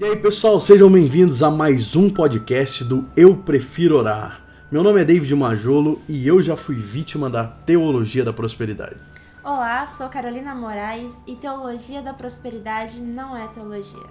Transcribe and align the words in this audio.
E 0.00 0.04
aí, 0.06 0.16
pessoal, 0.16 0.58
sejam 0.58 0.90
bem-vindos 0.90 1.42
a 1.42 1.50
mais 1.50 1.94
um 1.94 2.08
podcast 2.08 2.82
do 2.84 3.04
Eu 3.14 3.36
Prefiro 3.36 3.98
Orar. 3.98 4.40
Meu 4.72 4.82
nome 4.82 5.02
é 5.02 5.04
David 5.04 5.34
Majolo 5.34 6.00
e 6.08 6.26
eu 6.26 6.40
já 6.40 6.56
fui 6.56 6.74
vítima 6.76 7.28
da 7.28 7.44
teologia 7.44 8.24
da 8.24 8.32
prosperidade. 8.32 8.96
Olá, 9.44 9.86
sou 9.86 10.08
Carolina 10.08 10.54
Moraes 10.54 11.12
e 11.26 11.36
teologia 11.36 12.00
da 12.00 12.14
prosperidade 12.14 12.98
não 12.98 13.36
é 13.36 13.46
teologia. 13.48 14.06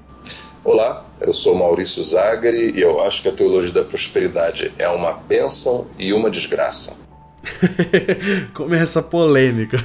Olá, 0.63 1.03
eu 1.19 1.33
sou 1.33 1.55
Maurício 1.55 2.03
Zagari 2.03 2.69
e 2.69 2.81
eu 2.81 3.01
acho 3.01 3.23
que 3.23 3.29
a 3.29 3.33
teologia 3.33 3.73
da 3.73 3.83
prosperidade 3.83 4.71
é 4.77 4.87
uma 4.87 5.13
bênção 5.13 5.87
e 5.97 6.13
uma 6.13 6.29
desgraça. 6.29 7.08
Começa 8.53 8.99
a 8.99 9.03
polêmica. 9.03 9.77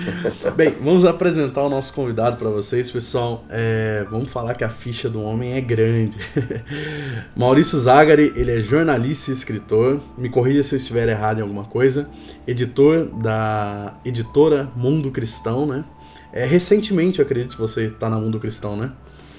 Bem, 0.56 0.74
vamos 0.82 1.04
apresentar 1.04 1.62
o 1.62 1.68
nosso 1.68 1.92
convidado 1.92 2.36
para 2.36 2.48
vocês, 2.48 2.90
pessoal. 2.90 3.44
É, 3.48 4.06
vamos 4.10 4.30
falar 4.30 4.54
que 4.54 4.64
a 4.64 4.68
ficha 4.68 5.08
do 5.08 5.22
homem 5.22 5.54
é 5.54 5.60
grande. 5.60 6.18
Maurício 7.36 7.78
Zagari, 7.78 8.32
ele 8.36 8.58
é 8.58 8.60
jornalista 8.60 9.30
e 9.30 9.34
escritor. 9.34 10.00
Me 10.16 10.28
corrija 10.28 10.62
se 10.62 10.74
eu 10.74 10.78
estiver 10.78 11.08
errado 11.08 11.38
em 11.38 11.42
alguma 11.42 11.64
coisa. 11.64 12.08
Editor 12.46 13.06
da 13.22 13.94
editora 14.04 14.70
Mundo 14.76 15.10
Cristão, 15.10 15.66
né? 15.66 15.84
É, 16.32 16.44
recentemente, 16.44 17.18
eu 17.18 17.24
acredito 17.24 17.52
que 17.52 17.60
você 17.60 17.86
está 17.86 18.08
na 18.08 18.18
Mundo 18.18 18.38
Cristão, 18.38 18.76
né? 18.76 18.92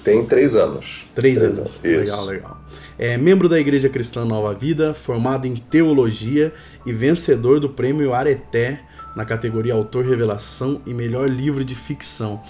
Tem 0.04 0.24
três 0.24 0.56
anos. 0.56 1.06
Três, 1.14 1.38
três 1.38 1.42
anos. 1.42 1.58
anos. 1.58 1.80
Legal, 1.82 2.24
legal. 2.24 2.64
É 2.98 3.16
membro 3.16 3.48
da 3.48 3.58
Igreja 3.58 3.88
Cristã 3.88 4.24
Nova 4.24 4.52
Vida, 4.54 4.94
formado 4.94 5.46
em 5.46 5.54
teologia 5.56 6.52
e 6.84 6.92
vencedor 6.92 7.60
do 7.60 7.68
prêmio 7.68 8.12
Areté 8.12 8.80
na 9.14 9.24
categoria 9.24 9.74
Autor 9.74 10.04
Revelação 10.04 10.80
e 10.86 10.94
Melhor 10.94 11.28
Livro 11.28 11.64
de 11.64 11.74
Ficção. 11.74 12.42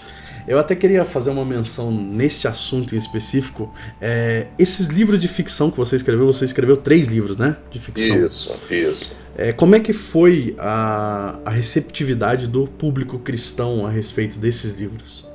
Eu 0.47 0.59
até 0.59 0.75
queria 0.75 1.05
fazer 1.05 1.29
uma 1.29 1.45
menção 1.45 1.89
neste 1.91 2.47
assunto 2.47 2.95
em 2.95 2.97
específico. 2.97 3.73
É, 4.01 4.47
esses 4.59 4.87
livros 4.87 5.21
de 5.21 5.27
ficção 5.27 5.71
que 5.71 5.77
você 5.77 5.95
escreveu, 5.95 6.25
você 6.25 6.43
escreveu 6.43 6.75
três 6.75 7.07
livros, 7.07 7.37
né? 7.37 7.55
De 7.71 7.79
ficção. 7.79 8.25
Isso, 8.25 8.55
isso. 8.69 9.13
É, 9.37 9.53
como 9.53 9.73
é 9.75 9.79
que 9.79 9.93
foi 9.93 10.55
a, 10.59 11.39
a 11.45 11.49
receptividade 11.49 12.47
do 12.47 12.67
público 12.67 13.17
cristão 13.19 13.85
a 13.85 13.89
respeito 13.89 14.37
desses 14.37 14.79
livros? 14.79 15.25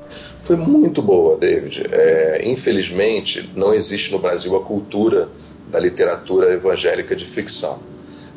Foi 0.48 0.56
muito 0.56 1.02
boa, 1.02 1.36
David. 1.36 1.84
É, 1.92 2.40
infelizmente, 2.42 3.50
não 3.54 3.74
existe 3.74 4.10
no 4.12 4.18
Brasil 4.18 4.56
a 4.56 4.64
cultura 4.64 5.28
da 5.70 5.78
literatura 5.78 6.54
evangélica 6.54 7.14
de 7.14 7.26
ficção. 7.26 7.78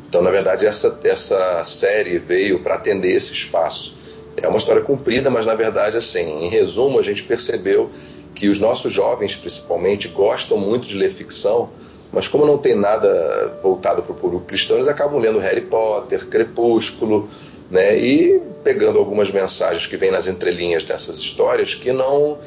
Então, 0.06 0.20
na 0.20 0.30
verdade, 0.30 0.66
essa, 0.66 1.00
essa 1.04 1.64
série 1.64 2.18
veio 2.18 2.62
para 2.62 2.74
atender 2.74 3.12
esse 3.12 3.32
espaço. 3.32 3.96
É 4.36 4.46
uma 4.46 4.58
história 4.58 4.82
comprida, 4.82 5.30
mas 5.30 5.46
na 5.46 5.54
verdade, 5.54 5.96
assim, 5.96 6.44
em 6.44 6.50
resumo, 6.50 6.98
a 6.98 7.02
gente 7.02 7.22
percebeu 7.22 7.88
que 8.34 8.46
os 8.46 8.60
nossos 8.60 8.92
jovens, 8.92 9.34
principalmente, 9.34 10.08
gostam 10.08 10.58
muito 10.58 10.86
de 10.86 10.94
ler 10.94 11.10
ficção, 11.10 11.70
mas 12.12 12.28
como 12.28 12.44
não 12.44 12.58
tem 12.58 12.74
nada 12.74 13.58
voltado 13.62 14.02
para 14.02 14.12
o 14.12 14.14
público 14.14 14.44
cristão, 14.44 14.76
eles 14.76 14.88
acabam 14.88 15.18
lendo 15.18 15.38
Harry 15.38 15.62
Potter, 15.62 16.26
Crepúsculo, 16.28 17.30
né? 17.72 17.98
E 17.98 18.38
pegando 18.62 18.98
algumas 18.98 19.32
mensagens 19.32 19.86
que 19.86 19.96
vêm 19.96 20.10
nas 20.10 20.26
entrelinhas 20.26 20.84
dessas 20.84 21.18
histórias 21.18 21.74
que 21.74 21.90
não 21.90 22.38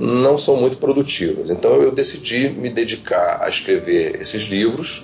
não 0.00 0.38
são 0.38 0.54
muito 0.54 0.76
produtivas. 0.76 1.50
Então 1.50 1.82
eu 1.82 1.90
decidi 1.90 2.48
me 2.48 2.70
dedicar 2.70 3.42
a 3.42 3.48
escrever 3.48 4.20
esses 4.20 4.42
livros, 4.44 5.02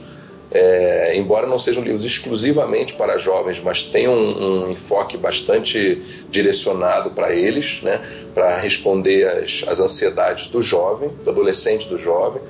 é, 0.52 1.16
embora 1.16 1.48
não 1.48 1.58
sejam 1.58 1.82
livros 1.82 2.04
exclusivamente 2.04 2.94
para 2.94 3.16
jovens, 3.16 3.60
mas 3.60 3.82
tenham 3.82 4.14
um, 4.14 4.66
um 4.66 4.70
enfoque 4.70 5.16
bastante 5.16 6.00
direcionado 6.30 7.10
para 7.10 7.34
eles, 7.34 7.82
né, 7.82 8.00
para 8.32 8.56
responder 8.56 9.26
às, 9.26 9.80
ansiedades 9.80 10.46
do 10.46 10.62
jovem, 10.62 11.10
do 11.24 11.30
adolescente, 11.30 11.88
do 11.88 11.98
jovem. 11.98 12.40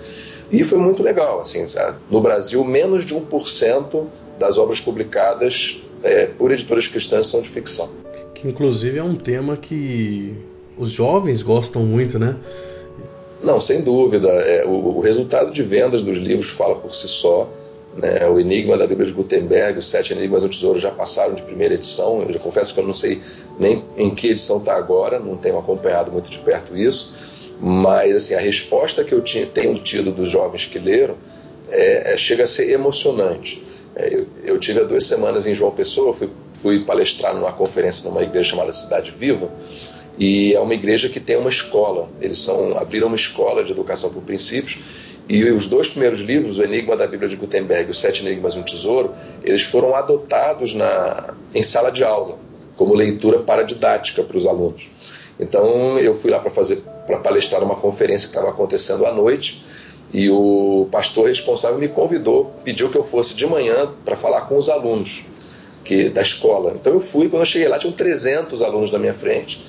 E 0.52 0.62
foi 0.62 0.76
muito 0.76 1.02
legal. 1.02 1.40
Assim, 1.40 1.64
no 2.10 2.20
Brasil, 2.20 2.62
menos 2.62 3.06
de 3.06 3.14
1% 3.14 4.06
das 4.38 4.58
obras 4.58 4.82
publicadas 4.82 5.80
é, 6.04 6.26
por 6.26 6.52
editoras 6.52 6.86
cristãs 6.86 7.26
são 7.26 7.40
de 7.40 7.48
ficção. 7.48 7.88
Que 8.34 8.46
inclusive 8.46 8.98
é 8.98 9.02
um 9.02 9.16
tema 9.16 9.56
que 9.56 10.34
os 10.76 10.90
jovens 10.90 11.42
gostam 11.42 11.82
muito, 11.82 12.18
né? 12.18 12.36
Não, 13.42 13.60
sem 13.60 13.82
dúvida. 13.82 14.28
É, 14.28 14.66
o, 14.66 14.96
o, 14.96 15.00
resultado 15.00 15.50
de 15.50 15.62
vendas 15.62 16.02
dos 16.02 16.18
livros 16.18 16.50
fala 16.50 16.74
por 16.76 16.94
si 16.94 17.08
só. 17.08 17.48
Né? 17.96 18.26
O 18.28 18.38
Enigma 18.38 18.76
da 18.76 18.86
Bíblia 18.86 19.06
de 19.06 19.12
Gutenberg, 19.12 19.78
os 19.78 19.88
Sete 19.88 20.12
Enigmas 20.12 20.42
do 20.42 20.48
Tesouro 20.48 20.78
já 20.78 20.90
passaram 20.90 21.34
de 21.34 21.42
primeira 21.42 21.74
edição. 21.74 22.22
Eu 22.22 22.32
já 22.32 22.38
confesso 22.38 22.74
que 22.74 22.80
eu 22.80 22.86
não 22.86 22.94
sei 22.94 23.20
nem 23.58 23.84
em 23.96 24.14
que 24.14 24.28
edição 24.28 24.58
está 24.58 24.76
agora, 24.76 25.18
não 25.18 25.36
tenho 25.36 25.58
acompanhado 25.58 26.10
muito 26.10 26.30
de 26.30 26.38
perto 26.38 26.76
isso. 26.76 27.54
Mas 27.60 28.16
assim, 28.16 28.34
a 28.34 28.40
resposta 28.40 29.04
que 29.04 29.12
eu 29.12 29.20
tinha, 29.20 29.46
tenho 29.46 29.78
tido 29.78 30.10
dos 30.10 30.28
jovens 30.28 30.66
que 30.66 30.78
leram 30.78 31.16
é, 31.74 32.14
é, 32.14 32.16
chega 32.16 32.44
a 32.44 32.46
ser 32.46 32.70
emocionante. 32.70 33.62
É, 33.96 34.14
eu, 34.14 34.26
eu, 34.44 34.58
tive 34.58 34.80
há 34.80 34.84
duas 34.84 35.06
semanas 35.06 35.46
em 35.46 35.54
João 35.54 35.72
Pessoa, 35.72 36.12
fui, 36.12 36.30
fui 36.52 36.84
palestrar 36.84 37.34
numa 37.34 37.52
conferência 37.52 38.08
numa 38.08 38.22
igreja 38.22 38.50
chamada 38.50 38.70
Cidade 38.70 39.10
Viva, 39.10 39.50
e 40.16 40.54
é 40.54 40.60
uma 40.60 40.74
igreja 40.74 41.08
que 41.08 41.18
tem 41.18 41.36
uma 41.36 41.50
escola. 41.50 42.08
Eles 42.20 42.38
são 42.38 42.78
abriram 42.78 43.08
uma 43.08 43.16
escola 43.16 43.64
de 43.64 43.72
educação 43.72 44.10
por 44.10 44.22
princípios 44.22 44.78
e 45.28 45.42
os 45.44 45.66
dois 45.66 45.88
primeiros 45.88 46.20
livros, 46.20 46.58
o 46.58 46.62
Enigma 46.62 46.96
da 46.96 47.06
Bíblia 47.06 47.28
de 47.28 47.36
Gutenberg 47.36 47.88
e 47.88 47.90
os 47.90 47.98
Sete 47.98 48.24
Enigmas 48.24 48.54
e 48.54 48.58
um 48.58 48.62
Tesouro, 48.62 49.14
eles 49.42 49.62
foram 49.62 49.96
adotados 49.96 50.74
na, 50.74 51.34
em 51.52 51.62
sala 51.62 51.90
de 51.90 52.04
aula 52.04 52.38
como 52.76 52.94
leitura 52.94 53.38
paradidática 53.40 54.22
para 54.22 54.36
os 54.36 54.46
alunos. 54.46 54.90
Então 55.40 55.98
eu 55.98 56.14
fui 56.14 56.30
lá 56.30 56.38
para 56.38 56.50
fazer 56.50 56.82
para 57.06 57.18
palestrar 57.18 57.60
numa 57.60 57.76
conferência 57.76 58.28
que 58.28 58.34
estava 58.34 58.50
acontecendo 58.50 59.04
à 59.04 59.12
noite 59.12 59.64
e 60.14 60.30
o 60.30 60.86
pastor 60.92 61.26
responsável 61.26 61.76
me 61.76 61.88
convidou, 61.88 62.54
pediu 62.62 62.88
que 62.88 62.96
eu 62.96 63.02
fosse 63.02 63.34
de 63.34 63.44
manhã 63.48 63.92
para 64.04 64.14
falar 64.14 64.42
com 64.42 64.56
os 64.56 64.68
alunos 64.68 65.24
que 65.82 66.08
da 66.08 66.22
escola. 66.22 66.72
Então 66.80 66.92
eu 66.92 67.00
fui, 67.00 67.28
quando 67.28 67.42
eu 67.42 67.46
cheguei 67.46 67.66
lá 67.66 67.80
tinham 67.80 67.92
300 67.92 68.62
alunos 68.62 68.92
na 68.92 68.98
minha 69.00 69.12
frente. 69.12 69.60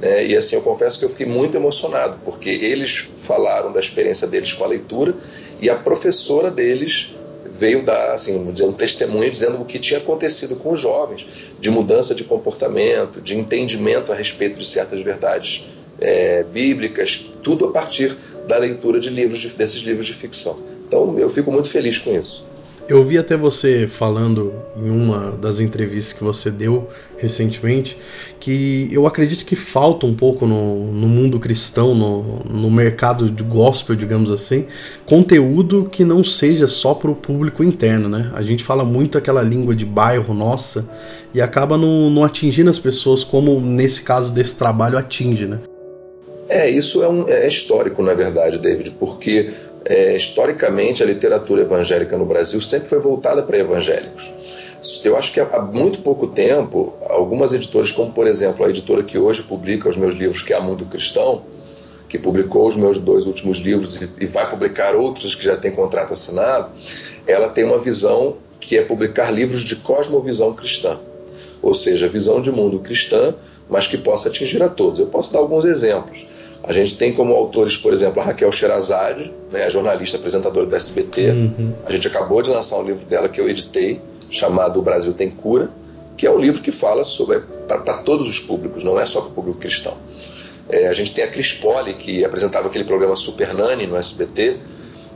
Né? 0.00 0.26
E 0.26 0.36
assim, 0.36 0.56
eu 0.56 0.62
confesso 0.62 0.98
que 0.98 1.04
eu 1.04 1.08
fiquei 1.08 1.26
muito 1.26 1.56
emocionado, 1.56 2.18
porque 2.24 2.50
eles 2.50 3.08
falaram 3.14 3.72
da 3.72 3.78
experiência 3.78 4.26
deles 4.26 4.52
com 4.52 4.64
a 4.64 4.66
leitura 4.66 5.14
e 5.60 5.70
a 5.70 5.76
professora 5.76 6.50
deles 6.50 7.14
veio 7.48 7.84
dar 7.84 8.10
assim, 8.10 8.50
dizer, 8.50 8.64
um 8.64 8.72
testemunho 8.72 9.30
dizendo 9.30 9.62
o 9.62 9.64
que 9.64 9.78
tinha 9.78 10.00
acontecido 10.00 10.56
com 10.56 10.72
os 10.72 10.80
jovens, 10.80 11.24
de 11.60 11.70
mudança 11.70 12.16
de 12.16 12.24
comportamento, 12.24 13.20
de 13.20 13.38
entendimento 13.38 14.10
a 14.10 14.16
respeito 14.16 14.58
de 14.58 14.66
certas 14.66 15.00
verdades 15.02 15.64
é, 16.00 16.44
bíblicas, 16.44 17.30
tudo 17.42 17.66
a 17.66 17.70
partir 17.70 18.16
da 18.46 18.58
leitura 18.58 19.00
de 19.00 19.10
livros 19.10 19.40
de, 19.40 19.48
desses 19.48 19.82
livros 19.82 20.06
de 20.06 20.14
ficção. 20.14 20.58
Então 20.86 21.18
eu 21.18 21.30
fico 21.30 21.50
muito 21.50 21.70
feliz 21.70 21.98
com 21.98 22.14
isso. 22.14 22.44
Eu 22.86 23.02
vi 23.02 23.16
até 23.16 23.34
você 23.34 23.88
falando 23.88 24.52
em 24.76 24.90
uma 24.90 25.30
das 25.30 25.58
entrevistas 25.58 26.12
que 26.12 26.22
você 26.22 26.50
deu 26.50 26.90
recentemente 27.16 27.96
que 28.38 28.90
eu 28.92 29.06
acredito 29.06 29.46
que 29.46 29.56
falta 29.56 30.04
um 30.04 30.14
pouco 30.14 30.46
no, 30.46 30.92
no 30.92 31.08
mundo 31.08 31.40
cristão, 31.40 31.94
no, 31.94 32.40
no 32.44 32.70
mercado 32.70 33.30
de 33.30 33.42
gospel, 33.42 33.96
digamos 33.96 34.30
assim, 34.30 34.66
conteúdo 35.06 35.88
que 35.90 36.04
não 36.04 36.22
seja 36.22 36.66
só 36.66 36.92
para 36.92 37.10
o 37.10 37.14
público 37.14 37.64
interno, 37.64 38.06
né? 38.06 38.30
A 38.34 38.42
gente 38.42 38.62
fala 38.62 38.84
muito 38.84 39.16
aquela 39.16 39.40
língua 39.40 39.74
de 39.74 39.86
bairro 39.86 40.34
nossa 40.34 40.86
e 41.32 41.40
acaba 41.40 41.78
não, 41.78 42.10
não 42.10 42.22
atingindo 42.22 42.68
as 42.68 42.78
pessoas 42.78 43.24
como 43.24 43.58
nesse 43.62 44.02
caso 44.02 44.30
desse 44.30 44.58
trabalho 44.58 44.98
atinge, 44.98 45.46
né? 45.46 45.58
É, 46.54 46.70
isso 46.70 47.02
é, 47.02 47.08
um, 47.08 47.28
é 47.28 47.48
histórico, 47.48 48.00
na 48.00 48.14
verdade, 48.14 48.60
David, 48.60 48.92
porque 48.92 49.50
é, 49.84 50.16
historicamente 50.16 51.02
a 51.02 51.06
literatura 51.06 51.62
evangélica 51.62 52.16
no 52.16 52.24
Brasil 52.24 52.60
sempre 52.60 52.88
foi 52.88 53.00
voltada 53.00 53.42
para 53.42 53.58
evangélicos. 53.58 54.32
Eu 55.02 55.16
acho 55.16 55.32
que 55.32 55.40
há 55.40 55.60
muito 55.60 55.98
pouco 55.98 56.28
tempo, 56.28 56.92
algumas 57.08 57.52
editoras, 57.52 57.90
como 57.90 58.12
por 58.12 58.28
exemplo 58.28 58.64
a 58.64 58.70
editora 58.70 59.02
que 59.02 59.18
hoje 59.18 59.42
publica 59.42 59.88
os 59.88 59.96
meus 59.96 60.14
livros, 60.14 60.42
que 60.42 60.52
é 60.52 60.56
a 60.56 60.60
Mundo 60.60 60.84
Cristão, 60.84 61.42
que 62.08 62.20
publicou 62.20 62.68
os 62.68 62.76
meus 62.76 63.00
dois 63.00 63.26
últimos 63.26 63.58
livros 63.58 64.00
e 64.20 64.24
vai 64.24 64.48
publicar 64.48 64.94
outros 64.94 65.34
que 65.34 65.42
já 65.42 65.56
tem 65.56 65.72
contrato 65.72 66.12
assinado, 66.12 66.70
ela 67.26 67.48
tem 67.48 67.64
uma 67.64 67.78
visão 67.78 68.36
que 68.60 68.78
é 68.78 68.82
publicar 68.82 69.32
livros 69.32 69.64
de 69.64 69.74
cosmovisão 69.74 70.54
cristã, 70.54 71.00
ou 71.60 71.74
seja, 71.74 72.06
visão 72.06 72.40
de 72.40 72.52
mundo 72.52 72.78
cristã, 72.78 73.34
mas 73.68 73.88
que 73.88 73.98
possa 73.98 74.28
atingir 74.28 74.62
a 74.62 74.68
todos. 74.68 75.00
Eu 75.00 75.06
posso 75.06 75.32
dar 75.32 75.40
alguns 75.40 75.64
exemplos. 75.64 76.24
A 76.66 76.72
gente 76.72 76.96
tem 76.96 77.12
como 77.12 77.34
autores, 77.34 77.76
por 77.76 77.92
exemplo, 77.92 78.22
a 78.22 78.24
Raquel 78.24 78.50
Sherazade, 78.50 79.30
né, 79.52 79.64
a 79.64 79.68
jornalista 79.68 80.16
apresentadora 80.16 80.64
do 80.64 80.74
SBT. 80.74 81.30
Uhum. 81.30 81.74
A 81.84 81.92
gente 81.92 82.08
acabou 82.08 82.40
de 82.40 82.48
lançar 82.48 82.78
um 82.78 82.84
livro 82.84 83.04
dela 83.04 83.28
que 83.28 83.38
eu 83.38 83.48
editei, 83.48 84.00
chamado 84.30 84.80
O 84.80 84.82
Brasil 84.82 85.12
Tem 85.12 85.28
Cura, 85.28 85.70
que 86.16 86.26
é 86.26 86.30
um 86.30 86.38
livro 86.38 86.62
que 86.62 86.70
fala 86.70 87.04
sobre 87.04 87.42
para 87.68 87.98
todos 87.98 88.26
os 88.28 88.40
públicos, 88.40 88.82
não 88.82 88.98
é 88.98 89.04
só 89.04 89.20
para 89.20 89.30
o 89.30 89.32
público 89.32 89.58
cristão. 89.58 89.94
É, 90.68 90.88
a 90.88 90.94
gente 90.94 91.12
tem 91.12 91.22
a 91.22 91.28
Cris 91.28 91.52
Poli, 91.52 91.94
que 91.94 92.24
apresentava 92.24 92.68
aquele 92.68 92.84
programa 92.84 93.14
Super 93.14 93.52
Nani 93.52 93.86
no 93.86 93.96
SBT, 93.96 94.56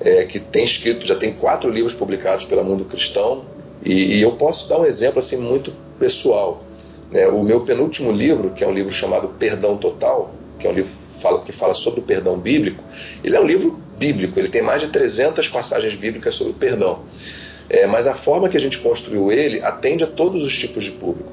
é, 0.00 0.24
que 0.24 0.38
tem 0.38 0.64
escrito, 0.64 1.06
já 1.06 1.14
tem 1.14 1.32
quatro 1.32 1.70
livros 1.70 1.94
publicados 1.94 2.44
pela 2.44 2.62
Mundo 2.62 2.84
Cristão, 2.84 3.44
e, 3.82 4.16
e 4.16 4.22
eu 4.22 4.32
posso 4.32 4.68
dar 4.68 4.78
um 4.78 4.84
exemplo 4.84 5.18
assim 5.18 5.38
muito 5.38 5.72
pessoal. 5.98 6.62
É, 7.10 7.26
o 7.26 7.42
meu 7.42 7.62
penúltimo 7.62 8.12
livro, 8.12 8.50
que 8.50 8.62
é 8.62 8.66
um 8.66 8.72
livro 8.72 8.92
chamado 8.92 9.28
Perdão 9.28 9.78
Total, 9.78 10.30
que 10.58 10.66
é 10.66 10.70
um 10.70 10.72
livro 10.72 10.90
fala, 10.90 11.42
que 11.42 11.52
fala 11.52 11.74
sobre 11.74 12.00
o 12.00 12.02
perdão 12.02 12.38
bíblico, 12.38 12.82
ele 13.22 13.36
é 13.36 13.40
um 13.40 13.46
livro 13.46 13.80
bíblico, 13.98 14.38
ele 14.38 14.48
tem 14.48 14.62
mais 14.62 14.80
de 14.80 14.88
300 14.88 15.48
passagens 15.48 15.94
bíblicas 15.94 16.34
sobre 16.34 16.52
o 16.52 16.56
perdão. 16.56 17.02
É, 17.70 17.86
mas 17.86 18.06
a 18.06 18.14
forma 18.14 18.48
que 18.48 18.56
a 18.56 18.60
gente 18.60 18.78
construiu 18.78 19.30
ele 19.30 19.60
atende 19.62 20.02
a 20.02 20.06
todos 20.06 20.44
os 20.44 20.58
tipos 20.58 20.84
de 20.84 20.92
público. 20.92 21.30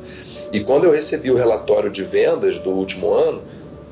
E 0.52 0.60
quando 0.60 0.84
eu 0.84 0.92
recebi 0.92 1.32
o 1.32 1.36
relatório 1.36 1.90
de 1.90 2.04
vendas 2.04 2.60
do 2.60 2.72
último 2.72 3.14
ano, 3.14 3.42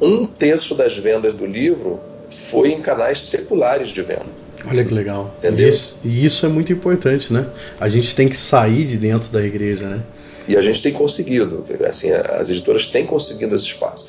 um 0.01 0.25
terço 0.25 0.75
das 0.75 0.97
vendas 0.97 1.33
do 1.33 1.45
livro 1.45 2.00
foi 2.29 2.71
em 2.71 2.81
canais 2.81 3.21
seculares 3.21 3.89
de 3.89 4.01
venda. 4.01 4.44
Olha 4.65 4.83
que 4.83 4.94
legal. 4.94 5.33
Entendeu? 5.39 5.68
Isso, 5.68 6.00
e 6.03 6.25
isso 6.25 6.45
é 6.45 6.50
muito 6.50 6.71
importante, 6.71 7.31
né? 7.33 7.47
A 7.79 7.89
gente 7.89 8.15
tem 8.15 8.29
que 8.29 8.38
sair 8.38 8.86
de 8.86 8.97
dentro 8.97 9.29
da 9.29 9.44
igreja, 9.44 9.88
né? 9.88 10.01
E 10.47 10.57
a 10.57 10.62
gente 10.62 10.81
tem 10.81 10.91
conseguido, 10.91 11.63
assim, 11.88 12.12
as 12.12 12.50
editoras 12.50 12.88
têm 12.88 13.06
conseguido 13.06 13.56
esse 13.56 13.65
espaço. 13.65 14.07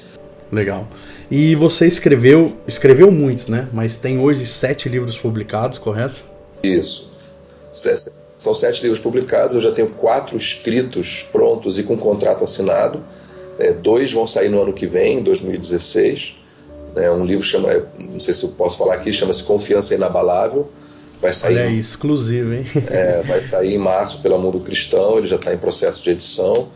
Legal. 0.55 0.89
E 1.31 1.55
você 1.55 1.87
escreveu, 1.87 2.57
escreveu 2.67 3.11
muitos, 3.11 3.49
né? 3.49 3.69
Mas 3.73 3.97
tem 3.97 4.19
hoje 4.19 4.47
sete 4.47 4.89
livros 4.89 5.19
publicados, 5.19 5.79
correto? 5.79 6.23
Isso. 6.63 7.13
São 8.37 8.55
sete 8.55 8.83
livros 8.83 9.01
publicados, 9.01 9.55
eu 9.55 9.61
já 9.61 9.73
tenho 9.73 9.89
quatro 9.89 10.37
escritos 10.37 11.27
prontos 11.33 11.79
e 11.79 11.83
com 11.83 11.97
contrato 11.97 12.45
assinado. 12.45 13.01
É, 13.59 13.73
dois 13.73 14.13
vão 14.13 14.27
sair 14.27 14.49
no 14.49 14.63
ano 14.63 14.73
que 14.73 14.87
vem, 14.87 15.19
em 15.19 15.23
2016. 15.23 16.37
É, 16.97 17.11
um 17.11 17.25
livro 17.25 17.45
chama, 17.45 17.87
não 17.99 18.21
sei 18.21 18.33
se 18.33 18.45
eu 18.45 18.51
posso 18.51 18.79
falar 18.79 18.95
aqui, 18.95 19.13
chama-se 19.13 19.43
Confiança 19.43 19.95
Inabalável. 19.95 20.71
Vai 21.21 21.33
sair. 21.33 21.57
Olha 21.57 21.65
aí, 21.67 21.79
exclusivo, 21.79 22.53
hein? 22.53 22.67
É, 22.89 23.23
vai 23.23 23.41
sair 23.41 23.75
em 23.75 23.79
março 23.79 24.21
pela 24.21 24.39
Mundo 24.39 24.61
Cristão, 24.61 25.19
ele 25.19 25.27
já 25.27 25.37
está 25.37 25.53
em 25.53 25.59
processo 25.59 26.03
de 26.03 26.11
edição. 26.11 26.69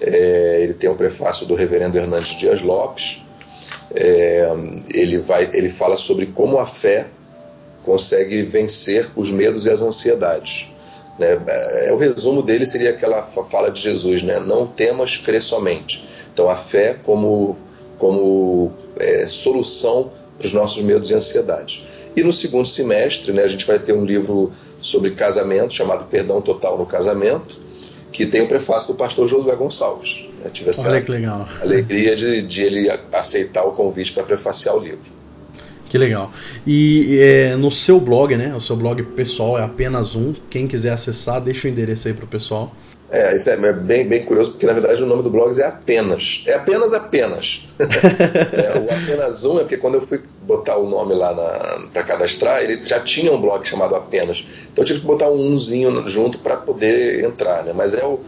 É, 0.00 0.60
ele 0.62 0.74
tem 0.74 0.88
o 0.90 0.92
um 0.92 0.96
prefácio 0.96 1.46
do 1.46 1.54
reverendo 1.54 1.96
Hernandes 1.96 2.36
Dias 2.36 2.62
Lopes. 2.62 3.22
É, 3.94 4.48
ele, 4.92 5.18
vai, 5.18 5.48
ele 5.52 5.68
fala 5.68 5.96
sobre 5.96 6.26
como 6.26 6.58
a 6.58 6.66
fé 6.66 7.06
consegue 7.84 8.42
vencer 8.42 9.06
os 9.14 9.30
medos 9.30 9.66
e 9.66 9.70
as 9.70 9.82
ansiedades. 9.82 10.72
Né? 11.18 11.40
É, 11.46 11.92
o 11.92 11.96
resumo 11.96 12.42
dele 12.42 12.66
seria 12.66 12.90
aquela 12.90 13.22
fala 13.22 13.70
de 13.70 13.80
Jesus, 13.80 14.22
né? 14.22 14.40
não 14.40 14.66
temas, 14.66 15.16
crê 15.16 15.40
somente. 15.40 16.08
Então 16.32 16.50
a 16.50 16.56
fé 16.56 16.96
como, 17.02 17.56
como 17.98 18.72
é, 18.96 19.26
solução 19.28 20.10
para 20.38 20.46
os 20.46 20.52
nossos 20.52 20.82
medos 20.82 21.10
e 21.10 21.14
ansiedades. 21.14 21.82
E 22.16 22.22
no 22.22 22.32
segundo 22.32 22.66
semestre, 22.66 23.32
né, 23.32 23.42
a 23.42 23.46
gente 23.46 23.66
vai 23.66 23.78
ter 23.78 23.92
um 23.92 24.04
livro 24.04 24.52
sobre 24.80 25.12
casamento 25.12 25.72
chamado 25.72 26.04
Perdão 26.04 26.40
Total 26.40 26.78
no 26.78 26.86
Casamento, 26.86 27.58
que 28.14 28.24
tem 28.24 28.42
o 28.42 28.46
prefácio 28.46 28.92
do 28.92 28.96
pastor 28.96 29.26
Josué 29.26 29.56
Gonçalves. 29.56 30.24
Eu 30.44 30.48
tive 30.48 30.70
essa 30.70 30.88
Olha 30.88 31.02
que 31.02 31.10
legal. 31.10 31.48
alegria 31.60 32.14
de, 32.14 32.42
de 32.42 32.62
ele 32.62 32.88
aceitar 33.12 33.64
o 33.64 33.72
convite 33.72 34.12
para 34.12 34.22
prefaciar 34.22 34.76
o 34.76 34.78
livro. 34.78 35.10
Que 35.90 35.98
legal. 35.98 36.30
E 36.64 37.18
é, 37.20 37.56
no 37.56 37.72
seu 37.72 37.98
blog, 37.98 38.36
né? 38.36 38.54
O 38.54 38.60
seu 38.60 38.76
blog 38.76 39.02
pessoal 39.02 39.58
é 39.58 39.64
apenas 39.64 40.14
um. 40.14 40.32
Quem 40.48 40.68
quiser 40.68 40.92
acessar, 40.92 41.40
deixa 41.40 41.66
o 41.66 41.70
endereço 41.70 42.06
aí 42.06 42.14
pro 42.14 42.24
pessoal. 42.24 42.72
É, 43.10 43.34
isso 43.34 43.50
é 43.50 43.72
bem, 43.72 44.08
bem 44.08 44.22
curioso, 44.24 44.52
porque 44.52 44.66
na 44.66 44.72
verdade 44.72 45.02
o 45.02 45.06
nome 45.06 45.22
do 45.22 45.30
blog 45.30 45.56
é 45.60 45.66
apenas. 45.66 46.42
É 46.46 46.54
apenas 46.54 46.92
apenas. 46.92 47.66
é, 47.78 48.78
o 48.78 48.84
apenas 48.84 49.44
um 49.44 49.58
é 49.58 49.60
porque 49.60 49.76
quando 49.76 49.94
eu 49.94 50.00
fui 50.00 50.20
botar 50.42 50.76
o 50.76 50.88
nome 50.88 51.14
lá 51.14 51.32
para 51.92 52.02
cadastrar, 52.02 52.62
ele 52.62 52.84
já 52.84 53.00
tinha 53.00 53.32
um 53.32 53.40
blog 53.40 53.66
chamado 53.68 53.94
apenas. 53.94 54.44
Então 54.72 54.82
eu 54.82 54.86
tive 54.86 55.00
que 55.00 55.06
botar 55.06 55.28
um 55.28 55.52
umzinho 55.52 56.06
junto 56.08 56.38
para 56.38 56.56
poder 56.56 57.22
entrar, 57.24 57.62
né? 57.62 57.72
Mas 57.74 57.94
é 57.94 58.04
o, 58.04 58.20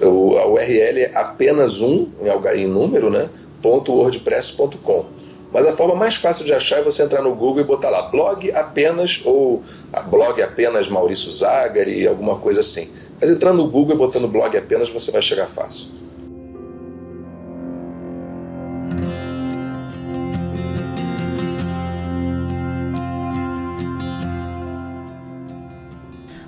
o 0.00 0.38
a 0.38 0.46
URL 0.46 1.00
é 1.00 1.12
apenas 1.14 1.80
um, 1.80 2.08
em 2.54 2.66
número, 2.66 3.10
né? 3.10 3.28
.wordpress.com. 3.62 5.06
Mas 5.52 5.66
a 5.66 5.72
forma 5.72 5.94
mais 5.94 6.14
fácil 6.16 6.46
de 6.46 6.54
achar 6.54 6.78
é 6.78 6.82
você 6.82 7.02
entrar 7.02 7.22
no 7.22 7.34
Google 7.34 7.60
e 7.60 7.64
botar 7.64 7.90
lá 7.90 8.02
blog 8.02 8.50
apenas 8.52 9.20
ou 9.24 9.62
blog 10.06 10.40
apenas 10.40 10.88
Maurício 10.88 11.30
Zagari, 11.30 12.06
alguma 12.08 12.38
coisa 12.38 12.60
assim. 12.60 12.90
Mas 13.22 13.30
entrando 13.30 13.58
no 13.58 13.70
Google 13.70 13.94
e 13.94 13.98
botando 13.98 14.26
blog 14.26 14.58
apenas, 14.58 14.88
você 14.88 15.12
vai 15.12 15.22
chegar 15.22 15.46
fácil. 15.46 15.86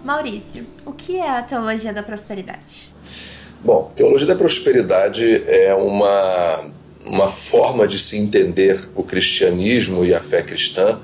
Maurício, 0.02 0.66
o 0.84 0.90
que 0.90 1.16
é 1.16 1.30
a 1.30 1.42
teologia 1.44 1.92
da 1.92 2.02
prosperidade? 2.02 2.92
Bom, 3.62 3.92
teologia 3.94 4.26
da 4.26 4.34
prosperidade 4.34 5.44
é 5.46 5.72
uma, 5.76 6.72
uma 7.06 7.28
forma 7.28 7.86
de 7.86 8.00
se 8.00 8.18
entender 8.18 8.88
o 8.96 9.04
cristianismo 9.04 10.04
e 10.04 10.12
a 10.12 10.20
fé 10.20 10.42
cristã 10.42 10.98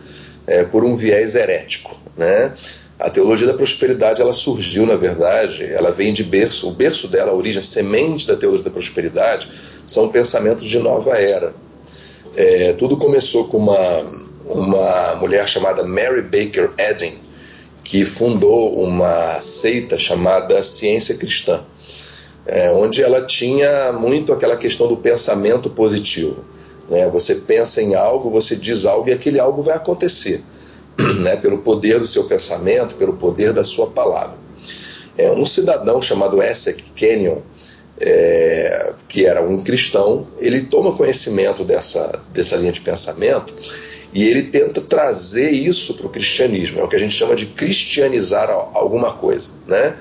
é, 0.48 0.64
por 0.64 0.82
um 0.82 0.96
viés 0.96 1.36
herético. 1.36 1.96
Né? 2.16 2.52
A 3.00 3.08
teologia 3.08 3.46
da 3.46 3.54
prosperidade 3.54 4.20
ela 4.20 4.32
surgiu, 4.32 4.84
na 4.84 4.94
verdade, 4.94 5.64
ela 5.64 5.90
vem 5.90 6.12
de 6.12 6.22
berço, 6.22 6.68
o 6.68 6.70
berço 6.70 7.08
dela, 7.08 7.32
a 7.32 7.34
origem, 7.34 7.60
a 7.60 7.64
semente 7.64 8.26
da 8.26 8.36
teologia 8.36 8.64
da 8.64 8.70
prosperidade, 8.70 9.48
são 9.86 10.10
pensamentos 10.10 10.66
de 10.66 10.78
nova 10.78 11.16
era. 11.16 11.54
É, 12.36 12.74
tudo 12.74 12.98
começou 12.98 13.46
com 13.48 13.56
uma, 13.56 14.26
uma 14.44 15.14
mulher 15.14 15.48
chamada 15.48 15.82
Mary 15.82 16.20
Baker 16.20 16.72
Eddy, 16.76 17.14
que 17.82 18.04
fundou 18.04 18.78
uma 18.78 19.40
seita 19.40 19.96
chamada 19.96 20.60
Ciência 20.60 21.16
Cristã, 21.16 21.62
é, 22.44 22.70
onde 22.70 23.02
ela 23.02 23.24
tinha 23.24 23.92
muito 23.92 24.30
aquela 24.30 24.58
questão 24.58 24.86
do 24.86 24.98
pensamento 24.98 25.70
positivo. 25.70 26.44
Né? 26.86 27.08
Você 27.08 27.36
pensa 27.36 27.80
em 27.80 27.94
algo, 27.94 28.28
você 28.28 28.54
diz 28.54 28.84
algo 28.84 29.08
e 29.08 29.12
aquele 29.14 29.40
algo 29.40 29.62
vai 29.62 29.74
acontecer. 29.74 30.42
né, 31.20 31.36
pelo 31.36 31.58
poder 31.58 31.98
do 31.98 32.06
seu 32.06 32.24
pensamento, 32.24 32.94
pelo 32.94 33.14
poder 33.14 33.52
da 33.52 33.64
sua 33.64 33.88
palavra. 33.88 34.38
É, 35.16 35.30
um 35.30 35.44
cidadão 35.44 36.00
chamado 36.00 36.42
Essex 36.42 36.82
Kenyon, 36.94 37.40
é, 38.00 38.94
que 39.06 39.26
era 39.26 39.42
um 39.42 39.62
cristão, 39.62 40.26
ele 40.38 40.62
toma 40.62 40.96
conhecimento 40.96 41.64
dessa, 41.64 42.22
dessa 42.32 42.56
linha 42.56 42.72
de 42.72 42.80
pensamento 42.80 43.54
e 44.12 44.24
ele 44.24 44.44
tenta 44.44 44.80
trazer 44.80 45.50
isso 45.50 45.94
para 45.94 46.06
o 46.06 46.10
cristianismo. 46.10 46.80
É 46.80 46.84
o 46.84 46.88
que 46.88 46.96
a 46.96 46.98
gente 46.98 47.14
chama 47.14 47.34
de 47.34 47.46
cristianizar 47.46 48.50
alguma 48.50 49.12
coisa. 49.12 49.50
Né? 49.66 49.94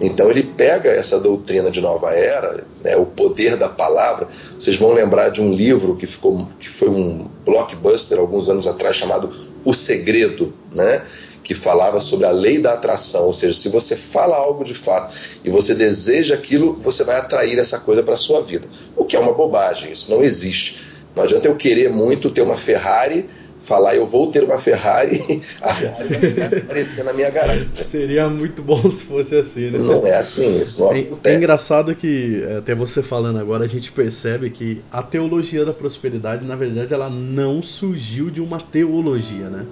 Então 0.00 0.30
ele 0.30 0.42
pega 0.42 0.90
essa 0.90 1.20
doutrina 1.20 1.70
de 1.70 1.80
nova 1.80 2.10
era, 2.10 2.64
né, 2.82 2.96
o 2.96 3.06
poder 3.06 3.56
da 3.56 3.68
palavra. 3.68 4.28
Vocês 4.58 4.76
vão 4.76 4.92
lembrar 4.92 5.30
de 5.30 5.40
um 5.40 5.52
livro 5.52 5.96
que, 5.96 6.06
ficou, 6.06 6.48
que 6.58 6.68
foi 6.68 6.88
um 6.88 7.30
blockbuster 7.44 8.18
alguns 8.18 8.48
anos 8.48 8.66
atrás 8.66 8.96
chamado 8.96 9.30
O 9.64 9.72
Segredo, 9.72 10.52
né? 10.72 11.02
que 11.44 11.54
falava 11.54 12.00
sobre 12.00 12.26
a 12.26 12.30
lei 12.30 12.58
da 12.58 12.72
atração, 12.72 13.26
ou 13.26 13.32
seja, 13.32 13.52
se 13.52 13.68
você 13.68 13.94
fala 13.94 14.34
algo 14.34 14.64
de 14.64 14.72
fato 14.72 15.14
e 15.44 15.50
você 15.50 15.74
deseja 15.74 16.34
aquilo, 16.34 16.74
você 16.80 17.04
vai 17.04 17.18
atrair 17.18 17.58
essa 17.58 17.78
coisa 17.80 18.02
para 18.02 18.14
a 18.14 18.16
sua 18.16 18.40
vida. 18.40 18.66
O 18.96 19.04
que 19.04 19.14
é 19.14 19.20
uma 19.20 19.34
bobagem, 19.34 19.92
isso 19.92 20.10
não 20.10 20.24
existe. 20.24 20.82
Não 21.14 21.22
adianta 21.22 21.46
eu 21.46 21.54
querer 21.54 21.90
muito 21.90 22.30
ter 22.30 22.40
uma 22.40 22.56
Ferrari 22.56 23.28
falar 23.64 23.96
eu 23.96 24.06
vou 24.06 24.30
ter 24.30 24.44
uma 24.44 24.58
Ferrari, 24.58 25.42
a 25.60 25.74
Ferrari 25.74 26.30
vai 26.34 26.58
aparecer 26.60 27.04
na 27.04 27.12
minha 27.12 27.30
garagem. 27.30 27.68
Seria 27.74 28.28
muito 28.28 28.62
bom 28.62 28.90
se 28.90 29.04
fosse 29.04 29.36
assim, 29.36 29.70
né? 29.70 29.78
Não 29.78 30.06
é 30.06 30.16
assim, 30.16 30.62
isso 30.62 30.80
não 30.82 30.92
é, 30.92 31.06
é 31.24 31.34
engraçado 31.34 31.94
que, 31.94 32.44
é, 32.48 32.58
até 32.58 32.74
você 32.74 33.02
falando 33.02 33.38
agora, 33.38 33.64
a 33.64 33.68
gente 33.68 33.90
percebe 33.90 34.50
que 34.50 34.82
a 34.92 35.02
teologia 35.02 35.64
da 35.64 35.72
prosperidade, 35.72 36.44
na 36.44 36.56
verdade, 36.56 36.92
ela 36.92 37.08
não 37.08 37.62
surgiu 37.62 38.30
de 38.30 38.40
uma 38.40 38.60
teologia, 38.60 39.48
né? 39.48 39.64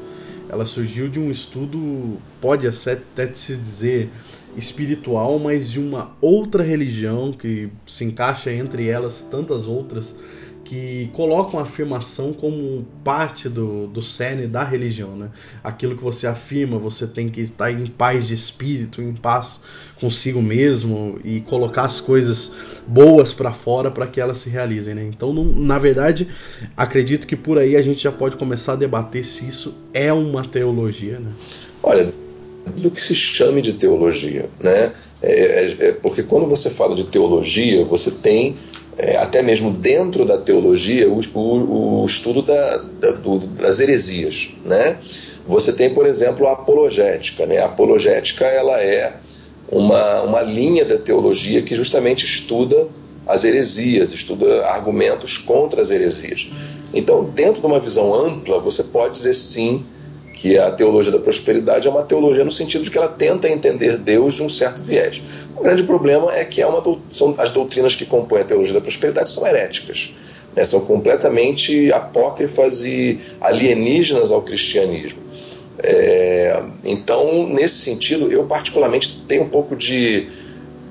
Ela 0.49 0.67
surgiu 0.67 1.09
de 1.09 1.19
um 1.19 1.31
estudo, 1.31 2.19
pode 2.41 2.67
até 2.67 3.33
se 3.33 3.57
dizer 3.57 4.11
espiritual, 4.57 5.39
mas 5.39 5.71
de 5.71 5.81
uma 5.81 6.15
outra 6.21 6.63
religião 6.63 7.33
que 7.33 7.71
se 7.87 8.05
encaixa 8.05 8.53
entre 8.53 8.87
elas 8.87 9.25
tantas 9.25 9.67
outras 9.67 10.17
que 10.73 11.11
colocam 11.13 11.61
a 11.61 11.65
afirmação 11.65 12.33
como 12.33 12.87
parte 13.05 13.47
do, 13.47 13.87
do 13.87 14.01
cerne 14.01 14.47
da 14.47 14.65
religião, 14.65 15.15
né? 15.15 15.29
Aquilo 15.63 15.95
que 15.95 16.03
você 16.03 16.27
afirma, 16.27 16.79
você 16.79 17.07
tem 17.07 17.29
que 17.29 17.43
estar 17.43 17.71
em 17.71 17.87
paz 17.87 18.27
de 18.27 18.33
espírito, 18.33 19.03
em 19.03 19.13
paz 19.13 19.61
consigo 20.01 20.41
mesmo 20.41 21.19
e 21.23 21.43
colocar 21.43 21.85
as 21.85 22.01
coisas 22.01 22.55
boas 22.87 23.35
para 23.35 23.53
fora 23.53 23.91
para 23.91 24.07
que 24.07 24.19
elas 24.19 24.39
se 24.39 24.49
realizem, 24.49 24.95
né? 24.95 25.05
Então, 25.05 25.31
não, 25.31 25.45
na 25.45 25.79
verdade, 25.79 26.27
acredito 26.75 27.27
que 27.27 27.37
por 27.37 27.59
aí 27.59 27.77
a 27.77 27.83
gente 27.83 28.03
já 28.03 28.11
pode 28.11 28.37
começar 28.37 28.73
a 28.73 28.77
debater 28.77 29.23
se 29.27 29.47
isso 29.47 29.75
é 29.93 30.11
uma 30.11 30.43
teologia, 30.43 31.21
né? 31.21 31.33
Olha, 31.83 32.15
do 32.79 32.91
que 32.91 33.01
se 33.01 33.15
chame 33.15 33.61
de 33.61 33.75
teologia, 33.75 34.49
né? 34.59 34.95
É, 35.23 35.33
é, 35.33 35.89
é 35.89 35.93
porque 35.93 36.23
quando 36.23 36.47
você 36.47 36.71
fala 36.71 36.95
de 36.97 37.05
teologia, 37.05 37.85
você 37.85 38.11
tem 38.11 38.57
é, 38.99 39.17
até 39.17 39.43
mesmo 39.43 39.71
dentro 39.71 40.25
da 40.25 40.37
teologia, 40.37 41.09
o, 41.11 41.21
o, 41.35 42.03
o 42.03 42.07
estudo 42.07 42.43
da, 42.43 42.77
da, 42.77 43.11
do, 43.13 43.39
das 43.39 43.81
heresias. 43.81 44.51
Né? 44.65 44.97
Você 45.47 45.73
tem, 45.73 45.93
por 45.93 46.07
exemplo, 46.07 46.47
a 46.47 46.53
apologética. 46.53 47.47
Né? 47.47 47.59
A 47.59 47.67
apologética 47.67 48.45
ela 48.45 48.83
é 48.83 49.15
uma, 49.71 50.23
uma 50.23 50.43
linha 50.43 50.85
da 50.85 50.99
teologia 50.99 51.63
que 51.63 51.75
justamente 51.75 52.25
estuda 52.25 52.87
as 53.27 53.45
heresias, 53.45 54.13
estuda 54.13 54.67
argumentos 54.67 55.39
contra 55.39 55.81
as 55.81 55.91
heresias. 55.91 56.51
Então, 56.93 57.25
dentro 57.25 57.61
de 57.61 57.67
uma 57.67 57.81
visão 57.81 58.15
ampla, 58.15 58.59
você 58.59 58.85
pode 58.85 59.17
dizer 59.17 59.35
sim 59.35 59.85
que 60.33 60.59
a 60.59 60.71
teologia 60.71 61.13
da 61.13 61.19
prosperidade 61.19 61.87
é 61.87 61.91
uma 61.91 62.03
teologia 62.03 62.45
no 62.45 62.51
sentido 62.51 62.85
de 62.85 62.91
que 62.91 62.99
ela 62.99 63.09
tenta 63.09 63.49
entender 63.49 63.99
Deus 63.99 64.35
de 64.35 64.43
um 64.43 64.49
certo 64.49 64.81
viés. 64.81 65.23
O 65.57 65.63
grande 65.63 65.83
problema 65.83 66.35
é 66.35 66.45
que 66.45 66.63
é 66.63 66.67
uma, 66.67 66.83
são, 67.11 67.35
as 67.39 67.51
doutrinas 67.51 67.95
que 67.95 68.07
compõem 68.07 68.41
a 68.41 68.45
teologia 68.45 68.75
da 68.75 68.81
prosperidade 68.81 69.31
são 69.31 69.47
heréticas, 69.47 70.13
né? 70.57 70.65
são 70.65 70.81
completamente 70.81 71.93
apócrifas 71.93 72.85
e 72.85 73.21
alienígenas 73.41 74.31
ao 74.31 74.43
cristianismo. 74.43 75.21
É, 75.79 76.63
então, 76.85 77.49
nesse 77.49 77.77
sentido, 77.77 78.31
eu 78.31 78.45
particularmente 78.45 79.23
tenho 79.27 79.43
um 79.43 79.49
pouco 79.49 79.75
de, 79.75 80.29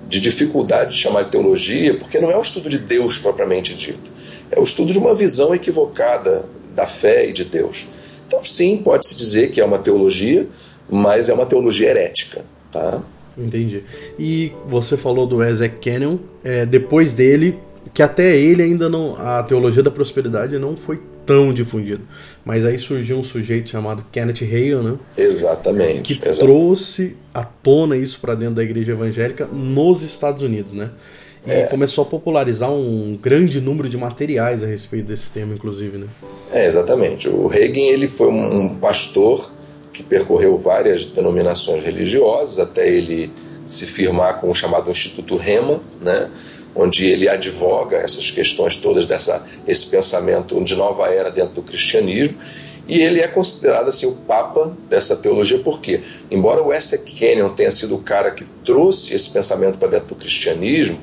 de 0.07 0.19
dificuldade 0.19 0.91
de 0.91 0.97
chamar 0.97 1.23
de 1.23 1.29
teologia, 1.29 1.97
porque 1.97 2.19
não 2.19 2.29
é 2.29 2.37
o 2.37 2.41
estudo 2.41 2.69
de 2.69 2.77
Deus 2.77 3.17
propriamente 3.17 3.73
dito, 3.73 4.11
é 4.51 4.59
o 4.59 4.63
estudo 4.63 4.91
de 4.91 4.99
uma 4.99 5.15
visão 5.15 5.55
equivocada 5.55 6.45
da 6.75 6.85
fé 6.85 7.27
e 7.27 7.31
de 7.31 7.45
Deus. 7.45 7.87
Então, 8.31 8.45
sim, 8.45 8.77
pode-se 8.77 9.13
dizer 9.13 9.51
que 9.51 9.59
é 9.59 9.65
uma 9.65 9.77
teologia, 9.77 10.47
mas 10.89 11.27
é 11.27 11.33
uma 11.33 11.45
teologia 11.45 11.89
herética. 11.89 12.45
Tá? 12.71 13.01
Entendi. 13.37 13.83
E 14.17 14.53
você 14.67 14.95
falou 14.95 15.27
do 15.27 15.43
Ezek 15.43 15.89
Canyon, 15.89 16.17
é, 16.41 16.65
depois 16.65 17.13
dele, 17.13 17.59
que 17.93 18.01
até 18.01 18.37
ele 18.37 18.63
ainda 18.63 18.89
não. 18.89 19.17
A 19.17 19.43
teologia 19.43 19.83
da 19.83 19.91
prosperidade 19.91 20.57
não 20.57 20.77
foi 20.77 21.01
tão 21.25 21.53
difundida. 21.53 22.01
Mas 22.45 22.65
aí 22.65 22.79
surgiu 22.79 23.17
um 23.17 23.23
sujeito 23.23 23.69
chamado 23.69 24.05
Kenneth 24.13 24.43
Hagin, 24.43 24.75
né? 24.75 24.97
Exatamente. 25.17 26.15
Que 26.15 26.29
trouxe 26.37 27.17
à 27.33 27.43
tona 27.43 27.97
isso 27.97 28.17
para 28.21 28.33
dentro 28.33 28.55
da 28.55 28.63
igreja 28.63 28.93
evangélica 28.93 29.45
nos 29.45 30.03
Estados 30.03 30.41
Unidos, 30.41 30.71
né? 30.71 30.89
E 31.45 31.51
é. 31.51 31.67
começou 31.67 32.03
a 32.03 32.07
popularizar 32.07 32.71
um 32.71 33.17
grande 33.19 33.59
número 33.59 33.89
de 33.89 33.97
materiais 33.97 34.63
a 34.63 34.67
respeito 34.67 35.07
desse 35.07 35.31
tema, 35.33 35.53
inclusive, 35.53 35.97
né? 35.97 36.07
É, 36.51 36.67
exatamente. 36.67 37.27
O 37.27 37.49
Hagin 37.49 37.87
ele 37.87 38.07
foi 38.07 38.27
um 38.27 38.75
pastor 38.75 39.49
que 39.91 40.03
percorreu 40.03 40.55
várias 40.57 41.05
denominações 41.05 41.83
religiosas 41.83 42.59
até 42.59 42.87
ele 42.87 43.31
se 43.65 43.85
firmar 43.85 44.39
com 44.39 44.49
o 44.49 44.55
chamado 44.55 44.91
Instituto 44.91 45.35
Rema, 45.35 45.81
né? 45.99 46.29
onde 46.75 47.05
ele 47.05 47.27
advoga 47.27 47.97
essas 47.97 48.31
questões 48.31 48.77
todas 48.77 49.05
dessa 49.05 49.43
esse 49.67 49.87
pensamento 49.87 50.61
de 50.63 50.75
nova 50.75 51.07
era 51.07 51.29
dentro 51.29 51.55
do 51.55 51.61
cristianismo 51.61 52.37
e 52.91 53.01
ele 53.01 53.21
é 53.21 53.27
considerado 53.27 53.87
assim 53.87 54.05
o 54.05 54.11
papa 54.17 54.75
dessa 54.89 55.15
teologia 55.15 55.59
porque 55.59 56.01
embora 56.29 56.61
o 56.61 56.73
S. 56.73 56.97
Kenyon 57.05 57.49
tenha 57.49 57.71
sido 57.71 57.95
o 57.95 57.99
cara 57.99 58.31
que 58.31 58.43
trouxe 58.65 59.15
esse 59.15 59.29
pensamento 59.29 59.79
para 59.79 59.87
dentro 59.87 60.07
do 60.07 60.15
cristianismo 60.15 60.99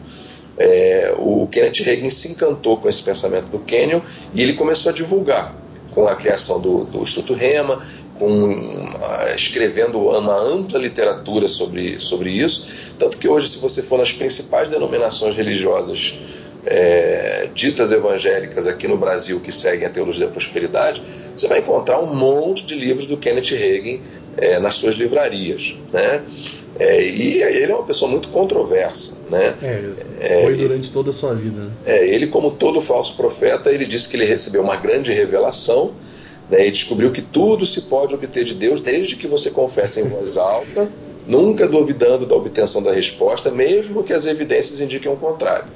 é, 0.59 1.15
o 1.17 1.47
Kenneth 1.47 1.89
Hagin 1.89 2.11
se 2.11 2.29
encantou 2.33 2.77
com 2.77 2.89
esse 2.89 3.03
pensamento 3.03 3.47
do 3.47 3.61
Kenyon 3.61 4.01
e 4.35 4.43
ele 4.43 4.53
começou 4.55 4.91
a 4.91 4.93
divulgar 4.93 5.55
com 5.95 6.07
a 6.07 6.15
criação 6.15 6.61
do, 6.61 6.85
do 6.85 7.03
Instituto 7.03 7.33
Rema, 7.33 7.81
com, 8.19 8.53
uh, 8.53 9.35
escrevendo 9.35 9.99
uma 10.01 10.37
ampla 10.37 10.79
literatura 10.79 11.49
sobre, 11.49 11.99
sobre 11.99 12.31
isso. 12.31 12.67
Tanto 12.99 13.17
que 13.17 13.29
hoje, 13.29 13.49
se 13.49 13.59
você 13.59 13.83
for 13.83 13.99
nas 13.99 14.13
principais 14.13 14.69
denominações 14.69 15.37
religiosas 15.37 16.19
é, 16.71 17.49
ditas 17.55 17.93
evangélicas 17.93 18.67
aqui 18.67 18.87
no 18.87 18.99
Brasil 18.99 19.41
que 19.41 19.51
seguem 19.51 19.87
a 19.87 19.91
teologia 19.91 20.27
da 20.27 20.33
prosperidade, 20.33 21.03
você 21.35 21.49
vai 21.49 21.61
encontrar 21.61 21.99
um 21.99 22.15
monte 22.15 22.67
de 22.67 22.75
livros 22.75 23.07
do 23.07 23.17
Kenneth 23.17 23.55
Hagin 23.55 24.03
é, 24.37 24.59
nas 24.59 24.75
suas 24.75 24.95
livrarias. 24.95 25.77
Né? 25.91 26.23
É, 26.79 27.03
e 27.03 27.43
ele 27.43 27.73
é 27.73 27.75
uma 27.75 27.85
pessoa 27.85 28.11
muito 28.11 28.29
controversa, 28.29 29.19
né? 29.29 29.55
É, 30.21 30.43
foi 30.45 30.57
durante 30.57 30.93
toda 30.93 31.11
a 31.11 31.13
sua 31.13 31.35
vida. 31.35 31.63
Né? 31.63 31.71
É, 31.87 32.07
ele, 32.07 32.27
como 32.27 32.53
todo 32.53 32.81
falso 32.81 33.17
profeta, 33.17 33.73
ele 33.73 33.87
disse 33.87 34.09
que 34.09 34.17
ele 34.17 34.27
recebeu 34.27 34.63
uma 34.63 34.77
grande 34.77 35.13
revelação 35.13 35.93
né, 36.51 36.67
e 36.67 36.71
descobriu 36.71 37.11
que 37.11 37.23
tudo 37.23 37.67
se 37.67 37.83
pode 37.83 38.15
obter 38.15 38.45
de 38.45 38.55
Deus 38.55 38.81
desde 38.81 39.17
que 39.17 39.27
você 39.27 39.51
confesse 39.51 40.01
em 40.01 40.09
voz 40.09 40.37
alta, 40.37 40.89
nunca 41.29 41.69
duvidando 41.69 42.25
da 42.25 42.35
obtenção 42.35 42.83
da 42.83 42.91
resposta, 42.91 43.51
mesmo 43.51 44.03
que 44.03 44.15
as 44.15 44.27
evidências 44.27 44.81
indiquem 44.81 45.13
o 45.13 45.17
contrário. 45.17 45.67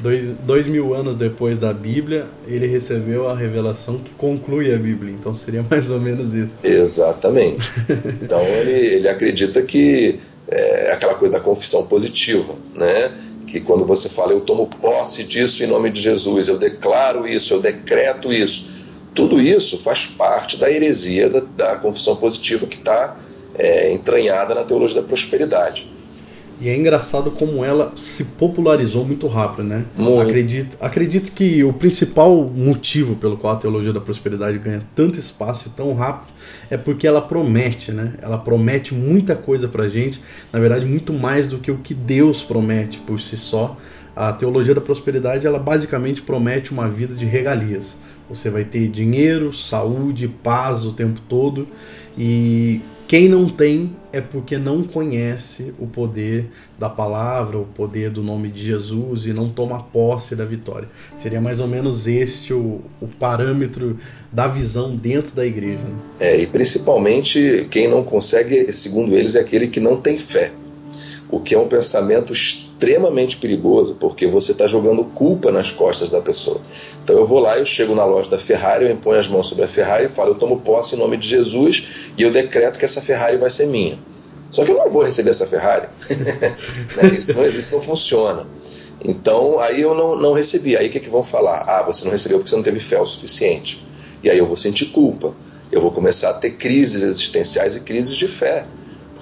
Dois, 0.00 0.26
dois 0.42 0.66
mil 0.66 0.92
anos 0.92 1.16
depois 1.16 1.56
da 1.58 1.72
Bíblia, 1.72 2.26
ele 2.46 2.66
recebeu 2.66 3.28
a 3.28 3.34
revelação 3.34 3.98
que 3.98 4.10
conclui 4.10 4.74
a 4.74 4.76
Bíblia. 4.76 5.14
Então 5.18 5.32
seria 5.32 5.64
mais 5.70 5.90
ou 5.90 6.00
menos 6.00 6.34
isso. 6.34 6.52
Exatamente. 6.62 7.66
Então 8.20 8.40
ele, 8.40 8.72
ele 8.72 9.08
acredita 9.08 9.62
que 9.62 10.18
é 10.48 10.92
aquela 10.92 11.14
coisa 11.14 11.34
da 11.34 11.40
confissão 11.40 11.86
positiva, 11.86 12.54
né? 12.74 13.12
Que 13.46 13.60
quando 13.60 13.84
você 13.84 14.08
fala, 14.08 14.32
eu 14.32 14.40
tomo 14.40 14.66
posse 14.66 15.22
disso 15.22 15.62
em 15.62 15.66
nome 15.66 15.90
de 15.90 16.00
Jesus, 16.00 16.48
eu 16.48 16.58
declaro 16.58 17.26
isso, 17.26 17.54
eu 17.54 17.60
decreto 17.60 18.32
isso. 18.32 18.66
Tudo 19.14 19.40
isso 19.40 19.78
faz 19.78 20.06
parte 20.06 20.56
da 20.56 20.70
heresia 20.70 21.28
da, 21.30 21.40
da 21.40 21.76
confissão 21.76 22.16
positiva 22.16 22.66
que 22.66 22.76
está 22.76 23.16
é, 23.58 23.92
entranhada 23.92 24.54
na 24.54 24.62
teologia 24.62 25.00
da 25.00 25.06
prosperidade. 25.06 25.88
E 26.58 26.70
é 26.70 26.76
engraçado 26.76 27.30
como 27.30 27.62
ela 27.62 27.92
se 27.96 28.24
popularizou 28.24 29.04
muito 29.04 29.26
rápido, 29.26 29.62
né? 29.62 29.84
Muito. 29.94 30.22
Acredito, 30.22 30.76
acredito 30.80 31.32
que 31.32 31.62
o 31.62 31.72
principal 31.72 32.44
motivo 32.44 33.16
pelo 33.16 33.36
qual 33.36 33.54
a 33.54 33.56
teologia 33.58 33.92
da 33.92 34.00
prosperidade 34.00 34.58
ganha 34.58 34.82
tanto 34.94 35.18
espaço 35.18 35.68
e 35.68 35.70
tão 35.72 35.92
rápido 35.92 36.32
é 36.70 36.78
porque 36.78 37.06
ela 37.06 37.20
promete, 37.20 37.92
né? 37.92 38.14
Ela 38.22 38.38
promete 38.38 38.94
muita 38.94 39.36
coisa 39.36 39.68
pra 39.68 39.86
gente, 39.88 40.22
na 40.50 40.58
verdade, 40.58 40.86
muito 40.86 41.12
mais 41.12 41.46
do 41.46 41.58
que 41.58 41.70
o 41.70 41.76
que 41.76 41.92
Deus 41.92 42.42
promete 42.42 43.00
por 43.00 43.20
si 43.20 43.36
só. 43.36 43.76
A 44.14 44.32
teologia 44.32 44.74
da 44.74 44.80
prosperidade, 44.80 45.46
ela 45.46 45.58
basicamente 45.58 46.22
promete 46.22 46.72
uma 46.72 46.88
vida 46.88 47.14
de 47.14 47.26
regalias. 47.26 47.98
Você 48.30 48.48
vai 48.48 48.64
ter 48.64 48.88
dinheiro, 48.88 49.52
saúde, 49.52 50.26
paz 50.26 50.86
o 50.86 50.92
tempo 50.92 51.20
todo 51.28 51.68
e 52.16 52.80
quem 53.06 53.28
não 53.28 53.48
tem 53.48 53.94
é 54.12 54.20
porque 54.20 54.58
não 54.58 54.82
conhece 54.82 55.74
o 55.78 55.86
poder 55.86 56.46
da 56.78 56.88
palavra, 56.88 57.58
o 57.58 57.64
poder 57.64 58.10
do 58.10 58.22
nome 58.22 58.48
de 58.48 58.64
Jesus 58.64 59.26
e 59.26 59.32
não 59.32 59.48
toma 59.48 59.82
posse 59.82 60.34
da 60.34 60.44
vitória. 60.44 60.88
Seria 61.16 61.40
mais 61.40 61.60
ou 61.60 61.68
menos 61.68 62.06
este 62.06 62.52
o, 62.52 62.80
o 63.00 63.06
parâmetro 63.06 63.98
da 64.32 64.46
visão 64.48 64.96
dentro 64.96 65.34
da 65.34 65.46
igreja. 65.46 65.84
Né? 65.84 65.96
É, 66.18 66.40
e 66.40 66.46
principalmente 66.46 67.66
quem 67.70 67.88
não 67.88 68.02
consegue, 68.02 68.72
segundo 68.72 69.16
eles, 69.16 69.34
é 69.34 69.40
aquele 69.40 69.68
que 69.68 69.80
não 69.80 69.96
tem 69.96 70.18
fé 70.18 70.52
o 71.28 71.40
que 71.40 71.54
é 71.54 71.58
um 71.58 71.68
pensamento 71.68 72.32
extremamente 72.76 73.38
perigoso, 73.38 73.96
porque 73.98 74.26
você 74.26 74.52
está 74.52 74.66
jogando 74.66 75.02
culpa 75.02 75.50
nas 75.50 75.70
costas 75.70 76.10
da 76.10 76.20
pessoa. 76.20 76.60
Então 77.02 77.16
eu 77.16 77.26
vou 77.26 77.38
lá, 77.38 77.58
eu 77.58 77.64
chego 77.64 77.94
na 77.94 78.04
loja 78.04 78.30
da 78.30 78.38
Ferrari, 78.38 78.84
eu 78.84 78.92
imponho 78.92 79.18
as 79.18 79.26
mãos 79.26 79.48
sobre 79.48 79.64
a 79.64 79.68
Ferrari 79.68 80.04
e 80.04 80.08
falo, 80.10 80.32
eu 80.32 80.34
tomo 80.34 80.60
posse 80.60 80.94
em 80.94 80.98
nome 80.98 81.16
de 81.16 81.26
Jesus 81.26 81.88
e 82.16 82.22
eu 82.22 82.30
decreto 82.30 82.78
que 82.78 82.84
essa 82.84 83.00
Ferrari 83.00 83.38
vai 83.38 83.48
ser 83.48 83.66
minha. 83.66 83.98
Só 84.50 84.64
que 84.64 84.70
eu 84.70 84.76
não 84.76 84.90
vou 84.90 85.02
receber 85.02 85.30
essa 85.30 85.46
Ferrari. 85.46 85.88
Né, 86.96 87.14
isso, 87.16 87.34
não, 87.34 87.46
isso 87.46 87.74
não 87.74 87.80
funciona. 87.80 88.46
Então 89.02 89.58
aí 89.58 89.80
eu 89.80 89.94
não, 89.94 90.14
não 90.14 90.32
recebi. 90.32 90.76
Aí 90.76 90.88
o 90.88 90.90
que, 90.90 91.00
que 91.00 91.10
vão 91.10 91.24
falar? 91.24 91.64
Ah, 91.66 91.82
você 91.82 92.04
não 92.04 92.12
recebeu 92.12 92.38
porque 92.38 92.50
você 92.50 92.56
não 92.56 92.62
teve 92.62 92.78
fé 92.78 93.00
o 93.00 93.06
suficiente. 93.06 93.84
E 94.22 94.30
aí 94.30 94.38
eu 94.38 94.46
vou 94.46 94.56
sentir 94.56 94.86
culpa. 94.86 95.34
Eu 95.72 95.80
vou 95.80 95.90
começar 95.90 96.30
a 96.30 96.34
ter 96.34 96.52
crises 96.52 97.02
existenciais 97.02 97.74
e 97.74 97.80
crises 97.80 98.16
de 98.16 98.28
fé. 98.28 98.64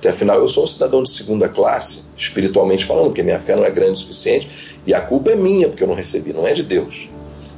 Porque 0.04 0.14
afinal 0.14 0.38
eu 0.38 0.46
sou 0.46 0.64
um 0.64 0.66
cidadão 0.66 1.02
de 1.02 1.08
segunda 1.08 1.48
classe, 1.48 2.02
espiritualmente 2.14 2.84
falando, 2.84 3.06
porque 3.06 3.22
minha 3.22 3.38
fé 3.38 3.56
não 3.56 3.64
é 3.64 3.70
grande 3.70 3.92
o 3.92 3.96
suficiente, 3.96 4.76
e 4.86 4.92
a 4.92 5.00
culpa 5.00 5.30
é 5.30 5.34
minha 5.34 5.66
porque 5.66 5.82
eu 5.82 5.88
não 5.88 5.94
recebi, 5.94 6.30
não 6.30 6.46
é 6.46 6.52
de 6.52 6.62
Deus. 6.62 7.08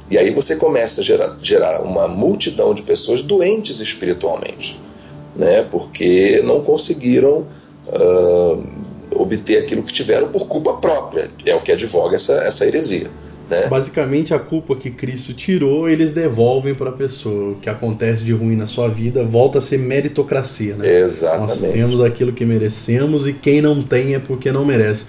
E 0.09 0.17
aí 0.17 0.33
você 0.33 0.55
começa 0.55 1.01
a 1.01 1.03
gerar, 1.03 1.37
gerar 1.43 1.81
uma 1.81 2.07
multidão 2.07 2.73
de 2.73 2.83
pessoas 2.83 3.21
doentes 3.21 3.81
espiritualmente, 3.81 4.79
né? 5.35 5.61
porque 5.69 6.41
não 6.41 6.61
conseguiram 6.63 7.45
uh, 7.89 8.65
obter 9.21 9.57
aquilo 9.57 9.83
que 9.83 9.93
tiveram 9.93 10.29
por 10.29 10.47
culpa 10.47 10.73
própria. 10.73 11.29
É 11.45 11.55
o 11.55 11.61
que 11.61 11.71
advoga 11.71 12.15
essa, 12.15 12.43
essa 12.43 12.65
heresia. 12.65 13.09
Né? 13.49 13.67
Basicamente, 13.67 14.33
a 14.33 14.39
culpa 14.39 14.75
que 14.75 14.91
Cristo 14.91 15.33
tirou, 15.33 15.87
eles 15.87 16.13
devolvem 16.13 16.75
para 16.75 16.89
a 16.89 16.93
pessoa. 16.93 17.51
O 17.51 17.55
que 17.55 17.69
acontece 17.69 18.23
de 18.23 18.33
ruim 18.33 18.55
na 18.55 18.67
sua 18.67 18.89
vida 18.89 19.23
volta 19.23 19.59
a 19.59 19.61
ser 19.61 19.79
meritocracia. 19.79 20.75
Né? 20.75 21.01
Exatamente. 21.01 21.61
Nós 21.61 21.73
temos 21.73 22.01
aquilo 22.01 22.33
que 22.33 22.45
merecemos 22.45 23.27
e 23.27 23.33
quem 23.33 23.61
não 23.61 23.81
tem 23.81 24.15
é 24.15 24.19
porque 24.19 24.51
não 24.51 24.65
merece. 24.65 25.05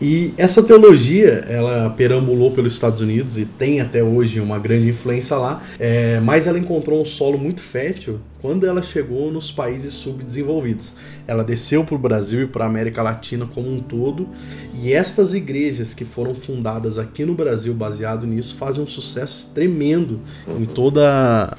E 0.00 0.32
essa 0.36 0.62
teologia, 0.62 1.44
ela 1.48 1.90
perambulou 1.90 2.52
pelos 2.52 2.74
Estados 2.74 3.00
Unidos 3.00 3.36
e 3.36 3.44
tem 3.44 3.80
até 3.80 4.02
hoje 4.02 4.38
uma 4.38 4.56
grande 4.56 4.88
influência 4.88 5.36
lá, 5.36 5.60
é, 5.78 6.20
mas 6.20 6.46
ela 6.46 6.58
encontrou 6.58 7.02
um 7.02 7.04
solo 7.04 7.36
muito 7.36 7.60
fértil 7.60 8.20
quando 8.40 8.64
ela 8.64 8.80
chegou 8.80 9.32
nos 9.32 9.50
países 9.50 9.94
subdesenvolvidos. 9.94 10.94
Ela 11.26 11.42
desceu 11.42 11.84
para 11.84 11.96
o 11.96 11.98
Brasil 11.98 12.42
e 12.42 12.46
para 12.46 12.64
a 12.64 12.68
América 12.68 13.02
Latina 13.02 13.48
como 13.52 13.68
um 13.68 13.80
todo, 13.80 14.28
e 14.72 14.92
essas 14.92 15.34
igrejas 15.34 15.94
que 15.94 16.04
foram 16.04 16.34
fundadas 16.34 16.96
aqui 16.96 17.24
no 17.24 17.34
Brasil 17.34 17.74
baseado 17.74 18.24
nisso 18.24 18.54
fazem 18.54 18.84
um 18.84 18.88
sucesso 18.88 19.50
tremendo 19.52 20.20
em 20.46 20.64
toda, 20.64 21.56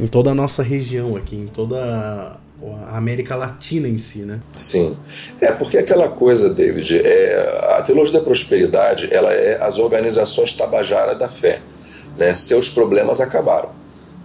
em 0.00 0.06
toda 0.06 0.30
a 0.30 0.34
nossa 0.34 0.62
região 0.62 1.16
aqui, 1.16 1.36
em 1.36 1.46
toda 1.46 2.40
a 2.88 2.96
América 2.96 3.36
Latina 3.36 3.88
em 3.88 3.98
si, 3.98 4.20
né? 4.20 4.40
Sim. 4.52 4.96
É, 5.40 5.50
porque 5.52 5.76
aquela 5.76 6.08
coisa, 6.08 6.48
David, 6.48 7.00
é, 7.04 7.76
a 7.76 7.82
teologia 7.82 8.14
da 8.14 8.24
prosperidade, 8.24 9.12
ela 9.12 9.32
é 9.32 9.62
as 9.62 9.78
organizações 9.78 10.52
tabajara 10.52 11.14
da 11.14 11.28
fé. 11.28 11.60
Né? 12.16 12.32
Seus 12.32 12.68
problemas 12.68 13.20
acabaram. 13.20 13.70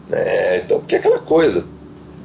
Né? 0.08 0.58
Então, 0.58 0.80
porque 0.80 0.96
aquela 0.96 1.20
coisa, 1.20 1.66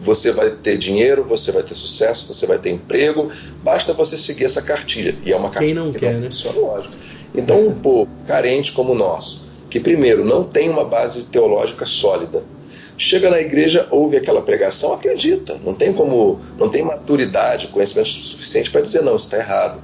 você 0.00 0.30
vai 0.30 0.50
ter 0.50 0.76
dinheiro, 0.76 1.24
você 1.24 1.50
vai 1.50 1.62
ter 1.62 1.74
sucesso, 1.74 2.32
você 2.32 2.46
vai 2.46 2.58
ter 2.58 2.70
emprego, 2.70 3.30
basta 3.62 3.92
você 3.92 4.18
seguir 4.18 4.44
essa 4.44 4.62
cartilha. 4.62 5.16
E 5.24 5.32
é 5.32 5.36
uma 5.36 5.50
cartilha 5.50 5.74
Quem 5.74 5.84
não 5.84 5.92
que 5.92 6.00
quer, 6.00 6.12
não 6.12 6.20
né? 6.20 6.26
funciona, 6.26 6.58
lógico. 6.58 6.94
Então, 7.34 7.66
um 7.66 7.74
povo 7.74 8.10
carente 8.26 8.72
como 8.72 8.92
o 8.92 8.94
nosso, 8.94 9.42
que 9.68 9.80
primeiro 9.80 10.24
não 10.24 10.44
tem 10.44 10.68
uma 10.68 10.84
base 10.84 11.24
teológica 11.26 11.84
sólida, 11.84 12.44
chega 12.96 13.30
na 13.30 13.40
igreja, 13.40 13.88
ouve 13.90 14.16
aquela 14.16 14.42
pregação, 14.42 14.92
acredita, 14.92 15.58
não 15.64 15.74
tem 15.74 15.92
como, 15.92 16.40
não 16.58 16.68
tem 16.68 16.82
maturidade, 16.82 17.68
conhecimento 17.68 18.08
suficiente 18.08 18.70
para 18.70 18.80
dizer 18.80 19.02
não, 19.02 19.16
está 19.16 19.38
errado. 19.38 19.80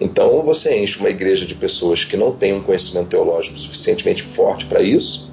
Então 0.00 0.42
você 0.42 0.78
enche 0.78 0.98
uma 0.98 1.08
igreja 1.08 1.46
de 1.46 1.54
pessoas 1.54 2.04
que 2.04 2.16
não 2.16 2.32
têm 2.32 2.52
um 2.52 2.62
conhecimento 2.62 3.08
teológico 3.08 3.58
suficientemente 3.58 4.22
forte 4.22 4.66
para 4.66 4.82
isso, 4.82 5.30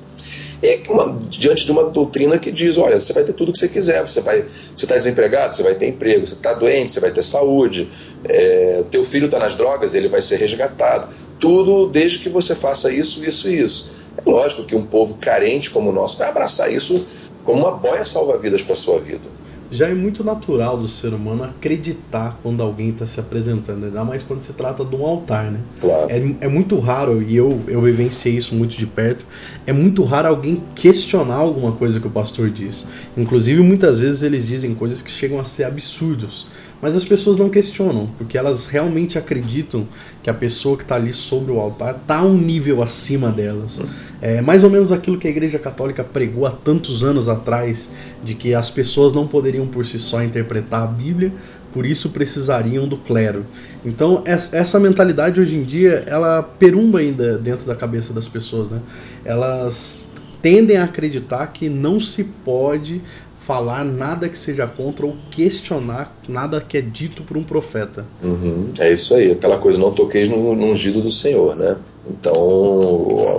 e 0.64 0.82
uma, 0.88 1.20
diante 1.30 1.66
de 1.66 1.74
uma 1.74 1.84
doutrina 1.84 2.40
que 2.40 2.50
diz, 2.50 2.78
olha, 2.78 2.98
você 2.98 3.12
vai 3.12 3.26
ter 3.26 3.34
tudo 3.34 3.50
o 3.50 3.52
que 3.52 3.60
você 3.60 3.68
quiser, 3.68 4.02
você 4.02 4.22
vai, 4.22 4.46
você 4.74 4.86
está 4.86 4.96
desempregado, 4.96 5.54
você 5.54 5.62
vai 5.62 5.76
ter 5.76 5.90
emprego, 5.90 6.26
você 6.26 6.36
está 6.36 6.54
doente, 6.54 6.90
você 6.90 7.02
vai 7.02 7.12
ter 7.12 7.22
saúde, 7.22 7.90
é, 8.24 8.82
teu 8.90 9.04
filho 9.04 9.26
está 9.26 9.38
nas 9.38 9.58
drogas, 9.58 9.94
ele 9.94 10.08
vai 10.08 10.22
ser 10.22 10.38
resgatado, 10.38 11.14
tudo 11.38 11.88
desde 11.88 12.20
que 12.20 12.30
você 12.30 12.56
faça 12.56 12.90
isso, 12.90 13.26
isso 13.26 13.50
e 13.50 13.60
isso. 13.60 13.92
Lógico 14.26 14.64
que 14.64 14.76
um 14.76 14.84
povo 14.84 15.16
carente 15.16 15.70
como 15.70 15.90
o 15.90 15.94
nosso 15.94 16.18
vai 16.18 16.30
abraçar 16.30 16.72
isso 16.72 17.06
como 17.44 17.62
uma 17.62 17.72
boia 17.72 18.06
salva-vidas 18.06 18.62
para 18.62 18.76
sua 18.76 19.00
vida. 19.00 19.34
Já 19.74 19.88
é 19.88 19.94
muito 19.96 20.24
natural 20.24 20.78
do 20.78 20.88
ser 20.88 21.16
humano 21.16 21.46
acreditar 21.46 22.38
quando 22.44 22.62
alguém 22.62 22.90
está 22.90 23.08
se 23.08 23.20
apresentando, 23.20 23.86
ainda 23.86 24.04
mais 24.04 24.22
quando 24.22 24.44
se 24.44 24.54
trata 24.54 24.86
de 24.86 24.96
um 24.96 25.04
altar, 25.04 25.46
né? 25.52 25.60
Claro. 25.82 26.12
É, 26.12 26.46
é 26.46 26.48
muito 26.48 26.78
raro, 26.78 27.24
e 27.24 27.36
eu, 27.36 27.60
eu 27.68 27.82
vivenciei 27.82 28.38
isso 28.38 28.54
muito 28.54 28.78
de 28.78 28.86
perto, 28.86 29.26
é 29.66 29.74
muito 29.74 30.04
raro 30.04 30.28
alguém 30.28 30.62
questionar 30.76 31.38
alguma 31.38 31.72
coisa 31.72 32.00
que 32.00 32.06
o 32.06 32.12
pastor 32.12 32.52
diz. 32.52 32.88
Inclusive, 33.18 33.64
muitas 33.64 34.00
vezes 34.00 34.22
eles 34.22 34.48
dizem 34.48 34.76
coisas 34.76 35.02
que 35.02 35.10
chegam 35.10 35.40
a 35.40 35.46
ser 35.46 35.64
absurdos. 35.64 36.46
Mas 36.84 36.98
as 36.98 37.06
pessoas 37.06 37.38
não 37.38 37.50
questionam, 37.50 38.10
porque 38.18 38.38
elas 38.38 38.66
realmente 38.66 39.18
acreditam 39.18 39.88
que 40.22 40.30
a 40.30 40.34
pessoa 40.34 40.76
que 40.76 40.84
está 40.84 40.96
ali 40.96 41.14
sobre 41.14 41.50
o 41.50 41.58
altar 41.58 41.96
está 41.96 42.22
um 42.22 42.38
nível 42.38 42.84
acima 42.84 43.32
delas. 43.32 43.80
É 44.22 44.42
mais 44.42 44.66
ou 44.66 44.70
menos 44.70 44.92
aquilo 44.92 45.18
que 45.18 45.26
a 45.26 45.32
Igreja 45.32 45.58
Católica 45.58 46.04
pregou 46.04 46.46
há 46.46 46.52
tantos 46.52 47.02
anos 47.02 47.30
atrás, 47.30 47.94
de 48.22 48.36
que 48.36 48.54
as 48.54 48.70
pessoas 48.70 49.14
não 49.14 49.26
poderiam 49.26 49.66
por 49.66 49.86
si 49.86 49.98
só 49.98 50.22
interpretar 50.22 50.84
a 50.84 50.88
Bíblia, 50.88 51.32
por 51.74 51.86
isso 51.86 52.10
precisariam 52.10 52.86
do 52.86 52.98
clero. 52.98 53.46
Então 53.86 54.22
essa 54.26 54.78
mentalidade 54.78 55.40
hoje 55.40 55.56
em 55.56 55.64
dia 55.64 56.04
ela 56.06 56.44
perumba 56.44 57.00
ainda 57.00 57.38
dentro 57.38 57.66
da 57.66 57.76
cabeça 57.76 58.14
das 58.14 58.28
pessoas, 58.28 58.70
né? 58.70 58.82
Elas 59.24 60.12
tendem 60.42 60.76
a 60.76 60.84
acreditar 60.84 61.48
que 61.48 61.70
não 61.70 62.02
se 62.02 62.26
pode 62.44 63.02
falar 63.46 63.84
nada 63.84 64.30
que 64.30 64.38
seja 64.38 64.66
contra 64.66 65.06
ou 65.06 65.16
questionar 65.30 66.16
nada 66.28 66.62
que 66.62 66.78
é 66.78 66.82
dito 66.82 67.24
por 67.24 67.36
um 67.36 67.44
profeta. 67.44 68.06
Uhum, 68.24 68.72
é 68.80 68.92
isso 68.92 69.14
aí, 69.14 69.32
aquela 69.32 69.58
coisa, 69.58 69.80
não 69.80 69.92
toqueis 69.92 70.30
no, 70.30 70.56
no 70.56 70.68
ungido 70.68 71.02
do 71.02 71.12
Senhor, 71.12 71.56
né? 71.56 71.76
Então, 72.10 72.34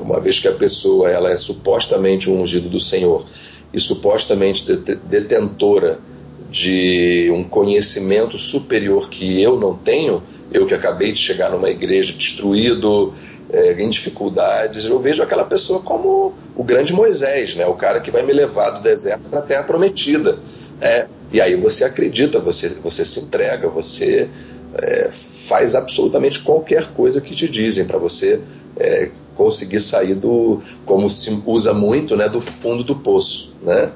uma 0.02 0.20
vez 0.20 0.38
que 0.40 0.48
a 0.48 0.52
pessoa 0.52 1.10
ela 1.10 1.30
é 1.30 1.36
supostamente 1.36 2.30
um 2.30 2.40
ungido 2.40 2.68
do 2.68 2.80
Senhor 2.80 3.24
e 3.72 3.80
supostamente 3.80 4.64
detentora 5.04 5.98
de 6.50 7.30
um 7.32 7.44
conhecimento 7.44 8.38
superior 8.38 9.08
que 9.08 9.40
eu 9.42 9.58
não 9.58 9.76
tenho, 9.76 10.22
eu 10.52 10.66
que 10.66 10.74
acabei 10.74 11.10
de 11.12 11.18
chegar 11.18 11.50
numa 11.50 11.68
igreja 11.68 12.12
destruído, 12.12 13.12
é, 13.50 13.72
em 13.80 13.88
dificuldades, 13.88 14.84
eu 14.86 14.98
vejo 14.98 15.22
aquela 15.22 15.44
pessoa 15.44 15.80
como 15.80 16.34
o 16.56 16.64
grande 16.64 16.92
Moisés, 16.92 17.54
né? 17.54 17.66
o 17.66 17.74
cara 17.74 18.00
que 18.00 18.10
vai 18.10 18.22
me 18.22 18.32
levar 18.32 18.70
do 18.70 18.80
deserto 18.80 19.28
para 19.28 19.40
a 19.40 19.42
terra 19.42 19.62
prometida. 19.62 20.38
É, 20.80 21.06
e 21.32 21.40
aí 21.40 21.54
você 21.54 21.84
acredita, 21.84 22.38
você, 22.40 22.68
você 22.68 23.04
se 23.04 23.20
entrega, 23.20 23.68
você 23.68 24.28
é, 24.74 25.08
faz 25.10 25.74
absolutamente 25.74 26.40
qualquer 26.40 26.88
coisa 26.88 27.20
que 27.20 27.34
te 27.34 27.48
dizem 27.48 27.84
para 27.84 27.98
você 27.98 28.40
é, 28.76 29.10
conseguir 29.36 29.80
sair 29.80 30.14
do, 30.14 30.60
como 30.84 31.08
se 31.10 31.42
usa 31.46 31.72
muito, 31.72 32.16
né, 32.16 32.28
do 32.28 32.40
fundo 32.40 32.82
do 32.82 32.96
poço, 32.96 33.54
né? 33.62 33.90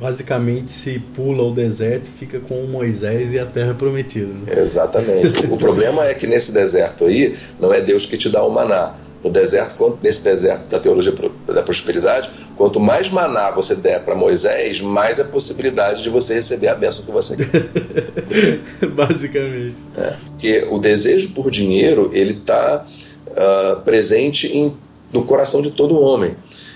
Basicamente 0.00 0.72
se 0.72 0.98
pula 0.98 1.42
o 1.42 1.52
deserto 1.52 2.06
e 2.06 2.10
fica 2.10 2.40
com 2.40 2.62
Moisés 2.64 3.34
e 3.34 3.38
a 3.38 3.44
terra 3.44 3.74
prometida. 3.74 4.32
Né? 4.32 4.62
Exatamente. 4.62 5.46
o 5.46 5.58
problema 5.58 6.06
é 6.06 6.14
que 6.14 6.26
nesse 6.26 6.52
deserto 6.52 7.04
aí 7.04 7.36
não 7.58 7.72
é 7.72 7.80
Deus 7.80 8.06
que 8.06 8.16
te 8.16 8.28
dá 8.28 8.42
o 8.42 8.50
maná. 8.50 8.94
No 9.22 9.30
deserto, 9.30 9.98
nesse 10.02 10.24
deserto 10.24 10.66
da 10.68 10.80
teologia 10.80 11.12
da 11.46 11.62
prosperidade, 11.62 12.30
quanto 12.56 12.80
mais 12.80 13.10
maná 13.10 13.50
você 13.50 13.74
der 13.74 14.02
para 14.02 14.14
Moisés, 14.14 14.80
mais 14.80 15.20
a 15.20 15.24
possibilidade 15.24 16.02
de 16.02 16.08
você 16.08 16.32
receber 16.34 16.68
a 16.68 16.74
bênção 16.74 17.04
que 17.04 17.10
você 17.10 17.36
quer. 17.36 18.88
Basicamente. 18.88 19.76
É. 19.98 20.14
Porque 20.26 20.66
o 20.70 20.78
desejo 20.78 21.32
por 21.32 21.50
dinheiro 21.50 22.08
ele 22.14 22.38
está 22.38 22.86
uh, 23.26 23.82
presente 23.82 24.56
em, 24.56 24.72
no 25.12 25.22
coração 25.24 25.60
de 25.60 25.70
todo 25.70 26.00
homem. 26.00 26.34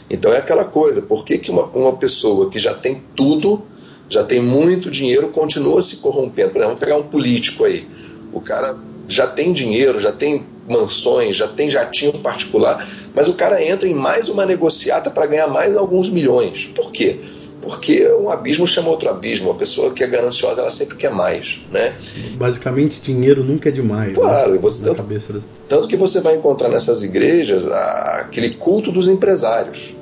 Então 0.09 0.33
é 0.33 0.38
aquela 0.38 0.64
coisa, 0.64 1.03
por 1.03 1.25
que, 1.25 1.38
que 1.38 1.51
uma, 1.51 1.64
uma 1.67 1.93
pessoa 1.95 2.51
que 2.51 2.59
já 2.59 2.75
tem 2.75 3.03
tudo, 3.17 3.62
já 4.09 4.23
tem 4.23 4.40
muito 4.40 4.90
dinheiro, 4.90 5.29
continua 5.29 5.81
se 5.81 5.97
corrompendo? 5.97 6.51
Por 6.51 6.59
exemplo, 6.59 6.77
vamos 6.77 6.81
pegar 6.81 6.97
um 6.97 7.09
político 7.09 7.64
aí. 7.64 7.88
O 8.33 8.40
cara 8.40 8.77
já 9.09 9.27
tem 9.27 9.53
dinheiro, 9.53 9.99
já 9.99 10.12
tem 10.12 10.45
mansões, 10.69 11.37
já 11.37 11.47
tem 11.47 11.69
jatinho 11.69 12.12
particular, 12.19 12.87
mas 13.14 13.29
o 13.29 13.35
cara 13.35 13.62
entra 13.62 13.88
em 13.88 13.95
mais 13.95 14.29
uma 14.29 14.47
negociata 14.47 15.11
para 15.11 15.27
ganhar 15.27 15.47
mais 15.47 15.77
alguns 15.77 16.09
milhões. 16.09 16.67
Por 16.67 16.90
quê? 16.90 17.21
Porque 17.61 18.07
um 18.12 18.29
abismo 18.29 18.67
chama 18.67 18.90
outro 18.90 19.09
abismo. 19.09 19.51
A 19.51 19.55
pessoa 19.55 19.93
que 19.93 20.05
é 20.05 20.07
gananciosa, 20.07 20.61
ela 20.61 20.71
sempre 20.71 20.97
quer 20.97 21.11
mais, 21.11 21.61
né? 21.71 21.95
Basicamente, 22.35 23.01
dinheiro 23.01 23.43
nunca 23.43 23.69
é 23.69 23.73
demais. 23.73 24.14
Claro, 24.14 24.53
né? 24.53 24.59
você, 24.59 24.85
tanto, 24.85 25.03
cabeça... 25.03 25.40
tanto 25.69 25.88
que 25.88 25.97
você 25.97 26.21
vai 26.21 26.37
encontrar 26.37 26.69
nessas 26.69 27.03
igrejas 27.03 27.67
aquele 27.67 28.51
culto 28.55 28.93
dos 28.93 29.09
empresários, 29.09 29.95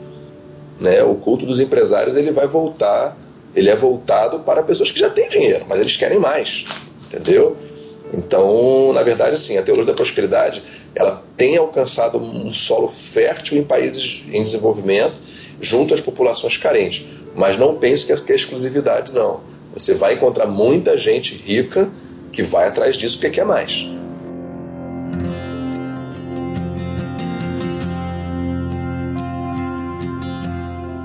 né? 0.81 1.03
O 1.05 1.15
culto 1.15 1.47
dos 1.47 1.61
empresários 1.61 2.17
ele 2.17 2.33
vai 2.33 2.49
voltar, 2.49 3.17
ele 3.55 3.69
é 3.69 3.77
voltado 3.77 4.41
para 4.41 4.62
pessoas 4.62 4.91
que 4.91 4.99
já 4.99 5.09
têm 5.09 5.29
dinheiro, 5.29 5.65
mas 5.69 5.79
eles 5.79 5.97
querem 5.97 6.19
mais, 6.19 6.65
entendeu? 7.07 7.57
Então, 8.12 8.93
na 8.93 9.03
verdade, 9.03 9.38
sim, 9.38 9.57
a 9.57 9.62
teologia 9.62 9.93
da 9.93 9.97
prosperidade 9.97 10.62
ela 10.95 11.23
tem 11.37 11.57
alcançado 11.57 12.19
um 12.19 12.53
solo 12.53 12.87
fértil 12.87 13.57
em 13.57 13.65
países 13.65 14.25
em 14.31 14.43
desenvolvimento, 14.43 15.15
junto 15.61 15.95
às 15.95 16.01
populações 16.01 16.57
carentes. 16.57 17.07
Mas 17.35 17.57
não 17.57 17.77
pense 17.77 18.07
que 18.07 18.33
é 18.33 18.35
exclusividade, 18.35 19.12
não. 19.12 19.40
Você 19.73 19.95
vai 19.95 20.14
encontrar 20.14 20.47
muita 20.47 20.97
gente 20.97 21.35
rica 21.35 21.88
que 22.31 22.42
vai 22.42 22.68
atrás 22.68 22.97
disso 22.97 23.16
porque 23.16 23.31
quer 23.31 23.45
mais. 23.45 23.87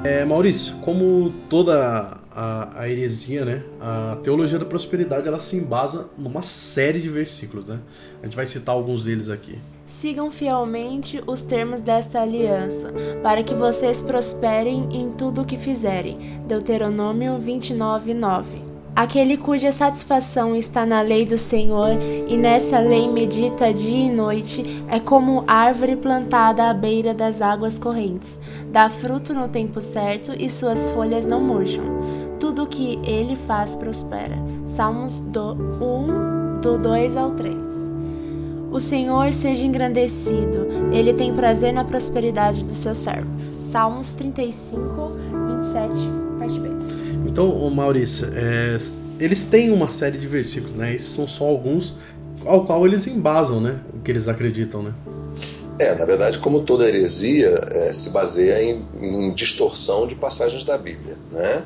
É, 0.03 0.23
Maurício, 0.23 0.75
como 0.77 1.33
toda 1.49 2.17
a, 2.31 2.81
a, 2.81 2.89
heresia, 2.89 3.43
né? 3.43 3.63
A 3.81 4.17
teologia 4.23 4.57
da 4.57 4.65
prosperidade 4.65 5.27
ela 5.27 5.39
se 5.39 5.57
embasa 5.57 6.07
numa 6.17 6.43
série 6.43 7.01
de 7.01 7.09
versículos, 7.09 7.65
né? 7.65 7.79
A 8.21 8.25
gente 8.25 8.35
vai 8.35 8.45
citar 8.45 8.73
alguns 8.73 9.03
deles 9.03 9.29
aqui. 9.29 9.59
Sigam 9.87 10.29
fielmente 10.29 11.23
os 11.25 11.41
termos 11.41 11.79
desta 11.79 12.19
aliança, 12.19 12.93
para 13.23 13.41
que 13.41 13.53
vocês 13.53 14.01
prosperem 14.01 14.89
em 14.91 15.11
tudo 15.11 15.41
o 15.41 15.45
que 15.45 15.55
fizerem. 15.55 16.41
Deuteronômio 16.45 17.39
29, 17.39 18.13
9. 18.13 18.57
Aquele 18.93 19.37
cuja 19.37 19.71
satisfação 19.71 20.53
está 20.55 20.85
na 20.85 20.99
lei 20.99 21.25
do 21.25 21.37
Senhor 21.37 21.91
e 22.27 22.35
nessa 22.35 22.79
lei 22.79 23.07
medita 23.07 23.71
dia 23.71 24.07
e 24.07 24.11
noite 24.11 24.83
é 24.89 24.99
como 24.99 25.45
árvore 25.47 25.95
plantada 25.95 26.69
à 26.69 26.73
beira 26.73 27.13
das 27.13 27.41
águas 27.41 27.79
correntes. 27.79 28.37
Dá 28.69 28.89
fruto 28.89 29.33
no 29.33 29.47
tempo 29.47 29.79
certo 29.79 30.33
e 30.37 30.49
suas 30.49 30.89
folhas 30.89 31.25
não 31.25 31.39
murcham. 31.39 31.85
Tudo 32.41 32.63
o 32.63 32.67
que 32.67 32.99
ele 33.05 33.37
faz 33.37 33.73
prospera. 33.73 34.37
Salmos 34.65 35.21
do 35.21 35.53
1, 35.53 36.59
do 36.59 36.77
2 36.77 37.15
ao 37.15 37.31
3. 37.31 37.96
O 38.71 38.79
Senhor 38.79 39.33
seja 39.33 39.63
engrandecido, 39.63 40.67
ele 40.91 41.13
tem 41.13 41.33
prazer 41.33 41.73
na 41.73 41.83
prosperidade 41.83 42.63
do 42.63 42.75
seu 42.75 42.93
servo. 42.93 43.29
Salmos 43.57 44.11
35, 44.11 45.11
27, 45.49 45.93
parte 46.37 46.59
B. 46.59 46.69
Então, 47.25 47.69
Maurício, 47.69 48.27
é, 48.33 48.77
eles 49.19 49.45
têm 49.45 49.71
uma 49.71 49.89
série 49.89 50.17
de 50.17 50.27
versículos, 50.27 50.75
né? 50.75 50.93
Esses 50.93 51.09
são 51.09 51.27
só 51.27 51.45
alguns 51.45 51.97
ao 52.45 52.65
qual 52.65 52.85
eles 52.85 53.07
embasam, 53.07 53.59
né? 53.59 53.79
O 53.93 53.99
que 53.99 54.11
eles 54.11 54.27
acreditam, 54.27 54.83
né? 54.83 54.93
É, 55.79 55.93
na 55.93 56.05
verdade, 56.05 56.39
como 56.39 56.63
toda 56.63 56.87
heresia, 56.87 57.61
é, 57.69 57.93
se 57.93 58.09
baseia 58.09 58.63
em, 58.63 58.83
em, 58.99 59.31
distorção 59.31 60.07
de 60.07 60.15
passagens 60.15 60.63
da 60.63 60.77
Bíblia, 60.77 61.15
né? 61.31 61.63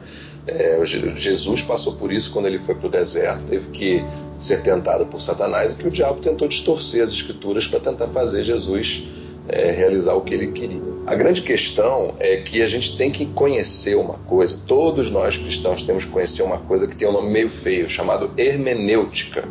É, 0.48 0.84
Jesus 0.86 1.62
passou 1.62 1.94
por 1.94 2.12
isso 2.12 2.32
quando 2.32 2.48
ele 2.48 2.58
foi 2.58 2.74
para 2.74 2.88
o 2.88 2.90
deserto, 2.90 3.44
teve 3.44 3.70
que 3.70 4.04
ser 4.40 4.64
tentado 4.64 5.06
por 5.06 5.22
Satanás 5.22 5.74
e 5.74 5.76
que 5.76 5.88
o 5.88 5.92
diabo 5.92 6.20
tentou 6.20 6.48
distorcer 6.48 7.04
as 7.04 7.12
escrituras 7.12 7.68
para 7.68 7.80
tentar 7.80 8.08
fazer 8.08 8.44
Jesus 8.44 9.04
é, 9.48 9.72
realizar 9.72 10.16
o 10.16 10.22
que 10.22 10.34
ele 10.34 10.48
queria. 10.52 10.82
A 11.06 11.16
grande 11.16 11.42
questão 11.42 12.16
é 12.20 12.38
que 12.38 12.62
a 12.62 12.68
gente 12.68 12.98
tem 12.98 13.12
que 13.12 13.26
conhecer 13.28 13.96
uma 13.96 14.18
coisa, 14.20 14.60
todos 14.66 15.10
nós 15.10 15.38
cristãos 15.38 15.84
temos 15.84 16.06
que 16.06 16.12
conhecer 16.12 16.42
uma 16.44 16.58
coisa 16.58 16.88
que 16.88 16.96
tem 16.96 17.08
um 17.08 17.12
nome 17.12 17.30
meio 17.30 17.50
feio, 17.50 17.90
chamado 17.90 18.32
hermenêutica. 18.38 19.48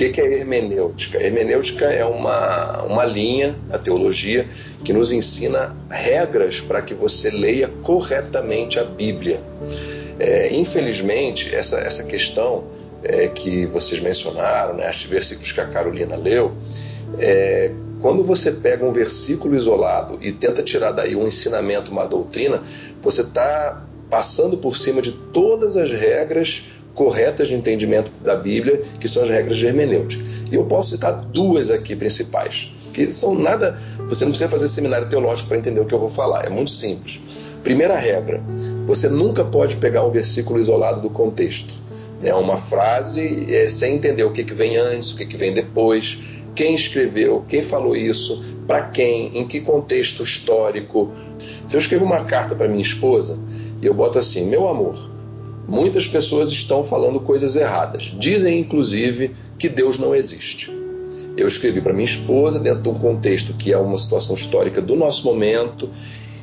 Que, 0.00 0.08
que 0.08 0.20
é 0.22 0.32
hermenêutica? 0.32 1.22
Hermenêutica 1.22 1.84
é 1.84 2.06
uma, 2.06 2.84
uma 2.84 3.04
linha 3.04 3.54
da 3.68 3.78
teologia 3.78 4.48
que 4.82 4.94
nos 4.94 5.12
ensina 5.12 5.76
regras 5.90 6.58
para 6.58 6.80
que 6.80 6.94
você 6.94 7.28
leia 7.28 7.68
corretamente 7.82 8.78
a 8.78 8.84
Bíblia. 8.84 9.42
É, 10.18 10.54
infelizmente, 10.54 11.54
essa, 11.54 11.80
essa 11.80 12.04
questão 12.04 12.64
é, 13.04 13.28
que 13.28 13.66
vocês 13.66 14.00
mencionaram, 14.00 14.72
né, 14.72 14.88
os 14.88 15.02
versículos 15.02 15.52
que 15.52 15.60
a 15.60 15.66
Carolina 15.66 16.16
leu, 16.16 16.52
é, 17.18 17.70
quando 18.00 18.24
você 18.24 18.52
pega 18.52 18.82
um 18.82 18.92
versículo 18.92 19.54
isolado 19.54 20.18
e 20.22 20.32
tenta 20.32 20.62
tirar 20.62 20.92
daí 20.92 21.14
um 21.14 21.26
ensinamento, 21.26 21.92
uma 21.92 22.06
doutrina, 22.06 22.62
você 23.02 23.20
está 23.20 23.84
passando 24.08 24.56
por 24.56 24.78
cima 24.78 25.02
de 25.02 25.12
todas 25.12 25.76
as 25.76 25.92
regras 25.92 26.64
corretas 26.94 27.48
de 27.48 27.54
entendimento 27.54 28.10
da 28.22 28.36
Bíblia, 28.36 28.82
que 28.98 29.08
são 29.08 29.22
as 29.22 29.30
regras 29.30 29.56
de 29.56 29.66
hermenêutica. 29.66 30.22
E 30.50 30.54
eu 30.54 30.64
posso 30.64 30.90
citar 30.90 31.14
duas 31.32 31.70
aqui 31.70 31.94
principais, 31.94 32.74
que 32.92 33.12
são 33.12 33.34
nada. 33.34 33.78
Você 34.08 34.24
não 34.24 34.32
precisa 34.32 34.48
fazer 34.48 34.68
seminário 34.68 35.08
teológico 35.08 35.48
para 35.48 35.58
entender 35.58 35.80
o 35.80 35.86
que 35.86 35.94
eu 35.94 35.98
vou 35.98 36.08
falar, 36.08 36.44
é 36.44 36.50
muito 36.50 36.70
simples. 36.70 37.20
Primeira 37.62 37.96
regra: 37.96 38.42
você 38.84 39.08
nunca 39.08 39.44
pode 39.44 39.76
pegar 39.76 40.04
um 40.04 40.10
versículo 40.10 40.58
isolado 40.58 41.00
do 41.00 41.10
contexto. 41.10 41.74
É 42.22 42.34
uma 42.34 42.58
frase 42.58 43.46
é, 43.48 43.66
sem 43.68 43.94
entender 43.94 44.24
o 44.24 44.32
que, 44.32 44.44
que 44.44 44.52
vem 44.52 44.76
antes, 44.76 45.12
o 45.12 45.16
que, 45.16 45.24
que 45.24 45.36
vem 45.36 45.54
depois, 45.54 46.18
quem 46.54 46.74
escreveu, 46.74 47.44
quem 47.48 47.62
falou 47.62 47.96
isso, 47.96 48.44
para 48.66 48.82
quem, 48.82 49.38
em 49.38 49.46
que 49.46 49.60
contexto 49.60 50.22
histórico. 50.22 51.10
Se 51.66 51.76
eu 51.76 51.80
escrevo 51.80 52.04
uma 52.04 52.24
carta 52.24 52.54
para 52.54 52.68
minha 52.68 52.82
esposa 52.82 53.38
e 53.80 53.86
eu 53.86 53.94
boto 53.94 54.18
assim: 54.18 54.46
meu 54.46 54.68
amor, 54.68 55.10
muitas 55.70 56.04
pessoas 56.04 56.50
estão 56.50 56.82
falando 56.82 57.20
coisas 57.20 57.54
erradas. 57.54 58.12
Dizem, 58.18 58.58
inclusive, 58.58 59.30
que 59.56 59.68
Deus 59.68 59.98
não 59.98 60.14
existe. 60.14 60.68
Eu 61.36 61.46
escrevi 61.46 61.80
para 61.80 61.92
minha 61.92 62.04
esposa 62.04 62.58
dentro 62.58 62.82
de 62.82 62.88
um 62.88 62.98
contexto 62.98 63.54
que 63.54 63.72
é 63.72 63.78
uma 63.78 63.96
situação 63.96 64.34
histórica 64.34 64.82
do 64.82 64.96
nosso 64.96 65.24
momento. 65.24 65.88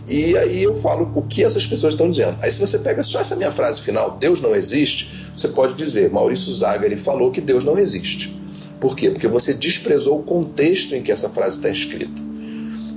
E 0.08 0.38
aí 0.38 0.64
eu 0.64 0.74
falo 0.74 1.12
o 1.14 1.22
que 1.22 1.44
essas 1.44 1.68
pessoas 1.68 1.94
estão 1.94 2.10
dizendo. 2.10 2.38
Aí 2.42 2.50
se 2.50 2.62
você 2.62 2.80
pega 2.80 3.04
só 3.04 3.20
essa 3.20 3.36
minha 3.36 3.52
frase 3.52 3.82
final, 3.82 4.18
Deus 4.18 4.40
não 4.40 4.56
existe, 4.56 5.28
você 5.36 5.50
pode 5.50 5.74
dizer, 5.74 6.10
Maurício 6.10 6.52
Zagari 6.54 6.96
falou 6.96 7.30
que 7.30 7.42
Deus 7.42 7.66
não 7.66 7.78
existe. 7.78 8.34
Por 8.80 8.96
quê? 8.96 9.10
Porque 9.10 9.28
você 9.28 9.54
desprezou 9.54 10.20
o 10.20 10.24
contexto 10.24 10.96
em 10.96 11.04
que 11.04 11.12
essa 11.12 11.28
frase 11.28 11.58
está 11.58 11.70
escrita. 11.70 12.22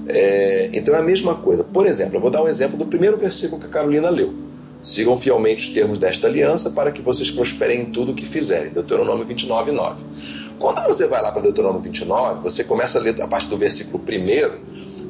É, 0.06 0.70
então 0.72 0.94
é 0.94 0.98
a 0.98 1.02
mesma 1.02 1.34
coisa. 1.34 1.64
Por 1.64 1.88
exemplo, 1.88 2.16
eu 2.16 2.20
vou 2.20 2.30
dar 2.30 2.40
um 2.40 2.46
exemplo 2.46 2.78
do 2.78 2.86
primeiro 2.86 3.16
versículo 3.16 3.60
que 3.60 3.66
a 3.66 3.70
Carolina 3.70 4.08
leu. 4.08 4.49
Sigam 4.82 5.16
fielmente 5.16 5.68
os 5.68 5.74
termos 5.74 5.98
desta 5.98 6.26
aliança 6.26 6.70
para 6.70 6.90
que 6.90 7.02
vocês 7.02 7.30
prosperem 7.30 7.82
em 7.82 7.86
tudo 7.86 8.12
o 8.12 8.14
que 8.14 8.24
fizerem. 8.24 8.70
Deuteronômio 8.70 9.24
29, 9.24 9.72
9. 9.72 10.04
Quando 10.58 10.82
você 10.84 11.06
vai 11.06 11.22
lá 11.22 11.32
para 11.32 11.42
Deuteronômio 11.42 11.82
29, 11.82 12.42
você 12.42 12.64
começa 12.64 12.98
a 12.98 13.00
ler 13.00 13.20
a 13.20 13.26
parte 13.26 13.48
do 13.48 13.56
versículo 13.56 13.98
primeiro, 13.98 14.60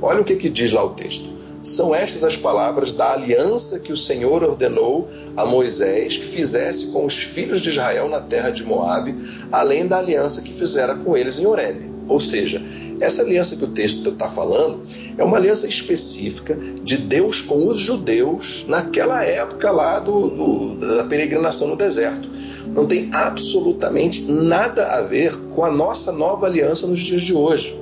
olha 0.01 0.21
o 0.21 0.25
que, 0.25 0.37
que 0.37 0.49
diz 0.49 0.73
lá 0.73 0.85
o 0.85 0.91
texto. 0.91 1.41
São 1.63 1.95
estas 1.95 2.25
as 2.25 2.37
palavras 2.37 2.95
da 2.95 3.13
aliança 3.13 3.81
que 3.81 3.93
o 3.93 3.97
Senhor 3.97 4.43
ordenou 4.43 5.11
a 5.37 5.45
Moisés 5.45 6.17
que 6.17 6.25
fizesse 6.25 6.87
com 6.87 7.05
os 7.05 7.19
filhos 7.19 7.61
de 7.61 7.69
Israel 7.69 8.09
na 8.09 8.21
terra 8.21 8.51
de 8.51 8.65
Moabe, 8.65 9.15
além 9.53 9.87
da 9.87 9.99
aliança 9.99 10.41
que 10.41 10.55
fizera 10.55 10.95
com 10.95 11.17
eles 11.17 11.39
em 11.39 11.47
Horebe. 11.47 11.90
Ou 12.09 12.21
seja, 12.21 12.63
essa 13.01 13.23
aliança 13.23 13.57
que 13.57 13.65
o 13.65 13.69
texto 13.69 14.11
está 14.11 14.29
falando 14.29 14.83
é 15.17 15.25
uma 15.25 15.39
aliança 15.39 15.67
específica 15.67 16.57
de 16.85 16.99
Deus 16.99 17.41
com 17.41 17.67
os 17.67 17.79
judeus 17.79 18.65
naquela 18.69 19.25
época 19.25 19.71
lá 19.71 19.99
do, 19.99 20.29
do, 20.29 20.97
da 20.97 21.05
peregrinação 21.05 21.69
no 21.69 21.77
deserto. 21.77 22.29
Não 22.75 22.87
tem 22.87 23.09
absolutamente 23.13 24.31
nada 24.31 24.93
a 24.93 25.03
ver 25.03 25.35
com 25.55 25.65
a 25.65 25.73
nossa 25.73 26.13
nova 26.13 26.47
aliança 26.47 26.87
nos 26.87 27.01
dias 27.01 27.23
de 27.23 27.33
hoje. 27.33 27.79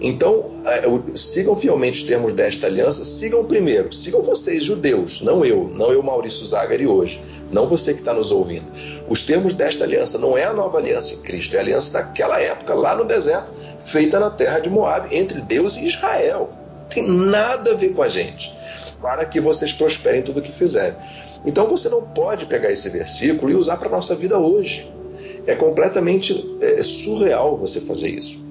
Então, 0.00 0.51
sigam 1.14 1.56
fielmente 1.56 1.98
os 1.98 2.02
termos 2.04 2.32
desta 2.32 2.66
aliança, 2.66 3.04
sigam 3.04 3.44
primeiro, 3.44 3.92
sigam 3.92 4.22
vocês, 4.22 4.64
judeus, 4.64 5.20
não 5.20 5.44
eu, 5.44 5.68
não 5.68 5.92
eu, 5.92 6.02
Maurício 6.02 6.44
Zagari, 6.46 6.86
hoje, 6.86 7.20
não 7.50 7.66
você 7.66 7.92
que 7.92 8.00
está 8.00 8.14
nos 8.14 8.30
ouvindo. 8.30 8.66
Os 9.08 9.22
termos 9.22 9.54
desta 9.54 9.84
aliança 9.84 10.18
não 10.18 10.38
é 10.38 10.44
a 10.44 10.52
nova 10.52 10.78
aliança 10.78 11.14
em 11.14 11.22
Cristo, 11.22 11.54
é 11.54 11.58
a 11.58 11.62
aliança 11.62 11.92
daquela 11.92 12.40
época, 12.40 12.74
lá 12.74 12.94
no 12.94 13.04
deserto, 13.04 13.52
feita 13.84 14.20
na 14.20 14.30
terra 14.30 14.60
de 14.60 14.70
Moab, 14.70 15.14
entre 15.14 15.40
Deus 15.40 15.76
e 15.76 15.84
Israel. 15.84 16.50
Não 16.78 16.86
tem 16.86 17.08
nada 17.08 17.72
a 17.72 17.74
ver 17.74 17.92
com 17.92 18.02
a 18.02 18.08
gente, 18.08 18.52
para 19.00 19.24
que 19.24 19.40
vocês 19.40 19.72
prosperem 19.72 20.22
tudo 20.22 20.40
o 20.40 20.42
que 20.42 20.52
fizerem. 20.52 20.96
Então 21.44 21.66
você 21.66 21.88
não 21.88 22.02
pode 22.02 22.46
pegar 22.46 22.70
esse 22.70 22.88
versículo 22.88 23.50
e 23.50 23.54
usar 23.54 23.76
para 23.76 23.88
a 23.88 23.92
nossa 23.92 24.14
vida 24.14 24.38
hoje. 24.38 24.92
É 25.44 25.56
completamente 25.56 26.56
é, 26.60 26.82
surreal 26.82 27.56
você 27.56 27.80
fazer 27.80 28.10
isso. 28.10 28.41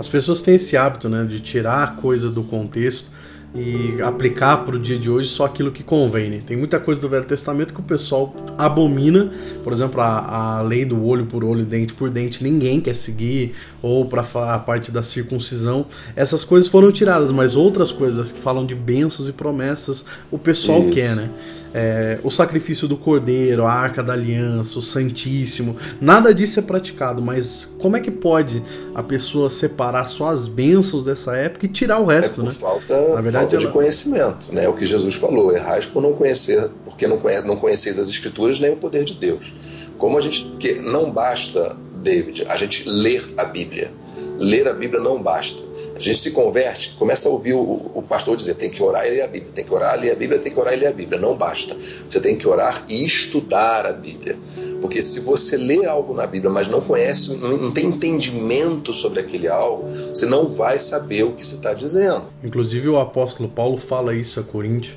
As 0.00 0.08
pessoas 0.08 0.40
têm 0.40 0.54
esse 0.54 0.78
hábito, 0.78 1.10
né, 1.10 1.26
de 1.26 1.40
tirar 1.40 1.82
a 1.82 1.86
coisa 1.88 2.30
do 2.30 2.42
contexto 2.42 3.10
e 3.54 4.00
aplicar 4.00 4.64
para 4.64 4.76
o 4.76 4.78
dia 4.78 4.98
de 4.98 5.10
hoje 5.10 5.28
só 5.28 5.44
aquilo 5.44 5.70
que 5.70 5.82
convém. 5.82 6.30
Né? 6.30 6.40
Tem 6.46 6.56
muita 6.56 6.80
coisa 6.80 6.98
do 6.98 7.06
Velho 7.06 7.26
Testamento 7.26 7.74
que 7.74 7.80
o 7.80 7.82
pessoal 7.82 8.34
abomina, 8.56 9.30
por 9.62 9.74
exemplo, 9.74 10.00
a, 10.00 10.58
a 10.58 10.62
lei 10.62 10.86
do 10.86 11.04
olho 11.04 11.26
por 11.26 11.44
olho, 11.44 11.66
dente 11.66 11.92
por 11.92 12.08
dente, 12.08 12.42
ninguém 12.42 12.80
quer 12.80 12.94
seguir, 12.94 13.54
ou 13.82 14.06
para 14.06 14.22
a 14.22 14.58
parte 14.58 14.90
da 14.90 15.02
circuncisão. 15.02 15.84
Essas 16.16 16.44
coisas 16.44 16.70
foram 16.70 16.90
tiradas, 16.90 17.30
mas 17.30 17.54
outras 17.54 17.92
coisas 17.92 18.32
que 18.32 18.40
falam 18.40 18.64
de 18.64 18.74
bênçãos 18.74 19.28
e 19.28 19.32
promessas, 19.34 20.06
o 20.30 20.38
pessoal 20.38 20.84
Isso. 20.84 20.92
quer, 20.92 21.14
né? 21.14 21.28
É, 21.74 22.18
o 22.22 22.30
sacrifício 22.30 22.88
do 22.88 22.96
cordeiro, 22.96 23.66
a 23.66 23.72
arca 23.72 24.02
da 24.02 24.12
aliança, 24.12 24.78
o 24.78 24.82
santíssimo, 24.82 25.76
nada 26.00 26.34
disso 26.34 26.58
é 26.58 26.62
praticado, 26.62 27.22
mas 27.22 27.68
como 27.78 27.96
é 27.96 28.00
que 28.00 28.10
pode 28.10 28.62
a 28.94 29.02
pessoa 29.02 29.48
separar 29.48 30.06
só 30.06 30.28
as 30.28 30.46
bênçãos 30.46 31.04
dessa 31.04 31.36
época 31.36 31.66
e 31.66 31.68
tirar 31.68 32.00
o 32.00 32.06
resto, 32.06 32.42
é 32.42 32.44
né? 32.44 32.50
Falta, 32.50 32.94
Na 32.94 33.20
verdade, 33.20 33.32
falta 33.32 33.56
ela... 33.56 33.66
de 33.66 33.72
conhecimento, 33.72 34.52
né? 34.52 34.68
O 34.68 34.74
que 34.74 34.84
Jesus 34.84 35.14
falou, 35.14 35.54
errais 35.54 35.86
por 35.86 36.02
não 36.02 36.12
conhecer, 36.12 36.68
porque 36.84 37.06
não, 37.06 37.18
conhece, 37.18 37.46
não 37.46 37.56
conheceis 37.56 37.98
as 37.98 38.08
escrituras 38.08 38.58
nem 38.58 38.72
o 38.72 38.76
poder 38.76 39.04
de 39.04 39.14
Deus. 39.14 39.52
Como 39.98 40.16
a 40.16 40.20
gente, 40.20 40.44
que 40.58 40.74
não 40.74 41.10
basta, 41.10 41.76
David, 42.02 42.46
a 42.48 42.56
gente 42.56 42.88
ler 42.88 43.22
a 43.36 43.44
Bíblia. 43.44 43.92
Ler 44.38 44.66
a 44.66 44.72
Bíblia 44.72 45.02
não 45.02 45.22
basta 45.22 45.70
a 46.00 46.02
gente 46.02 46.18
se 46.18 46.30
converte, 46.30 46.94
começa 46.98 47.28
a 47.28 47.32
ouvir 47.32 47.52
o, 47.52 47.60
o, 47.94 48.02
pastor 48.08 48.36
dizer: 48.36 48.54
tem 48.54 48.70
que 48.70 48.82
orar 48.82 49.06
e 49.06 49.10
ler 49.10 49.22
a 49.22 49.26
Bíblia, 49.26 49.52
tem 49.52 49.64
que 49.64 49.72
orar 49.72 49.98
e 49.98 50.00
ler 50.00 50.12
a 50.12 50.14
Bíblia, 50.14 50.38
tem 50.38 50.52
que 50.52 50.58
orar 50.58 50.74
e 50.74 50.76
ler 50.76 50.86
a 50.86 50.92
Bíblia. 50.92 51.20
Não 51.20 51.36
basta. 51.36 51.76
Você 52.08 52.20
tem 52.20 52.36
que 52.36 52.48
orar 52.48 52.84
e 52.88 53.04
estudar 53.04 53.86
a 53.86 53.92
Bíblia. 53.92 54.38
Porque 54.80 55.02
se 55.02 55.20
você 55.20 55.56
lê 55.56 55.84
algo 55.84 56.14
na 56.14 56.26
Bíblia, 56.26 56.50
mas 56.50 56.66
não 56.66 56.80
conhece, 56.80 57.36
não 57.36 57.70
tem 57.70 57.86
entendimento 57.86 58.94
sobre 58.94 59.20
aquele 59.20 59.46
algo, 59.46 59.88
você 59.90 60.24
não 60.24 60.48
vai 60.48 60.78
saber 60.78 61.24
o 61.24 61.32
que 61.32 61.44
se 61.44 61.56
está 61.56 61.74
dizendo. 61.74 62.24
Inclusive, 62.42 62.88
o 62.88 62.98
apóstolo 62.98 63.48
Paulo 63.48 63.76
fala 63.76 64.14
isso 64.14 64.40
a 64.40 64.42
Coríntios 64.42 64.96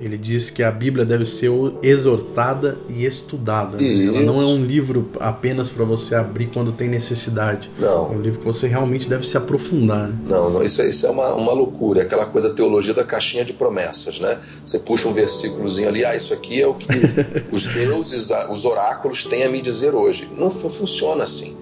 ele 0.00 0.16
diz 0.16 0.50
que 0.50 0.62
a 0.62 0.70
Bíblia 0.70 1.04
deve 1.04 1.26
ser 1.26 1.50
exortada 1.82 2.78
e 2.88 3.04
estudada. 3.04 3.78
Né? 3.78 4.06
Ela 4.06 4.20
não 4.22 4.40
é 4.40 4.44
um 4.46 4.64
livro 4.64 5.10
apenas 5.18 5.68
para 5.68 5.84
você 5.84 6.14
abrir 6.14 6.46
quando 6.46 6.70
tem 6.70 6.88
necessidade. 6.88 7.70
Não. 7.78 8.12
É 8.12 8.16
um 8.16 8.20
livro 8.20 8.38
que 8.38 8.44
você 8.44 8.68
realmente 8.68 9.08
deve 9.08 9.26
se 9.26 9.36
aprofundar. 9.36 10.08
Né? 10.08 10.14
Não, 10.28 10.50
não, 10.50 10.62
isso, 10.62 10.82
isso 10.82 11.06
é 11.06 11.10
uma, 11.10 11.34
uma 11.34 11.52
loucura. 11.52 12.00
É 12.00 12.04
aquela 12.04 12.26
coisa 12.26 12.48
da 12.48 12.54
teologia 12.54 12.94
da 12.94 13.04
caixinha 13.04 13.44
de 13.44 13.52
promessas, 13.52 14.20
né? 14.20 14.38
Você 14.64 14.78
puxa 14.78 15.08
um 15.08 15.12
versículozinho 15.12 15.88
ali, 15.88 16.04
ah, 16.04 16.14
isso 16.14 16.32
aqui 16.32 16.62
é 16.62 16.66
o 16.66 16.74
que 16.74 16.88
os 17.50 17.66
deuses, 17.66 18.30
os 18.50 18.64
oráculos 18.64 19.24
têm 19.24 19.44
a 19.44 19.48
me 19.48 19.60
dizer 19.60 19.94
hoje. 19.94 20.28
Não 20.36 20.50
funciona 20.50 21.24
assim. 21.24 21.56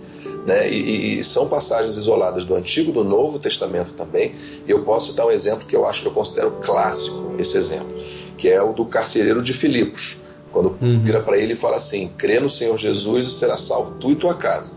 Né? 0.46 0.70
E, 0.70 1.18
e, 1.18 1.24
são 1.24 1.48
passagens 1.48 1.96
isoladas 1.96 2.44
do 2.44 2.54
Antigo 2.54 2.90
e 2.90 2.94
do 2.94 3.02
Novo 3.02 3.36
Testamento 3.36 3.94
também. 3.94 4.32
Eu 4.66 4.84
posso 4.84 5.12
dar 5.14 5.26
um 5.26 5.30
exemplo 5.30 5.66
que 5.66 5.74
eu 5.74 5.84
acho 5.84 6.02
que 6.02 6.08
eu 6.08 6.12
considero 6.12 6.52
clássico, 6.62 7.34
esse 7.36 7.58
exemplo, 7.58 7.92
que 8.38 8.48
é 8.48 8.62
o 8.62 8.72
do 8.72 8.84
carcereiro 8.84 9.42
de 9.42 9.52
Filipos. 9.52 10.18
Quando 10.52 10.76
uhum. 10.80 11.02
vira 11.02 11.20
para 11.20 11.36
ele 11.36 11.54
e 11.54 11.56
fala 11.56 11.76
assim: 11.76 12.08
crê 12.16 12.38
no 12.38 12.48
Senhor 12.48 12.78
Jesus 12.78 13.26
e 13.26 13.30
será 13.30 13.56
salvo 13.56 13.94
tu 13.98 14.12
e 14.12 14.16
tua 14.16 14.34
casa. 14.34 14.74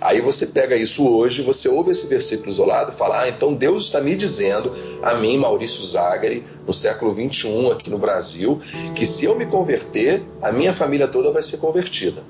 Aí 0.00 0.20
você 0.20 0.48
pega 0.48 0.76
isso 0.76 1.08
hoje, 1.08 1.40
você 1.40 1.66
ouve 1.66 1.90
esse 1.90 2.06
versículo 2.06 2.50
isolado 2.50 2.92
e 2.92 2.94
fala: 2.94 3.22
Ah, 3.22 3.28
então 3.28 3.54
Deus 3.54 3.84
está 3.84 4.02
me 4.02 4.14
dizendo, 4.14 4.70
a 5.02 5.14
mim, 5.14 5.38
Maurício 5.38 5.82
Zagari, 5.82 6.44
no 6.66 6.74
século 6.74 7.10
21 7.10 7.72
aqui 7.72 7.88
no 7.88 7.96
Brasil, 7.96 8.60
que 8.94 9.06
se 9.06 9.24
eu 9.24 9.34
me 9.34 9.46
converter, 9.46 10.22
a 10.42 10.52
minha 10.52 10.74
família 10.74 11.08
toda 11.08 11.32
vai 11.32 11.42
ser 11.42 11.56
convertida. 11.56 12.22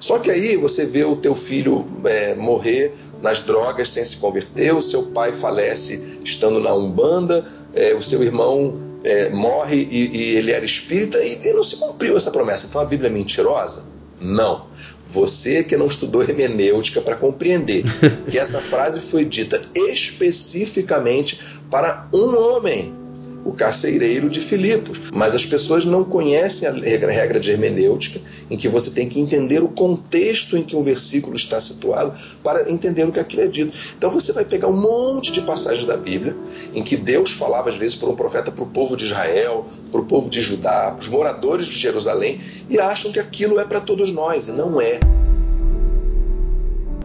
Só 0.00 0.18
que 0.18 0.30
aí 0.30 0.56
você 0.56 0.86
vê 0.86 1.04
o 1.04 1.16
teu 1.16 1.34
filho 1.34 1.86
é, 2.04 2.34
morrer 2.34 2.94
nas 3.20 3.40
drogas 3.40 3.88
sem 3.88 4.04
se 4.04 4.16
converter, 4.16 4.72
o 4.72 4.82
seu 4.82 5.06
pai 5.06 5.32
falece 5.32 6.18
estando 6.24 6.60
na 6.60 6.72
Umbanda, 6.72 7.44
é, 7.74 7.94
o 7.94 8.02
seu 8.02 8.22
irmão 8.22 8.74
é, 9.02 9.28
morre 9.30 9.76
e, 9.90 10.16
e, 10.16 10.36
ele 10.36 10.52
era 10.52 10.64
espírita 10.64 11.18
e, 11.18 11.40
e 11.44 11.52
não 11.52 11.62
se 11.62 11.76
cumpriu 11.76 12.16
essa 12.16 12.30
promessa. 12.30 12.66
Então 12.68 12.80
a 12.80 12.84
Bíblia 12.84 13.08
é 13.08 13.12
mentirosa? 13.12 13.86
Não. 14.20 14.66
Você 15.06 15.64
que 15.64 15.76
não 15.76 15.86
estudou 15.86 16.22
hermenêutica 16.22 17.00
para 17.00 17.16
compreender 17.16 17.82
que 18.30 18.38
essa 18.38 18.60
frase 18.60 19.00
foi 19.00 19.24
dita 19.24 19.62
especificamente 19.74 21.40
para 21.70 22.08
um 22.12 22.36
homem 22.36 22.94
o 23.44 23.52
carcereiro 23.52 24.28
de 24.28 24.40
Filipos. 24.40 25.00
Mas 25.12 25.34
as 25.34 25.46
pessoas 25.46 25.84
não 25.84 26.04
conhecem 26.04 26.68
a 26.68 26.72
regra 26.72 27.40
de 27.40 27.50
hermenêutica, 27.50 28.20
em 28.50 28.56
que 28.56 28.68
você 28.68 28.90
tem 28.90 29.08
que 29.08 29.20
entender 29.20 29.62
o 29.62 29.68
contexto 29.68 30.56
em 30.56 30.62
que 30.62 30.76
um 30.76 30.82
versículo 30.82 31.36
está 31.36 31.60
situado 31.60 32.12
para 32.42 32.70
entender 32.70 33.04
o 33.04 33.12
que 33.12 33.20
aquilo 33.20 33.42
é 33.42 33.48
dito. 33.48 33.76
Então 33.96 34.10
você 34.10 34.32
vai 34.32 34.44
pegar 34.44 34.68
um 34.68 34.80
monte 34.80 35.32
de 35.32 35.40
passagens 35.40 35.84
da 35.84 35.96
Bíblia, 35.96 36.36
em 36.74 36.82
que 36.82 36.96
Deus 36.96 37.30
falava 37.30 37.68
às 37.68 37.76
vezes 37.76 37.94
por 37.94 38.08
um 38.08 38.16
profeta 38.16 38.50
para 38.50 38.64
o 38.64 38.66
povo 38.66 38.96
de 38.96 39.04
Israel, 39.04 39.66
para 39.90 40.00
o 40.00 40.04
povo 40.04 40.28
de 40.28 40.40
Judá, 40.40 40.92
para 40.92 41.02
os 41.02 41.08
moradores 41.08 41.66
de 41.66 41.78
Jerusalém, 41.78 42.40
e 42.68 42.78
acham 42.78 43.10
que 43.10 43.18
aquilo 43.18 43.58
é 43.58 43.64
para 43.64 43.80
todos 43.80 44.12
nós, 44.12 44.48
e 44.48 44.52
não 44.52 44.80
é. 44.80 45.00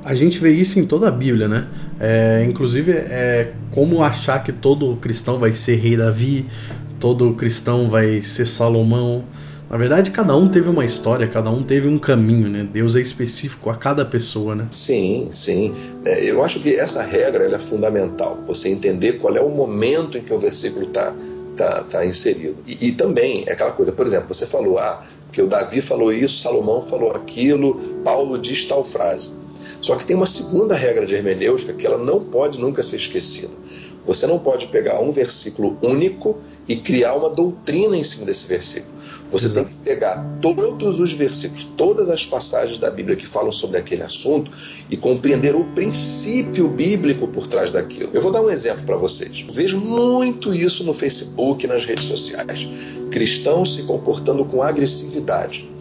A 0.06 0.14
gente 0.14 0.38
vê 0.40 0.52
isso 0.52 0.80
em 0.80 0.86
toda 0.86 1.08
a 1.08 1.12
Bíblia, 1.12 1.48
né? 1.48 1.66
É, 2.00 2.46
inclusive, 2.48 2.92
é 2.92 3.52
como 3.72 4.04
achar 4.04 4.44
que 4.44 4.52
todo 4.52 4.96
cristão 4.98 5.40
vai 5.40 5.54
ser 5.54 5.76
rei 5.76 5.96
Davi, 5.96 6.46
todo 7.00 7.34
cristão 7.34 7.90
vai 7.90 8.22
ser 8.22 8.46
Salomão. 8.46 9.24
Na 9.70 9.78
verdade, 9.78 10.12
cada 10.12 10.36
um 10.36 10.48
teve 10.48 10.70
uma 10.70 10.86
história, 10.86 11.28
cada 11.28 11.50
um 11.50 11.64
teve 11.64 11.88
um 11.88 11.98
caminho, 11.98 12.48
né? 12.48 12.68
Deus 12.72 12.96
é 12.96 13.02
específico 13.02 13.70
a 13.70 13.76
cada 13.76 14.06
pessoa, 14.06 14.54
né? 14.54 14.68
Sim, 14.70 15.30
sim. 15.32 15.74
É, 16.06 16.30
eu 16.30 16.44
acho 16.44 16.60
que 16.60 16.76
essa 16.76 17.02
regra 17.02 17.46
é 17.46 17.60
fundamental. 17.60 18.44
Você 18.46 18.70
entender 18.70 19.14
qual 19.14 19.36
é 19.36 19.42
o 19.42 19.50
momento 19.50 20.18
em 20.18 20.22
que 20.22 20.34
o 20.34 20.38
versículo 20.38 20.86
está 20.86 21.14
tá, 21.56 21.84
tá 21.84 22.06
inserido. 22.06 22.58
E, 22.68 22.90
e, 22.90 22.92
também 22.92 23.44
é 23.48 23.54
aquela 23.54 23.72
coisa, 23.72 23.92
por 23.92 24.06
exemplo, 24.06 24.28
você 24.28 24.46
falou, 24.46 24.78
ah, 24.78 25.04
porque 25.28 25.42
o 25.42 25.48
Davi 25.48 25.82
falou 25.82 26.12
isso, 26.12 26.40
Salomão 26.40 26.82
falou 26.82 27.12
aquilo, 27.12 27.76
Paulo 28.04 28.38
diz 28.38 28.66
tal 28.66 28.84
frase. 28.84 29.32
Só 29.84 29.98
que 29.98 30.06
tem 30.06 30.16
uma 30.16 30.26
segunda 30.26 30.76
regra 30.76 31.06
de 31.06 31.14
hermenêutica 31.14 31.74
que 31.74 31.86
ela 31.86 31.98
não 31.98 32.24
pode 32.24 32.58
nunca 32.58 32.82
ser 32.82 32.96
esquecida. 32.96 33.52
Você 34.06 34.26
não 34.26 34.40
pode 34.40 34.68
pegar 34.68 35.02
um 35.02 35.12
versículo 35.12 35.78
único 35.82 36.38
e 36.68 36.78
criar 36.78 37.16
uma 37.16 37.30
doutrina 37.30 37.98
em 37.98 38.04
cima 38.04 38.26
desse 38.26 38.48
versículo. 38.48 38.94
Você 39.30 39.50
tem 39.50 39.66
que 39.66 39.76
pegar 39.84 40.26
todos 40.42 41.02
os 41.02 41.12
versículos, 41.12 41.66
todas 41.66 42.10
as 42.10 42.26
passagens 42.26 42.78
da 42.78 42.90
Bíblia 42.90 43.18
que 43.18 43.28
falam 43.28 43.52
sobre 43.52 43.78
aquele 43.78 44.04
assunto 44.04 44.50
e 44.90 44.96
compreender 44.96 45.54
o 45.54 45.66
princípio 45.74 46.70
bíblico 46.70 47.28
por 47.28 47.46
trás 47.46 47.72
daquilo. 47.72 48.10
Eu 48.14 48.22
vou 48.22 48.32
dar 48.32 48.42
um 48.42 48.50
exemplo 48.50 48.86
para 48.86 48.96
vocês. 48.96 49.44
Eu 49.46 49.54
vejo 49.54 49.80
muito 49.80 50.54
isso 50.54 50.86
no 50.86 50.94
Facebook 50.94 51.68
nas 51.68 51.84
redes 51.84 52.06
sociais. 52.06 52.70
Cristãos 53.12 53.76
se 53.76 53.84
comportando 53.84 54.46
com 54.46 54.64
agressividade 54.64 55.73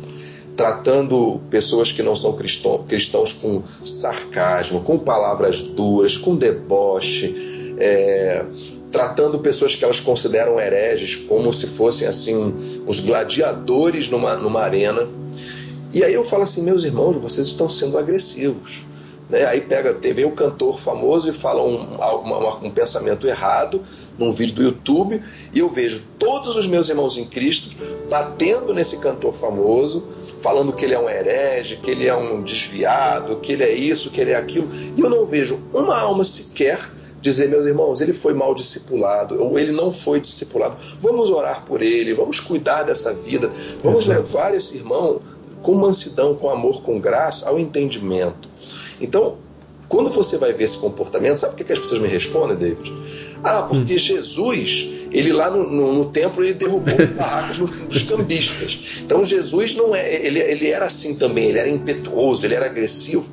tratando 0.56 1.40
pessoas 1.50 1.92
que 1.92 2.02
não 2.02 2.14
são 2.14 2.36
cristãos, 2.36 3.32
com 3.32 3.62
sarcasmo, 3.84 4.80
com 4.82 4.98
palavras 4.98 5.62
duras, 5.62 6.16
com 6.16 6.36
deboche, 6.36 7.74
é, 7.78 8.44
tratando 8.90 9.38
pessoas 9.38 9.74
que 9.74 9.84
elas 9.84 10.00
consideram 10.00 10.60
hereges 10.60 11.16
como 11.16 11.52
se 11.52 11.66
fossem 11.66 12.06
assim 12.06 12.82
os 12.86 13.00
gladiadores 13.00 14.10
numa, 14.10 14.36
numa 14.36 14.60
arena. 14.60 15.08
E 15.92 16.04
aí 16.04 16.14
eu 16.14 16.24
falo 16.24 16.42
assim, 16.42 16.62
meus 16.62 16.84
irmãos, 16.84 17.16
vocês 17.16 17.46
estão 17.46 17.68
sendo 17.68 17.98
agressivos. 17.98 18.84
Né? 19.32 19.46
Aí 19.46 19.62
pega, 19.62 19.94
vem 19.94 20.26
o 20.26 20.32
cantor 20.32 20.78
famoso 20.78 21.26
e 21.26 21.32
fala 21.32 21.62
um, 21.62 21.94
uma, 21.94 22.56
um 22.56 22.70
pensamento 22.70 23.26
errado 23.26 23.82
num 24.18 24.30
vídeo 24.30 24.56
do 24.56 24.62
YouTube 24.62 25.22
e 25.54 25.58
eu 25.58 25.70
vejo 25.70 26.02
todos 26.18 26.54
os 26.54 26.66
meus 26.66 26.90
irmãos 26.90 27.16
em 27.16 27.24
Cristo 27.24 27.74
batendo 28.10 28.74
nesse 28.74 28.98
cantor 28.98 29.32
famoso, 29.32 30.06
falando 30.38 30.74
que 30.74 30.84
ele 30.84 30.92
é 30.92 30.98
um 30.98 31.08
herege, 31.08 31.76
que 31.76 31.90
ele 31.90 32.06
é 32.06 32.14
um 32.14 32.42
desviado, 32.42 33.36
que 33.36 33.52
ele 33.54 33.62
é 33.62 33.72
isso, 33.72 34.10
que 34.10 34.20
ele 34.20 34.32
é 34.32 34.36
aquilo, 34.36 34.68
e 34.94 35.00
eu 35.00 35.08
não 35.08 35.24
vejo 35.24 35.58
uma 35.72 35.98
alma 35.98 36.24
sequer 36.24 36.78
dizer, 37.22 37.48
meus 37.48 37.64
irmãos, 37.64 38.02
ele 38.02 38.12
foi 38.12 38.34
mal 38.34 38.54
discipulado, 38.54 39.40
ou 39.42 39.56
ele 39.56 39.70
não 39.70 39.92
foi 39.92 40.20
discipulado. 40.20 40.76
Vamos 41.00 41.30
orar 41.30 41.64
por 41.64 41.80
ele, 41.80 42.12
vamos 42.12 42.40
cuidar 42.40 42.82
dessa 42.82 43.14
vida, 43.14 43.48
vamos 43.82 44.02
Exato. 44.02 44.20
levar 44.20 44.54
esse 44.54 44.76
irmão 44.76 45.22
com 45.62 45.74
mansidão, 45.76 46.34
com 46.34 46.50
amor, 46.50 46.82
com 46.82 46.98
graça 46.98 47.48
ao 47.48 47.58
entendimento. 47.58 48.50
Então, 49.02 49.36
quando 49.88 50.08
você 50.08 50.38
vai 50.38 50.54
ver 50.54 50.64
esse 50.64 50.78
comportamento, 50.78 51.36
sabe 51.36 51.52
o 51.52 51.56
que, 51.64 51.70
as 51.70 51.78
pessoas 51.78 52.00
me 52.00 52.08
respondem, 52.08 52.56
David? 52.56 52.90
Ah, 53.44 53.62
porque 53.64 53.94
hum. 53.94 53.98
Jesus, 53.98 54.88
ele 55.10 55.32
lá 55.32 55.50
no, 55.50 55.68
no, 55.68 55.92
no, 55.92 56.04
templo, 56.06 56.42
ele 56.42 56.54
derrubou 56.54 56.96
os 56.96 57.10
barracos 57.12 57.58
dos, 57.58 57.70
dos 57.70 58.02
cambistas. 58.04 58.78
Então 59.04 59.22
Jesus 59.22 59.74
não 59.74 59.94
é, 59.94 60.14
ele, 60.14 60.38
ele 60.38 60.68
era 60.68 60.86
assim 60.86 61.16
também, 61.16 61.50
ele 61.50 61.58
era 61.58 61.68
impetuoso, 61.68 62.46
ele 62.46 62.54
era 62.54 62.66
agressivo. 62.66 63.30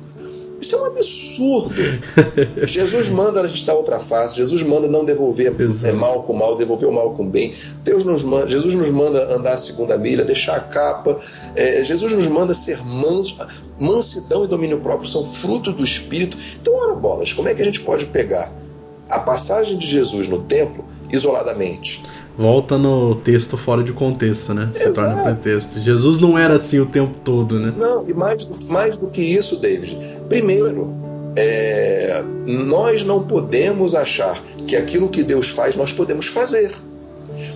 Isso 0.60 0.76
é 0.76 0.82
um 0.82 0.86
absurdo. 0.86 1.74
Jesus 2.66 3.08
manda 3.08 3.40
a 3.40 3.46
gente 3.46 3.64
dar 3.64 3.74
outra 3.74 3.98
face, 3.98 4.36
Jesus 4.36 4.62
manda 4.62 4.86
não 4.86 5.04
devolver 5.04 5.54
é, 5.84 5.92
mal 5.92 6.22
com 6.22 6.34
mal, 6.34 6.56
devolver 6.56 6.88
o 6.88 6.92
mal 6.92 7.12
com 7.12 7.26
bem. 7.26 7.54
Deus 7.82 8.04
nos 8.04 8.22
manda, 8.22 8.46
Jesus 8.46 8.74
nos 8.74 8.90
manda 8.90 9.34
andar 9.34 9.54
a 9.54 9.56
segunda 9.56 9.96
milha, 9.96 10.24
deixar 10.24 10.56
a 10.56 10.60
capa. 10.60 11.18
É, 11.54 11.82
Jesus 11.82 12.12
nos 12.12 12.26
manda 12.26 12.52
ser 12.52 12.84
manso. 12.84 13.36
Mansidão 13.78 14.44
e 14.44 14.48
domínio 14.48 14.80
próprio 14.80 15.08
são 15.08 15.24
fruto 15.24 15.72
do 15.72 15.82
Espírito. 15.82 16.36
Então, 16.60 16.74
ora 16.74 16.94
bolas, 16.94 17.32
como 17.32 17.48
é 17.48 17.54
que 17.54 17.62
a 17.62 17.64
gente 17.64 17.80
pode 17.80 18.04
pegar 18.06 18.52
a 19.08 19.18
passagem 19.18 19.78
de 19.78 19.86
Jesus 19.86 20.28
no 20.28 20.42
templo 20.42 20.84
isoladamente? 21.10 22.02
volta 22.40 22.78
no 22.78 23.14
texto 23.16 23.58
fora 23.58 23.84
de 23.84 23.92
contexto, 23.92 24.54
né? 24.54 24.70
Se 24.74 24.84
Exato. 24.84 24.94
torna 24.94 25.22
pretexto. 25.22 25.78
Jesus 25.80 26.18
não 26.18 26.38
era 26.38 26.54
assim 26.54 26.80
o 26.80 26.86
tempo 26.86 27.18
todo, 27.22 27.58
né? 27.58 27.74
Não, 27.76 28.08
e 28.08 28.14
mais, 28.14 28.48
mais 28.66 28.96
do 28.96 29.08
que 29.08 29.22
isso, 29.22 29.56
David. 29.56 29.98
Primeiro, 30.30 30.94
é, 31.34 32.22
nós 32.46 33.04
não 33.04 33.24
podemos 33.24 33.96
achar 33.96 34.40
que 34.66 34.76
aquilo 34.76 35.08
que 35.08 35.24
Deus 35.24 35.50
faz 35.50 35.74
nós 35.74 35.92
podemos 35.92 36.28
fazer. 36.28 36.70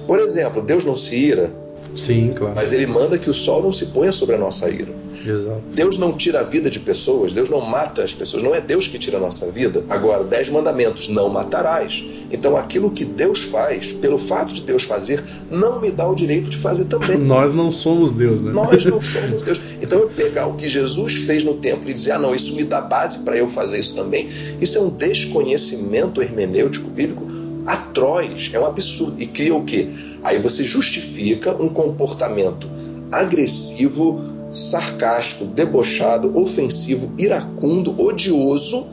Por 0.07 0.19
exemplo, 0.21 0.63
Deus 0.63 0.85
não 0.85 0.97
se 0.97 1.17
ira, 1.17 1.51
Sim, 1.97 2.33
claro. 2.35 2.55
Mas 2.55 2.73
ele 2.73 2.87
manda 2.87 3.19
que 3.19 3.31
o 3.31 3.35
sol 3.35 3.63
não 3.63 3.73
se 3.73 3.87
ponha 3.87 4.13
sobre 4.13 4.35
a 4.35 4.39
nossa 4.39 4.69
ira. 4.69 4.93
Exato. 5.27 5.63
Deus 5.73 5.97
não 5.97 6.13
tira 6.13 6.41
a 6.41 6.43
vida 6.43 6.69
de 6.69 6.81
pessoas, 6.81 7.33
Deus 7.33 7.49
não 7.49 7.61
mata 7.61 8.03
as 8.03 8.13
pessoas, 8.13 8.43
não 8.43 8.55
é 8.55 8.61
Deus 8.61 8.89
que 8.89 8.99
tira 8.99 9.17
a 9.17 9.21
nossa 9.21 9.51
vida. 9.51 9.83
Agora, 9.89 10.25
dez 10.25 10.49
mandamentos, 10.49 11.09
não 11.09 11.29
matarás. 11.29 12.05
Então, 12.31 12.57
aquilo 12.57 12.91
que 12.91 13.05
Deus 13.05 13.43
faz, 13.45 13.93
pelo 13.93 14.19
fato 14.19 14.53
de 14.53 14.63
Deus 14.63 14.83
fazer, 14.83 15.23
não 15.51 15.81
me 15.81 15.91
dá 15.91 16.07
o 16.07 16.15
direito 16.15 16.51
de 16.51 16.57
fazer 16.57 16.87
também. 16.87 17.17
Nós 17.25 17.53
não 17.53 17.71
somos 17.71 18.13
Deus, 18.13 18.43
né? 18.43 18.53
Nós 18.53 18.85
não 18.85 19.01
somos 19.01 19.43
Deus. 19.43 19.61
Então, 19.81 20.01
eu 20.01 20.09
pegar 20.09 20.47
o 20.47 20.55
que 20.55 20.69
Jesus 20.69 21.15
fez 21.15 21.45
no 21.45 21.55
templo 21.55 21.89
e 21.89 21.95
dizer, 21.95 22.13
ah, 22.13 22.19
não, 22.19 22.35
isso 22.35 22.55
me 22.55 22.65
dá 22.65 22.81
base 22.81 23.21
para 23.21 23.37
eu 23.37 23.47
fazer 23.47 23.79
isso 23.79 23.95
também, 23.95 24.29
isso 24.61 24.77
é 24.79 24.81
um 24.81 24.91
desconhecimento 24.91 26.21
hermenêutico 26.21 26.91
bíblico 26.91 27.44
atroz, 27.67 28.51
é 28.53 28.59
um 28.59 28.67
absurdo. 28.67 29.21
E 29.21 29.27
cria 29.27 29.55
o 29.55 29.65
quê? 29.65 29.89
Aí 30.23 30.39
você 30.39 30.65
justifica 30.65 31.55
um 31.55 31.69
comportamento 31.69 32.69
agressivo, 33.11 34.21
sarcástico, 34.51 35.45
debochado, 35.45 36.37
ofensivo, 36.39 37.13
iracundo, 37.19 38.01
odioso, 38.01 38.89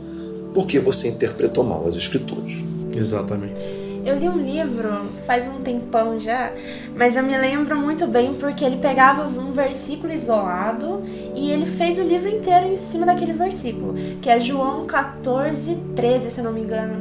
porque 0.54 0.80
você 0.80 1.10
interpretou 1.10 1.64
mal 1.64 1.88
as 1.88 1.96
escrituras. 1.96 2.54
Exatamente. 2.96 3.82
Eu 4.04 4.18
li 4.18 4.28
um 4.28 4.38
livro 4.44 5.12
faz 5.28 5.48
um 5.48 5.62
tempão 5.62 6.20
já, 6.20 6.52
mas 6.98 7.16
eu 7.16 7.24
me 7.24 7.38
lembro 7.38 7.78
muito 7.78 8.08
bem 8.08 8.34
porque 8.34 8.66
ele 8.66 8.78
pegava 8.78 9.28
um 9.28 9.52
versículo 9.52 10.12
isolado 10.12 11.04
e 11.36 11.52
ele 11.52 11.68
fez 11.68 12.00
o 12.00 12.02
livro 12.02 12.28
inteiro 12.28 12.68
em 12.68 12.76
cima 12.76 13.06
daquele 13.06 13.34
versículo, 13.34 13.94
que 14.20 14.28
é 14.28 14.40
João 14.40 14.86
14, 14.86 15.78
13, 15.96 16.32
se 16.32 16.40
eu 16.40 16.46
não 16.46 16.52
me 16.52 16.62
engano, 16.62 16.96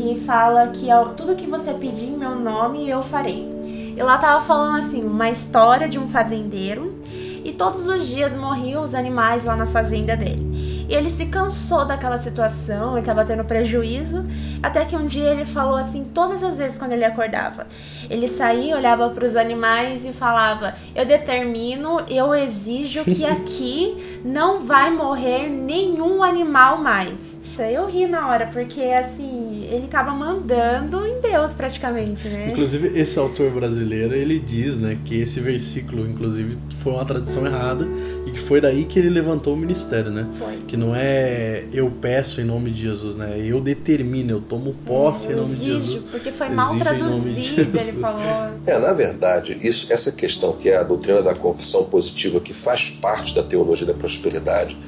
que 0.00 0.18
fala 0.20 0.68
que 0.68 0.86
tudo 1.14 1.36
que 1.36 1.46
você 1.46 1.74
pedir 1.74 2.06
em 2.06 2.16
meu 2.16 2.34
nome 2.34 2.88
eu 2.88 3.02
farei. 3.02 3.46
E 3.94 4.02
lá 4.02 4.16
tava 4.16 4.40
falando 4.40 4.78
assim, 4.78 5.04
uma 5.04 5.28
história 5.28 5.86
de 5.86 5.98
um 5.98 6.08
fazendeiro 6.08 6.98
e 7.44 7.52
todos 7.52 7.86
os 7.86 8.06
dias 8.06 8.34
morriam 8.34 8.82
os 8.82 8.94
animais 8.94 9.44
lá 9.44 9.54
na 9.54 9.66
fazenda 9.66 10.16
dele. 10.16 10.86
E 10.88 10.94
ele 10.94 11.10
se 11.10 11.26
cansou 11.26 11.84
daquela 11.84 12.16
situação, 12.16 12.92
ele 12.92 13.00
estava 13.00 13.24
tendo 13.24 13.44
prejuízo, 13.44 14.24
até 14.62 14.84
que 14.86 14.96
um 14.96 15.04
dia 15.04 15.30
ele 15.30 15.44
falou 15.44 15.76
assim, 15.76 16.04
todas 16.14 16.42
as 16.42 16.56
vezes 16.56 16.78
quando 16.78 16.92
ele 16.92 17.04
acordava. 17.04 17.66
Ele 18.08 18.26
saía, 18.26 18.76
olhava 18.76 19.10
para 19.10 19.24
os 19.24 19.36
animais 19.36 20.04
e 20.04 20.12
falava: 20.12 20.74
Eu 20.94 21.06
determino, 21.06 22.00
eu 22.08 22.34
exijo 22.34 23.04
que 23.04 23.24
aqui 23.26 24.20
não 24.24 24.60
vai 24.60 24.90
morrer 24.90 25.48
nenhum 25.48 26.24
animal 26.24 26.78
mais 26.78 27.39
Nossa, 27.60 27.70
eu 27.70 27.86
ri 27.86 28.06
na 28.06 28.28
hora, 28.28 28.46
porque 28.46 28.80
assim, 28.80 29.68
ele 29.70 29.86
tava 29.86 30.12
mandando 30.12 31.06
em 31.06 31.20
Deus 31.20 31.52
praticamente, 31.52 32.26
né? 32.28 32.48
Inclusive, 32.52 32.98
esse 32.98 33.18
autor 33.18 33.50
brasileiro, 33.50 34.14
ele 34.14 34.38
diz, 34.38 34.78
né, 34.78 34.98
que 35.04 35.20
esse 35.20 35.40
versículo, 35.40 36.06
inclusive, 36.08 36.56
foi 36.82 36.94
uma 36.94 37.04
tradução 37.04 37.44
errada 37.44 37.86
e 38.26 38.30
que 38.30 38.38
foi 38.38 38.62
daí 38.62 38.86
que 38.86 38.98
ele 38.98 39.10
levantou 39.10 39.52
o 39.52 39.56
ministério, 39.56 40.10
né? 40.10 40.26
Foi. 40.32 40.56
Que 40.66 40.74
não 40.76 40.94
é 40.96 41.64
eu 41.72 41.90
peço 41.90 42.40
em 42.40 42.44
nome 42.44 42.70
de 42.70 42.80
Jesus, 42.80 43.14
né? 43.14 43.38
Eu 43.38 43.60
determino, 43.60 44.30
eu 44.30 44.40
tomo 44.40 44.74
posse 44.86 45.28
É, 45.28 45.30
em 45.30 45.32
eu 45.32 45.42
nome 45.42 45.54
de 45.54 45.70
exijo, 45.70 45.80
Jesus. 45.80 46.10
Porque 46.10 46.32
foi 46.32 46.48
mal 46.48 46.72
de 46.72 46.78
traduzido, 46.78 47.60
ele 47.60 48.00
falou. 48.00 48.52
É, 48.66 48.78
na 48.78 48.92
verdade, 48.94 49.58
isso, 49.62 49.92
essa 49.92 50.10
questão 50.10 50.54
que 50.54 50.70
é 50.70 50.78
a 50.78 50.82
doutrina 50.82 51.22
da 51.22 51.34
confissão 51.34 51.84
positiva, 51.84 52.40
que 52.40 52.54
faz 52.54 52.88
parte 52.88 53.34
da 53.34 53.42
teologia 53.42 53.86
da 53.86 53.94
prosperidade, 53.94 54.78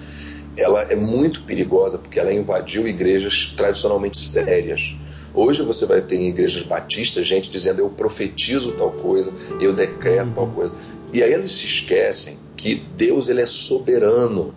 ela 0.57 0.83
é 0.83 0.97
muito 0.97 1.43
perigosa 1.43 1.99
porque 1.99 2.19
ela 2.19 2.33
invadiu 2.33 2.87
igrejas 2.87 3.53
tradicionalmente 3.57 4.19
sérias. 4.19 4.97
Hoje 5.35 5.63
você 5.63 5.87
vai 5.87 6.03
ter 6.03 6.17
em 6.17 6.29
igrejas 6.29 6.63
batistas 6.63 7.27
gente 7.27 7.51
dizendo 7.51 7.81
eu 7.81 7.89
profetizo 7.89 8.73
tal 8.73 8.91
coisa, 8.91 9.33
eu 9.61 9.73
decreto 9.73 10.33
tal 10.35 10.47
coisa. 10.49 10.75
E 11.13 11.23
aí 11.23 11.33
eles 11.33 11.53
se 11.53 11.67
esquecem 11.67 12.39
que 12.57 12.75
Deus 12.97 13.29
ele 13.29 13.41
é 13.41 13.47
soberano. 13.47 14.55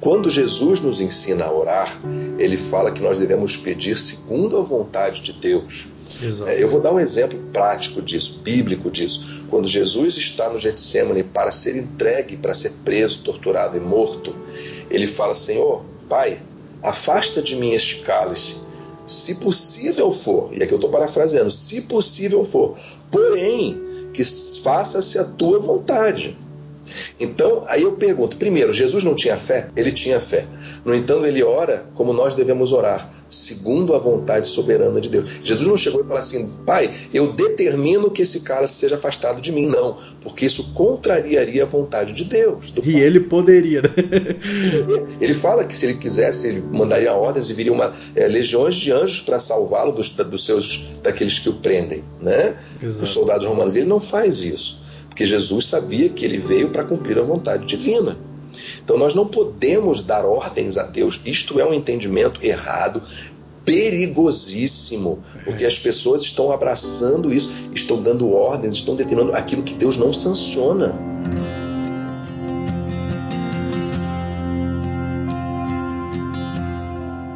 Quando 0.00 0.28
Jesus 0.28 0.80
nos 0.80 1.00
ensina 1.00 1.44
a 1.44 1.52
orar, 1.52 2.00
ele 2.38 2.56
fala 2.56 2.92
que 2.92 3.02
nós 3.02 3.18
devemos 3.18 3.56
pedir 3.56 3.96
segundo 3.96 4.58
a 4.58 4.62
vontade 4.62 5.20
de 5.22 5.32
Deus. 5.32 5.88
Exato. 6.22 6.50
É, 6.50 6.62
Eu 6.62 6.68
vou 6.68 6.80
dar 6.80 6.92
um 6.92 7.00
exemplo 7.00 7.38
prático 7.52 8.00
disso, 8.00 8.40
bíblico 8.42 8.90
disso. 8.90 9.42
Quando 9.50 9.66
Jesus 9.66 10.16
está 10.16 10.48
no 10.48 10.58
Getsemane 10.58 11.22
para 11.22 11.50
ser 11.50 11.76
entregue, 11.76 12.36
para 12.36 12.54
ser 12.54 12.72
preso, 12.84 13.22
torturado 13.22 13.76
e 13.76 13.80
morto, 13.80 14.34
ele 14.90 15.06
fala: 15.06 15.34
Senhor, 15.34 15.84
Pai, 16.08 16.40
afasta 16.82 17.42
de 17.42 17.56
mim 17.56 17.72
este 17.72 17.96
cálice, 18.00 18.56
se 19.06 19.36
possível 19.36 20.10
for, 20.10 20.50
e 20.52 20.62
aqui 20.62 20.72
eu 20.72 20.76
estou 20.76 20.90
parafraseando, 20.90 21.50
se 21.50 21.82
possível 21.82 22.44
for, 22.44 22.76
porém, 23.10 23.80
que 24.12 24.24
faça-se 24.62 25.18
a 25.18 25.24
tua 25.24 25.58
vontade. 25.58 26.36
Então, 27.18 27.64
aí 27.66 27.82
eu 27.82 27.92
pergunto: 27.92 28.36
primeiro, 28.36 28.72
Jesus 28.72 29.02
não 29.02 29.14
tinha 29.14 29.36
fé? 29.36 29.68
Ele 29.76 29.92
tinha 29.92 30.20
fé. 30.20 30.46
No 30.84 30.94
entanto, 30.94 31.26
ele 31.26 31.42
ora 31.42 31.86
como 31.94 32.12
nós 32.12 32.34
devemos 32.34 32.72
orar, 32.72 33.12
segundo 33.28 33.94
a 33.94 33.98
vontade 33.98 34.48
soberana 34.48 35.00
de 35.00 35.08
Deus. 35.08 35.30
Jesus 35.42 35.66
não 35.66 35.76
chegou 35.76 36.00
e 36.00 36.04
falou 36.04 36.18
assim: 36.18 36.48
Pai, 36.64 37.08
eu 37.12 37.32
determino 37.32 38.10
que 38.10 38.22
esse 38.22 38.40
cálice 38.40 38.74
seja 38.74 38.96
afastado 38.96 39.40
de 39.40 39.52
mim. 39.52 39.66
Não, 39.66 39.98
porque 40.20 40.46
isso 40.46 40.72
contrariaria 40.72 41.62
a 41.62 41.66
vontade 41.66 42.12
de 42.12 42.24
Deus. 42.24 42.72
E 42.84 42.96
ele 42.96 43.20
poderia, 43.20 43.82
né? 43.82 43.90
ele 45.20 45.34
fala 45.34 45.64
que 45.64 45.74
se 45.74 45.86
ele 45.86 45.98
quisesse, 45.98 46.48
ele 46.48 46.60
mandaria 46.60 47.12
ordens 47.12 47.50
e 47.50 47.54
viria 47.54 47.72
uma, 47.72 47.92
é, 48.14 48.26
legiões 48.28 48.76
de 48.76 48.92
anjos 48.92 49.20
para 49.20 49.38
salvá-lo 49.38 49.92
dos, 49.92 50.10
dos 50.10 50.44
seus 50.44 50.86
daqueles 51.02 51.38
que 51.38 51.48
o 51.48 51.54
prendem, 51.54 52.04
né? 52.20 52.56
Exato. 52.82 53.04
Os 53.04 53.10
soldados 53.10 53.46
romanos. 53.46 53.76
Ele 53.76 53.86
não 53.86 54.00
faz 54.00 54.44
isso, 54.44 54.80
porque 55.08 55.26
Jesus 55.26 55.66
sabia 55.66 56.08
que 56.08 56.24
ele 56.24 56.38
veio 56.38 56.70
para 56.70 56.84
cumprir 56.84 57.18
a 57.18 57.22
vontade 57.22 57.66
divina. 57.66 58.16
Então 58.86 58.96
nós 58.96 59.14
não 59.14 59.26
podemos 59.26 60.00
dar 60.00 60.24
ordens 60.24 60.78
a 60.78 60.84
Deus. 60.84 61.20
Isto 61.26 61.58
é 61.58 61.66
um 61.66 61.74
entendimento 61.74 62.38
errado, 62.40 63.02
perigosíssimo, 63.64 65.24
porque 65.44 65.64
as 65.64 65.76
pessoas 65.76 66.22
estão 66.22 66.52
abraçando 66.52 67.34
isso, 67.34 67.50
estão 67.74 68.00
dando 68.00 68.32
ordens, 68.32 68.74
estão 68.74 68.94
determinando 68.94 69.36
aquilo 69.36 69.64
que 69.64 69.74
Deus 69.74 69.96
não 69.96 70.12
sanciona. 70.12 70.94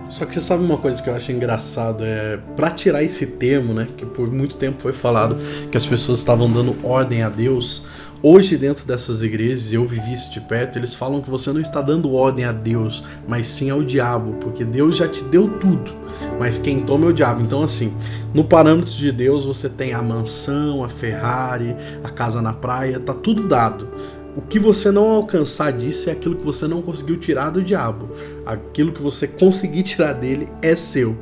Só 0.08 0.24
que 0.24 0.34
você 0.34 0.40
sabe 0.40 0.62
uma 0.62 0.78
coisa 0.78 1.02
que 1.02 1.10
eu 1.10 1.16
acho 1.16 1.32
engraçado 1.32 2.04
é 2.04 2.38
para 2.54 2.70
tirar 2.70 3.02
esse 3.02 3.26
termo, 3.26 3.74
né, 3.74 3.88
que 3.96 4.06
por 4.06 4.30
muito 4.30 4.54
tempo 4.54 4.80
foi 4.80 4.92
falado 4.92 5.36
que 5.68 5.76
as 5.76 5.86
pessoas 5.86 6.20
estavam 6.20 6.52
dando 6.52 6.76
ordem 6.86 7.22
a 7.22 7.28
Deus. 7.28 7.82
Hoje 8.22 8.58
dentro 8.58 8.86
dessas 8.86 9.22
igrejas, 9.22 9.72
eu 9.72 9.86
vivi 9.86 10.12
isso 10.12 10.30
de 10.30 10.42
perto, 10.42 10.78
eles 10.78 10.94
falam 10.94 11.22
que 11.22 11.30
você 11.30 11.54
não 11.54 11.60
está 11.60 11.80
dando 11.80 12.12
ordem 12.12 12.44
a 12.44 12.52
Deus, 12.52 13.02
mas 13.26 13.48
sim 13.48 13.70
ao 13.70 13.82
diabo, 13.82 14.34
porque 14.42 14.62
Deus 14.62 14.98
já 14.98 15.08
te 15.08 15.22
deu 15.24 15.48
tudo. 15.58 15.90
Mas 16.38 16.58
quem 16.58 16.82
toma 16.82 17.06
é 17.06 17.08
o 17.08 17.12
diabo. 17.14 17.40
Então 17.40 17.62
assim, 17.62 17.94
no 18.34 18.44
parâmetro 18.44 18.90
de 18.90 19.10
Deus 19.10 19.46
você 19.46 19.70
tem 19.70 19.94
a 19.94 20.02
mansão, 20.02 20.84
a 20.84 20.88
Ferrari, 20.90 21.74
a 22.04 22.10
casa 22.10 22.42
na 22.42 22.52
praia, 22.52 23.00
tá 23.00 23.14
tudo 23.14 23.48
dado. 23.48 23.88
O 24.36 24.42
que 24.42 24.58
você 24.58 24.90
não 24.90 25.10
alcançar 25.12 25.72
disso 25.72 26.10
é 26.10 26.12
aquilo 26.12 26.36
que 26.36 26.44
você 26.44 26.68
não 26.68 26.82
conseguiu 26.82 27.16
tirar 27.16 27.48
do 27.48 27.62
diabo. 27.62 28.10
Aquilo 28.44 28.92
que 28.92 29.00
você 29.00 29.26
conseguir 29.26 29.82
tirar 29.82 30.12
dele 30.12 30.46
é 30.60 30.76
seu. 30.76 31.16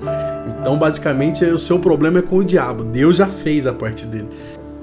Então, 0.61 0.77
basicamente, 0.77 1.45
o 1.45 1.59
seu 1.59 1.79
problema 1.79 2.19
é 2.19 2.23
com 2.23 2.37
o 2.37 2.45
diabo. 2.45 2.85
Deus 2.85 3.17
já 3.17 3.27
fez 3.27 3.67
a 3.67 3.73
parte 3.73 4.05
dele. 4.05 4.29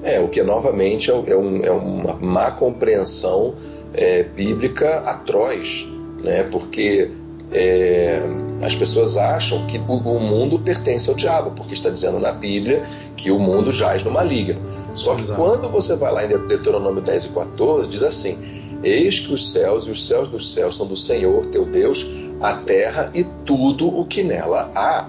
É, 0.06 0.20
o 0.20 0.28
que 0.28 0.42
novamente 0.42 1.10
é, 1.10 1.14
é 1.14 1.36
um- 1.36 1.60
é 1.64 1.70
uma 1.70 2.14
má 2.14 2.50
compreensão 2.50 3.54
é, 3.92 4.22
bíblica 4.22 4.98
atroz, 5.00 5.86
né? 6.22 6.42
porque 6.44 7.10
é, 7.52 8.22
as 8.62 8.74
pessoas 8.74 9.16
acham 9.16 9.66
que 9.66 9.78
o, 9.78 9.92
o 9.94 10.20
mundo 10.20 10.58
pertence 10.58 11.08
ao 11.08 11.14
diabo, 11.16 11.52
porque 11.52 11.74
está 11.74 11.88
dizendo 11.90 12.18
na 12.18 12.32
Bíblia 12.32 12.82
que 13.16 13.30
o 13.30 13.38
mundo 13.38 13.70
jaz 13.72 14.02
no 14.04 14.10
maligno. 14.10 14.60
Só 14.94 15.14
que 15.14 15.22
Exato. 15.22 15.40
quando 15.40 15.68
você 15.68 15.94
vai 15.96 16.12
lá 16.12 16.24
em 16.24 16.28
Deuteronômio 16.28 17.00
10 17.02 17.24
e 17.26 17.28
14, 17.30 17.88
diz 17.88 18.02
assim: 18.02 18.38
Eis 18.82 19.20
que 19.20 19.32
os 19.32 19.52
céus 19.52 19.86
e 19.86 19.90
os 19.90 20.06
céus 20.06 20.28
dos 20.28 20.52
céus 20.54 20.76
são 20.76 20.86
do 20.86 20.96
Senhor 20.96 21.46
teu 21.46 21.64
Deus, 21.64 22.06
a 22.40 22.54
terra 22.54 23.10
e 23.14 23.24
tudo 23.44 23.88
o 23.88 24.04
que 24.06 24.22
nela 24.22 24.70
há. 24.74 25.08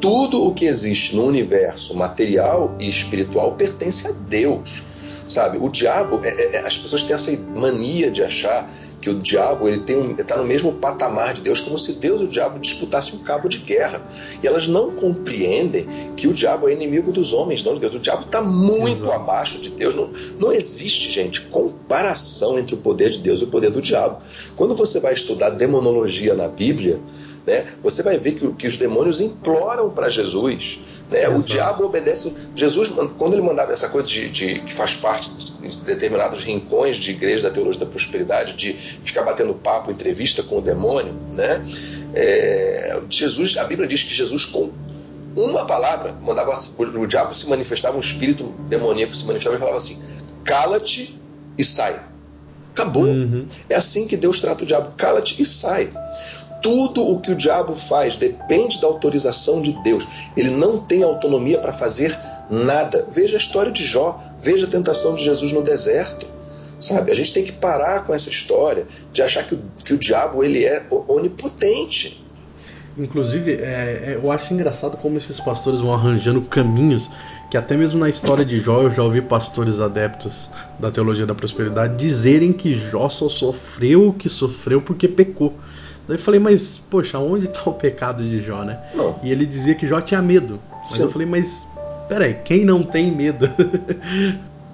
Tudo 0.00 0.44
o 0.44 0.54
que 0.54 0.66
existe 0.66 1.16
no 1.16 1.24
universo 1.24 1.94
material 1.94 2.74
e 2.78 2.88
espiritual 2.88 3.52
pertence 3.52 4.06
a 4.06 4.12
Deus. 4.12 4.82
Sabe, 5.28 5.58
o 5.58 5.68
diabo, 5.68 6.20
é- 6.22 6.56
é- 6.56 6.58
as 6.64 6.78
pessoas 6.78 7.02
têm 7.02 7.14
essa 7.14 7.36
mania 7.54 8.10
de 8.10 8.22
achar 8.22 8.70
que 9.00 9.10
o 9.10 9.20
diabo 9.20 9.68
ele 9.68 9.80
tem 9.80 9.96
um, 9.96 10.14
está 10.18 10.36
no 10.36 10.44
mesmo 10.44 10.72
patamar 10.72 11.34
de 11.34 11.40
Deus, 11.40 11.60
como 11.60 11.78
se 11.78 11.94
Deus 11.94 12.20
e 12.20 12.24
o 12.24 12.28
diabo 12.28 12.58
disputassem 12.58 13.18
um 13.18 13.22
cabo 13.22 13.48
de 13.48 13.58
guerra. 13.58 14.02
E 14.42 14.46
elas 14.46 14.68
não 14.68 14.92
compreendem 14.92 15.86
que 16.16 16.26
o 16.26 16.32
diabo 16.32 16.68
é 16.68 16.72
inimigo 16.72 17.12
dos 17.12 17.32
homens, 17.32 17.62
não 17.64 17.74
de 17.74 17.80
Deus. 17.80 17.94
O 17.94 17.98
diabo 17.98 18.22
está 18.22 18.40
muito 18.40 18.88
Exato. 19.04 19.12
abaixo 19.12 19.60
de 19.60 19.70
Deus. 19.70 19.94
Não, 19.94 20.10
não 20.38 20.52
existe, 20.52 21.10
gente, 21.10 21.42
comparação 21.42 22.58
entre 22.58 22.74
o 22.74 22.78
poder 22.78 23.10
de 23.10 23.18
Deus 23.18 23.40
e 23.40 23.44
o 23.44 23.48
poder 23.48 23.70
do 23.70 23.82
diabo. 23.82 24.18
Quando 24.56 24.74
você 24.74 25.00
vai 25.00 25.12
estudar 25.14 25.50
demonologia 25.50 26.34
na 26.34 26.48
Bíblia, 26.48 27.00
né, 27.46 27.66
você 27.82 28.02
vai 28.02 28.18
ver 28.18 28.32
que, 28.32 28.52
que 28.54 28.66
os 28.66 28.76
demônios 28.76 29.20
imploram 29.20 29.90
para 29.90 30.08
Jesus. 30.08 30.80
Né? 31.10 31.28
O 31.28 31.40
diabo 31.42 31.84
obedece. 31.84 32.34
Jesus, 32.56 32.88
quando 33.16 33.34
ele 33.34 33.42
mandava 33.42 33.72
essa 33.72 33.88
coisa 33.88 34.08
de, 34.08 34.28
de- 34.28 34.58
que 34.60 34.72
faz 34.72 34.96
parte 34.96 35.30
de 35.30 35.76
determinados 35.84 36.42
rincões 36.42 36.96
de 36.96 37.12
igreja 37.12 37.48
da 37.48 37.54
teologia 37.54 37.80
da 37.80 37.86
prosperidade, 37.86 38.54
de 38.54 38.72
ficar 38.72 39.22
batendo 39.22 39.54
papo, 39.54 39.90
entrevista 39.92 40.42
com 40.42 40.58
o 40.58 40.60
demônio, 40.60 41.14
né? 41.32 41.64
É, 42.12 43.00
Jesus, 43.08 43.56
a 43.56 43.64
Bíblia 43.64 43.86
diz 43.86 44.02
que 44.02 44.12
Jesus 44.12 44.44
com 44.44 44.72
uma 45.36 45.64
palavra 45.66 46.12
mandava 46.22 46.52
o, 46.78 46.82
o 46.82 47.06
diabo 47.06 47.34
se 47.34 47.48
manifestava, 47.48 47.96
um 47.96 48.00
espírito 48.00 48.44
demoníaco 48.68 49.14
se 49.14 49.24
manifestava 49.24 49.56
e 49.56 49.58
falava 49.60 49.76
assim: 49.76 50.02
cala-te 50.44 51.20
e 51.56 51.62
sai. 51.62 52.00
Acabou. 52.72 53.04
Uhum. 53.04 53.46
É 53.68 53.74
assim 53.74 54.06
que 54.06 54.16
Deus 54.16 54.40
trata 54.40 54.64
o 54.64 54.66
diabo: 54.66 54.92
cala-te 54.96 55.40
e 55.40 55.44
sai. 55.44 55.90
Tudo 56.62 57.06
o 57.06 57.20
que 57.20 57.32
o 57.32 57.36
diabo 57.36 57.74
faz 57.74 58.16
depende 58.16 58.80
da 58.80 58.86
autorização 58.86 59.60
de 59.60 59.72
Deus. 59.82 60.06
Ele 60.36 60.50
não 60.50 60.78
tem 60.78 61.02
autonomia 61.02 61.58
para 61.58 61.72
fazer 61.72 62.18
nada. 62.50 63.06
Veja 63.10 63.36
a 63.36 63.38
história 63.38 63.72
de 63.72 63.84
Jó, 63.84 64.20
veja 64.38 64.66
a 64.66 64.70
tentação 64.70 65.14
de 65.14 65.24
Jesus 65.24 65.52
no 65.52 65.62
deserto. 65.62 66.26
Sabe, 66.78 67.10
a 67.10 67.14
gente 67.14 67.32
tem 67.32 67.42
que 67.42 67.52
parar 67.52 68.04
com 68.04 68.12
essa 68.12 68.28
história 68.28 68.86
de 69.10 69.22
achar 69.22 69.44
que 69.44 69.54
o, 69.54 69.60
que 69.82 69.94
o 69.94 69.98
diabo 69.98 70.44
ele 70.44 70.64
é 70.64 70.82
onipotente. 71.08 72.22
Inclusive, 72.98 73.52
é, 73.52 73.56
é, 73.56 74.20
eu 74.22 74.30
acho 74.30 74.52
engraçado 74.52 74.96
como 74.98 75.16
esses 75.16 75.40
pastores 75.40 75.80
vão 75.80 75.92
arranjando 75.92 76.42
caminhos 76.42 77.10
que 77.50 77.56
até 77.56 77.76
mesmo 77.76 78.00
na 78.00 78.08
história 78.08 78.44
de 78.44 78.58
Jó 78.58 78.82
eu 78.82 78.90
já 78.90 79.02
ouvi 79.02 79.22
pastores 79.22 79.78
adeptos 79.78 80.50
da 80.78 80.90
teologia 80.90 81.24
da 81.24 81.34
prosperidade 81.34 81.96
dizerem 81.96 82.52
que 82.52 82.74
Jó 82.74 83.08
só 83.08 83.28
sofreu 83.28 84.08
o 84.08 84.12
que 84.12 84.28
sofreu 84.28 84.82
porque 84.82 85.06
pecou. 85.06 85.54
Daí 86.06 86.16
eu 86.16 86.20
falei, 86.20 86.38
mas 86.38 86.80
poxa, 86.90 87.18
onde 87.18 87.46
está 87.46 87.68
o 87.68 87.72
pecado 87.72 88.22
de 88.22 88.40
Jó, 88.40 88.62
né? 88.62 88.78
Não. 88.94 89.18
E 89.22 89.30
ele 89.30 89.44
dizia 89.44 89.74
que 89.74 89.86
Jó 89.86 90.00
tinha 90.00 90.22
medo. 90.22 90.60
Mas 90.70 90.90
Sim. 90.90 91.02
eu 91.02 91.10
falei, 91.10 91.26
mas 91.26 91.66
peraí, 92.08 92.34
quem 92.44 92.64
não 92.64 92.82
tem 92.82 93.10
medo? 93.10 93.48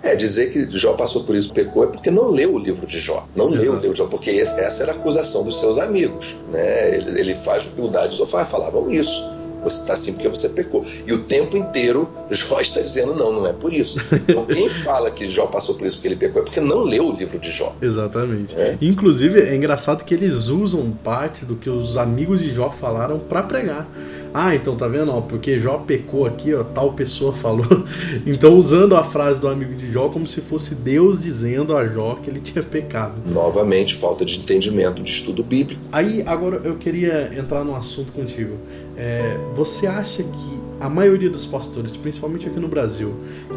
É, 0.03 0.17
dizer 0.17 0.51
que 0.51 0.69
Jó 0.77 0.95
passou 0.95 1.23
por 1.23 1.37
isso, 1.37 1.53
pecou, 1.53 1.85
é 1.85 1.87
porque 1.87 2.11
não 2.11 2.29
leu 2.29 2.55
o 2.55 2.59
livro 2.59 2.87
de 2.89 2.99
Jó. 2.99 3.27
Não 3.37 3.47
leu 3.47 3.61
o 3.61 3.63
Exato. 3.63 3.79
livro 3.79 3.93
de 3.93 3.99
Jó, 3.99 4.07
porque 4.07 4.31
essa 4.33 4.83
era 4.83 4.93
a 4.93 4.95
acusação 4.97 5.45
dos 5.45 5.61
seus 5.61 5.79
amigos. 5.79 6.35
Né? 6.49 6.97
Ele, 6.97 7.21
ele 7.21 7.35
faz 7.37 7.67
humildade 7.69 8.17
sofá, 8.17 8.45
falavam 8.45 8.91
isso. 8.91 9.25
Você 9.63 9.81
está 9.81 9.93
assim 9.93 10.13
porque 10.13 10.29
você 10.29 10.49
pecou. 10.49 10.85
E 11.07 11.13
o 11.13 11.25
tempo 11.25 11.57
inteiro 11.57 12.09
Jó 12.31 12.61
está 12.61 12.81
dizendo: 12.81 13.15
não, 13.15 13.33
não 13.33 13.47
é 13.47 13.53
por 13.53 13.73
isso. 13.73 13.99
Então, 14.13 14.45
quem 14.47 14.69
fala 14.85 15.11
que 15.11 15.29
Jó 15.29 15.47
passou 15.47 15.75
por 15.75 15.87
isso 15.87 15.97
porque 15.97 16.09
ele 16.09 16.17
pecou 16.17 16.43
é 16.43 16.45
porque 16.45 16.61
não 16.61 16.83
leu 16.83 17.09
o 17.09 17.17
livro 17.17 17.39
de 17.39 17.51
Jó. 17.51 17.75
Exatamente. 17.81 18.57
É. 18.57 18.77
Inclusive, 18.81 19.41
é 19.41 19.55
engraçado 19.55 20.05
que 20.05 20.15
eles 20.15 20.49
usam 20.49 20.91
partes 20.91 21.45
do 21.45 21.57
que 21.57 21.71
os 21.71 21.97
amigos 21.97 22.41
de 22.41 22.51
Jó 22.51 22.71
falaram 22.71 23.19
para 23.19 23.43
pregar. 23.43 23.89
Ah, 24.35 24.55
então 24.55 24.75
tá 24.75 24.89
vendo? 24.89 25.11
Ó, 25.11 25.21
porque 25.21 25.61
Jó 25.61 25.79
pecou 25.79 26.25
aqui, 26.25 26.55
ó, 26.55 26.65
tal 26.65 26.93
pessoa 26.93 27.33
falou. 27.33 27.67
Então, 28.27 28.57
usando 28.57 28.97
a 28.97 29.03
frase 29.03 29.41
do 29.41 29.49
amigo 29.49 29.75
de 29.75 29.91
Jó 29.91 30.09
como 30.09 30.27
se 30.27 30.41
fosse 30.41 30.75
Deus 30.75 31.23
dizendo 31.23 31.77
a 31.77 31.87
Jó 31.87 32.19
que 32.23 32.31
ele 32.31 32.41
tinha 32.41 32.63
pecado. 32.63 33.21
Novamente, 33.31 33.95
falta 33.95 34.25
de 34.25 34.39
entendimento 34.39 35.03
de 35.03 35.11
estudo 35.11 35.43
bíblico. 35.43 35.81
Aí, 35.91 36.23
agora 36.27 36.61
eu 36.65 36.77
queria 36.77 37.33
entrar 37.37 37.65
num 37.65 37.75
assunto 37.75 38.13
contigo. 38.13 38.57
É, 38.97 39.39
você 39.55 39.87
acha 39.87 40.23
que 40.23 40.61
a 40.81 40.89
maioria 40.89 41.31
dos 41.31 41.47
pastores, 41.47 41.97
principalmente 41.97 42.49
aqui 42.49 42.59
no 42.59 42.69
Brasil, 42.69 43.15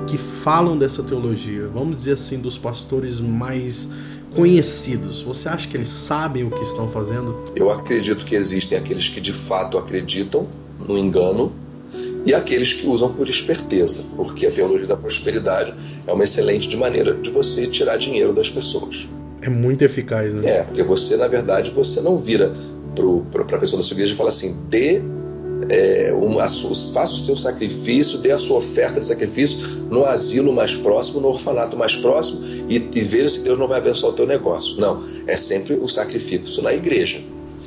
que 0.08 0.18
falam 0.18 0.78
dessa 0.78 1.04
teologia, 1.04 1.68
vamos 1.74 1.98
dizer 1.98 2.14
assim, 2.14 2.40
dos 2.40 2.58
pastores 2.58 3.20
mais 3.20 3.90
conhecidos, 4.36 5.22
você 5.22 5.48
acha 5.48 5.68
que 5.68 5.78
eles 5.78 5.88
sabem 5.88 6.44
o 6.44 6.52
que 6.52 6.62
estão 6.62 6.90
fazendo? 6.90 7.44
Eu 7.56 7.72
acredito 7.72 8.26
que 8.26 8.36
existem 8.36 8.78
aqueles 8.78 9.08
que 9.08 9.22
de 9.22 9.32
fato 9.32 9.78
acreditam 9.78 10.48
no 10.80 10.98
engano 10.98 11.52
e 12.26 12.34
aqueles 12.34 12.74
que 12.74 12.88
usam 12.88 13.14
por 13.14 13.30
esperteza, 13.30 14.04
porque 14.16 14.48
a 14.48 14.52
teologia 14.52 14.88
da 14.88 14.98
prosperidade 14.98 15.74
é 16.08 16.12
uma 16.12 16.24
excelente 16.24 16.76
maneira 16.76 17.14
de 17.14 17.30
você 17.30 17.68
tirar 17.68 17.98
dinheiro 17.98 18.34
das 18.34 18.50
pessoas. 18.50 19.08
É 19.42 19.50
muito 19.50 19.84
eficaz, 19.84 20.34
né? 20.34 20.50
É, 20.50 20.64
porque 20.64 20.82
você, 20.82 21.16
na 21.16 21.28
verdade, 21.28 21.70
você 21.70 22.02
não 22.02 22.18
vira 22.18 22.52
para 23.32 23.58
a 23.58 23.60
pessoa 23.60 23.80
da 23.80 23.86
sua 23.86 23.94
igreja 23.94 24.14
e 24.14 24.16
fala 24.16 24.30
assim: 24.30 24.58
dê 24.70 25.02
é, 25.70 26.12
uma, 26.14 26.48
faça 26.48 27.14
o 27.14 27.18
seu 27.18 27.38
sacrifício, 27.38 28.18
dê 28.18 28.32
a 28.32 28.38
sua 28.38 28.58
oferta 28.58 29.00
de 29.00 29.06
sacrifício 29.06 29.86
no 29.90 30.06
asilo 30.06 30.52
mais 30.52 30.76
próximo, 30.76 31.22
no 31.22 31.28
orfanato 31.28 31.78
mais 31.78 31.96
próximo 31.96 32.44
e, 32.68 32.76
e 32.78 33.02
veja 33.02 33.30
se 33.30 33.42
Deus 33.42 33.58
não 33.58 33.68
vai 33.68 33.78
abençoar 33.78 34.14
o 34.14 34.16
teu 34.16 34.26
negócio. 34.26 34.80
Não, 34.80 35.04
é 35.28 35.36
sempre 35.36 35.76
o 35.76 35.88
sacrifício 35.88 36.64
na 36.64 36.74
igreja. 36.74 37.20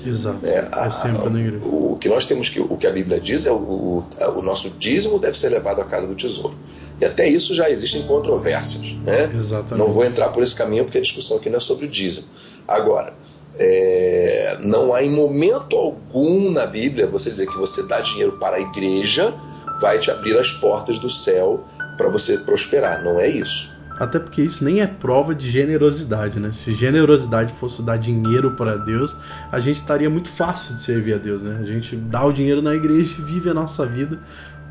Exato. 0.06 0.46
É, 0.46 0.68
a, 0.70 0.86
é 0.86 0.90
sempre 0.90 1.28
na 1.30 1.40
igreja. 1.40 1.64
O, 1.64 1.92
o, 1.92 1.98
que 1.98 2.08
nós 2.08 2.24
temos 2.24 2.48
que, 2.48 2.60
o 2.60 2.76
que 2.76 2.86
a 2.86 2.92
Bíblia 2.92 3.20
diz 3.20 3.46
é 3.46 3.50
o, 3.50 3.56
o, 3.56 4.04
o 4.36 4.42
nosso 4.42 4.70
dízimo 4.70 5.18
deve 5.18 5.38
ser 5.38 5.48
levado 5.48 5.80
à 5.80 5.84
casa 5.84 6.06
do 6.06 6.14
tesouro. 6.14 6.54
E 7.00 7.04
até 7.04 7.28
isso 7.28 7.54
já 7.54 7.70
existem 7.70 8.02
controvérsias. 8.02 8.92
Né? 9.04 9.30
Exatamente. 9.34 9.78
Não 9.78 9.92
vou 9.92 10.04
entrar 10.04 10.28
por 10.30 10.42
esse 10.42 10.54
caminho 10.54 10.84
porque 10.84 10.98
a 10.98 11.02
discussão 11.02 11.36
aqui 11.36 11.48
não 11.48 11.58
é 11.58 11.60
sobre 11.60 11.86
o 11.86 11.88
dízimo. 11.88 12.26
Agora, 12.66 13.14
é, 13.58 14.58
não 14.60 14.94
há 14.94 15.02
em 15.02 15.10
momento 15.10 15.76
algum 15.76 16.50
na 16.50 16.66
Bíblia 16.66 17.06
você 17.06 17.30
dizer 17.30 17.46
que 17.46 17.56
você 17.56 17.86
dá 17.86 18.00
dinheiro 18.00 18.38
para 18.38 18.56
a 18.56 18.60
igreja 18.60 19.34
vai 19.80 19.98
te 19.98 20.10
abrir 20.10 20.36
as 20.38 20.52
portas 20.52 20.98
do 20.98 21.08
céu 21.08 21.64
para 21.96 22.08
você 22.08 22.38
prosperar. 22.38 23.02
Não 23.02 23.20
é 23.20 23.28
isso. 23.28 23.77
Até 23.98 24.18
porque 24.18 24.42
isso 24.42 24.64
nem 24.64 24.80
é 24.80 24.86
prova 24.86 25.34
de 25.34 25.50
generosidade, 25.50 26.38
né? 26.38 26.52
Se 26.52 26.74
generosidade 26.74 27.52
fosse 27.52 27.82
dar 27.82 27.96
dinheiro 27.98 28.52
para 28.52 28.76
Deus, 28.76 29.16
a 29.50 29.58
gente 29.60 29.76
estaria 29.76 30.08
muito 30.08 30.28
fácil 30.28 30.76
de 30.76 30.82
servir 30.82 31.14
a 31.14 31.18
Deus, 31.18 31.42
né? 31.42 31.58
A 31.60 31.64
gente 31.64 31.96
dá 31.96 32.24
o 32.24 32.32
dinheiro 32.32 32.62
na 32.62 32.74
igreja 32.74 33.14
e 33.18 33.22
vive 33.22 33.50
a 33.50 33.54
nossa 33.54 33.84
vida 33.84 34.18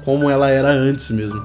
como 0.06 0.30
ela 0.30 0.50
era 0.50 0.70
antes 0.70 1.12
mesmo. 1.12 1.44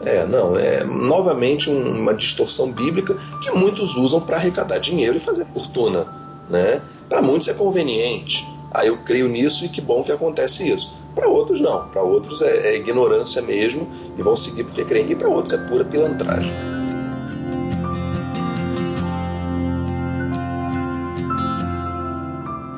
É, 0.00 0.26
não, 0.26 0.56
é 0.56 0.84
novamente 0.84 1.70
uma 1.70 2.14
distorção 2.14 2.70
bíblica 2.70 3.16
que 3.42 3.50
muitos 3.50 3.96
usam 3.96 4.20
para 4.20 4.36
arrecadar 4.36 4.78
dinheiro 4.78 5.16
e 5.16 5.20
fazer 5.20 5.46
fortuna 5.46 6.06
né? 6.48 6.80
Para 7.08 7.22
muitos 7.22 7.48
é 7.48 7.54
conveniente. 7.54 8.46
Ah, 8.72 8.84
eu 8.84 8.98
creio 8.98 9.28
nisso 9.28 9.64
e 9.64 9.68
que 9.68 9.80
bom 9.80 10.02
que 10.02 10.12
acontece 10.12 10.70
isso. 10.70 10.96
Para 11.14 11.28
outros 11.28 11.60
não, 11.60 11.88
para 11.88 12.02
outros 12.02 12.42
é, 12.42 12.72
é, 12.72 12.76
ignorância 12.76 13.40
mesmo 13.40 13.88
e 14.18 14.22
vão 14.22 14.36
seguir 14.36 14.64
porque 14.64 14.84
creem, 14.84 15.10
e 15.10 15.14
para 15.14 15.28
outros 15.28 15.54
é 15.54 15.68
pura 15.68 15.84
pilantragem. 15.84 16.75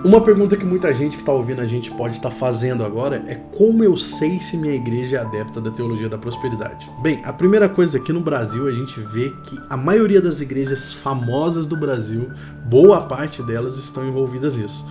Uma 0.04 0.20
pergunta 0.20 0.56
que 0.56 0.64
muita 0.64 0.94
gente 0.94 1.16
que 1.16 1.22
está 1.22 1.32
ouvindo 1.32 1.60
a 1.60 1.66
gente 1.66 1.90
pode 1.90 2.14
estar 2.14 2.30
fazendo 2.30 2.84
agora 2.84 3.24
é 3.26 3.34
como 3.34 3.82
eu 3.82 3.96
sei 3.96 4.38
se 4.38 4.56
minha 4.56 4.74
igreja 4.74 5.16
é 5.16 5.20
adepta 5.20 5.60
da 5.60 5.72
teologia 5.72 6.08
da 6.08 6.16
prosperidade? 6.16 6.88
Bem, 7.02 7.20
a 7.24 7.32
primeira 7.32 7.68
coisa 7.68 7.98
aqui 7.98 8.12
no 8.12 8.20
Brasil 8.20 8.68
a 8.68 8.70
gente 8.70 9.00
vê 9.00 9.28
que 9.44 9.58
a 9.68 9.76
maioria 9.76 10.20
das 10.20 10.40
igrejas 10.40 10.94
famosas 10.94 11.66
do 11.66 11.76
Brasil, 11.76 12.30
boa 12.64 13.00
parte 13.00 13.42
delas 13.42 13.76
estão 13.76 14.06
envolvidas 14.06 14.54
nisso. 14.54 14.86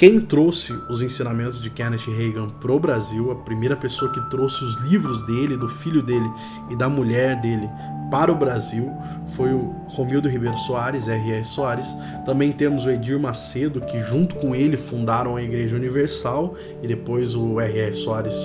Quem 0.00 0.18
trouxe 0.18 0.72
os 0.88 1.02
ensinamentos 1.02 1.60
de 1.60 1.68
Kenneth 1.68 2.06
Reagan 2.08 2.48
pro 2.48 2.80
Brasil, 2.80 3.30
a 3.32 3.34
primeira 3.34 3.76
pessoa 3.76 4.10
que 4.10 4.30
trouxe 4.30 4.64
os 4.64 4.76
livros 4.76 5.26
dele, 5.26 5.58
do 5.58 5.68
filho 5.68 6.00
dele 6.00 6.24
e 6.70 6.74
da 6.74 6.88
mulher 6.88 7.38
dele 7.38 7.68
para 8.10 8.32
o 8.32 8.34
Brasil, 8.34 8.90
foi 9.36 9.52
o 9.52 9.74
Romildo 9.88 10.26
Ribeiro 10.26 10.56
Soares, 10.56 11.06
R.R. 11.06 11.44
Soares. 11.44 11.94
Também 12.24 12.50
temos 12.50 12.86
o 12.86 12.90
Edir 12.90 13.20
Macedo, 13.20 13.82
que 13.82 14.00
junto 14.00 14.36
com 14.36 14.54
ele 14.54 14.78
fundaram 14.78 15.36
a 15.36 15.42
Igreja 15.42 15.76
Universal 15.76 16.54
e 16.82 16.88
depois 16.88 17.34
o 17.34 17.60
R.R. 17.60 17.92
Soares 17.92 18.36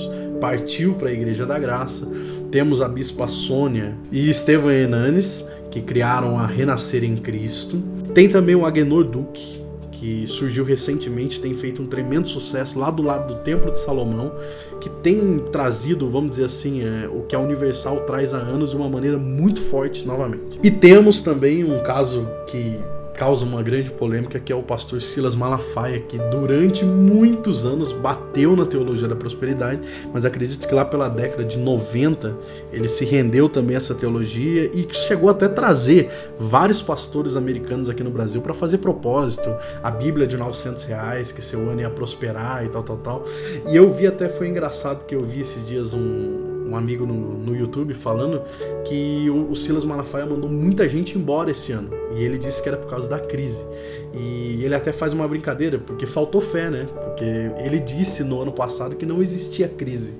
partiu 0.41 0.95
para 0.95 1.07
a 1.07 1.13
Igreja 1.13 1.45
da 1.45 1.57
Graça. 1.57 2.05
Temos 2.51 2.81
a 2.81 2.89
Bispa 2.89 3.29
Sônia 3.29 3.95
e 4.11 4.29
Estevam 4.29 4.71
Hernanes, 4.71 5.49
que 5.71 5.81
criaram 5.81 6.37
a 6.37 6.45
Renascer 6.45 7.05
em 7.05 7.15
Cristo. 7.15 7.81
Tem 8.13 8.27
também 8.27 8.55
o 8.55 8.65
Agenor 8.65 9.05
Duque, 9.05 9.64
que 10.05 10.27
surgiu 10.27 10.63
recentemente, 10.63 11.41
tem 11.41 11.55
feito 11.55 11.81
um 11.81 11.87
tremendo 11.87 12.27
sucesso 12.27 12.77
lá 12.77 12.91
do 12.91 13.01
lado 13.01 13.33
do 13.33 13.41
Templo 13.41 13.71
de 13.71 13.79
Salomão, 13.79 14.31
que 14.79 14.87
tem 14.87 15.39
trazido, 15.51 16.07
vamos 16.07 16.29
dizer 16.31 16.45
assim, 16.45 16.83
é, 16.83 17.07
o 17.07 17.23
que 17.23 17.35
a 17.35 17.39
Universal 17.39 18.01
traz 18.01 18.31
há 18.31 18.37
anos 18.37 18.69
de 18.69 18.75
uma 18.75 18.87
maneira 18.87 19.17
muito 19.17 19.59
forte 19.59 20.05
novamente. 20.05 20.59
E 20.61 20.69
temos 20.69 21.23
também 21.23 21.63
um 21.63 21.81
caso 21.81 22.27
que 22.45 22.79
causa 23.15 23.45
uma 23.45 23.63
grande 23.63 23.91
polêmica, 23.91 24.39
que 24.39 24.51
é 24.51 24.55
o 24.55 24.61
pastor 24.61 25.01
Silas 25.01 25.35
Malafaia, 25.35 25.99
que 25.99 26.17
durante 26.17 26.83
muitos 26.83 27.65
anos 27.65 27.91
bateu 27.91 28.55
na 28.55 28.65
teologia 28.65 29.07
da 29.07 29.15
prosperidade, 29.15 29.81
mas 30.13 30.25
acredito 30.25 30.67
que 30.67 30.73
lá 30.73 30.83
pela 30.83 31.09
década 31.09 31.43
de 31.43 31.57
90 31.57 32.35
ele 32.71 32.87
se 32.87 33.05
rendeu 33.05 33.49
também 33.49 33.75
a 33.75 33.77
essa 33.77 33.95
teologia 33.95 34.69
e 34.73 34.87
chegou 34.91 35.29
até 35.29 35.47
trazer 35.47 36.09
vários 36.39 36.81
pastores 36.81 37.35
americanos 37.35 37.89
aqui 37.89 38.03
no 38.03 38.11
Brasil 38.11 38.41
para 38.41 38.53
fazer 38.53 38.79
propósito, 38.79 39.53
a 39.81 39.89
Bíblia 39.89 40.27
de 40.27 40.37
900 40.37 40.83
reais, 40.83 41.31
que 41.31 41.41
seu 41.41 41.69
ano 41.69 41.81
ia 41.81 41.89
prosperar 41.89 42.65
e 42.65 42.69
tal, 42.69 42.83
tal, 42.83 42.97
tal. 42.97 43.25
E 43.67 43.75
eu 43.75 43.89
vi 43.89 44.07
até, 44.07 44.27
foi 44.27 44.47
engraçado 44.47 45.05
que 45.05 45.15
eu 45.15 45.23
vi 45.23 45.41
esses 45.41 45.67
dias 45.67 45.93
um, 45.93 46.54
um 46.65 46.75
amigo 46.75 47.05
no, 47.05 47.37
no 47.37 47.55
YouTube 47.55 47.93
falando 47.93 48.41
que 48.85 49.29
o, 49.29 49.51
o 49.51 49.55
Silas 49.55 49.83
Malafaia 49.83 50.25
mandou 50.25 50.49
muita 50.49 50.87
gente 50.89 51.17
embora 51.17 51.51
esse 51.51 51.71
ano. 51.71 51.89
E 52.15 52.23
ele 52.23 52.37
disse 52.37 52.61
que 52.61 52.69
era 52.69 52.77
por 52.77 52.89
causa 52.89 53.07
da 53.09 53.19
crise. 53.19 53.65
E 54.13 54.63
ele 54.63 54.73
até 54.73 54.91
faz 54.91 55.13
uma 55.13 55.27
brincadeira, 55.27 55.77
porque 55.77 56.05
faltou 56.05 56.39
fé, 56.39 56.69
né? 56.69 56.87
Porque 57.03 57.25
ele 57.63 57.79
disse 57.79 58.23
no 58.23 58.41
ano 58.41 58.51
passado 58.51 58.95
que 58.95 59.05
não 59.05 59.21
existia 59.21 59.67
crise 59.67 60.13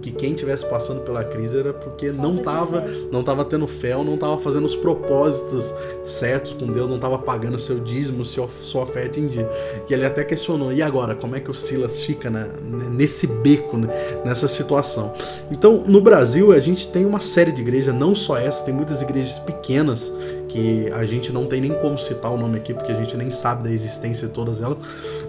que 0.00 0.10
quem 0.10 0.32
estivesse 0.32 0.66
passando 0.66 1.00
pela 1.00 1.24
crise 1.24 1.58
era 1.58 1.72
porque 1.72 2.06
Falta 2.06 2.22
não 2.22 2.36
estava 2.36 2.84
não 3.10 3.22
tava 3.22 3.44
tendo 3.44 3.66
fé 3.66 3.96
ou 3.96 4.04
não 4.04 4.14
estava 4.14 4.38
fazendo 4.38 4.64
os 4.64 4.76
propósitos 4.76 5.74
certos 6.04 6.52
com 6.52 6.66
Deus, 6.66 6.88
não 6.88 6.96
estava 6.96 7.18
pagando 7.18 7.58
seu 7.58 7.78
dízimo, 7.80 8.24
sua, 8.24 8.48
sua 8.62 8.82
oferta 8.82 9.20
em 9.20 9.28
dia. 9.28 9.48
E 9.88 9.92
ele 9.92 10.04
até 10.04 10.24
questionou: 10.24 10.72
e 10.72 10.82
agora? 10.82 11.14
Como 11.14 11.36
é 11.36 11.40
que 11.40 11.50
o 11.50 11.54
Silas 11.54 12.04
fica 12.04 12.30
né, 12.30 12.48
nesse 12.90 13.26
beco, 13.26 13.76
né, 13.76 13.88
nessa 14.24 14.48
situação? 14.48 15.12
Então, 15.50 15.82
no 15.86 16.00
Brasil, 16.00 16.52
a 16.52 16.58
gente 16.58 16.88
tem 16.88 17.04
uma 17.04 17.20
série 17.20 17.52
de 17.52 17.60
igrejas, 17.60 17.94
não 17.94 18.14
só 18.14 18.36
essa, 18.36 18.64
tem 18.64 18.74
muitas 18.74 19.02
igrejas 19.02 19.38
pequenas 19.38 20.12
que 20.50 20.90
a 20.90 21.04
gente 21.04 21.32
não 21.32 21.46
tem 21.46 21.60
nem 21.60 21.72
como 21.74 21.96
citar 21.98 22.32
o 22.32 22.36
nome 22.36 22.58
aqui, 22.58 22.74
porque 22.74 22.90
a 22.90 22.94
gente 22.94 23.16
nem 23.16 23.30
sabe 23.30 23.62
da 23.62 23.70
existência 23.70 24.26
de 24.26 24.34
todas 24.34 24.60
elas, 24.60 24.78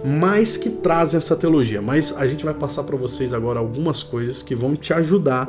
mas 0.04 0.56
que 0.56 0.70
trazem 0.70 1.18
essa 1.18 1.36
teologia. 1.36 1.80
Mas 1.80 2.14
a 2.16 2.26
gente 2.26 2.44
vai 2.44 2.54
passar 2.54 2.82
para 2.84 2.96
vocês 2.96 3.32
agora 3.32 3.58
algumas 3.58 4.02
coisas 4.02 4.42
que 4.42 4.54
vão 4.54 4.74
te 4.74 4.92
ajudar 4.92 5.48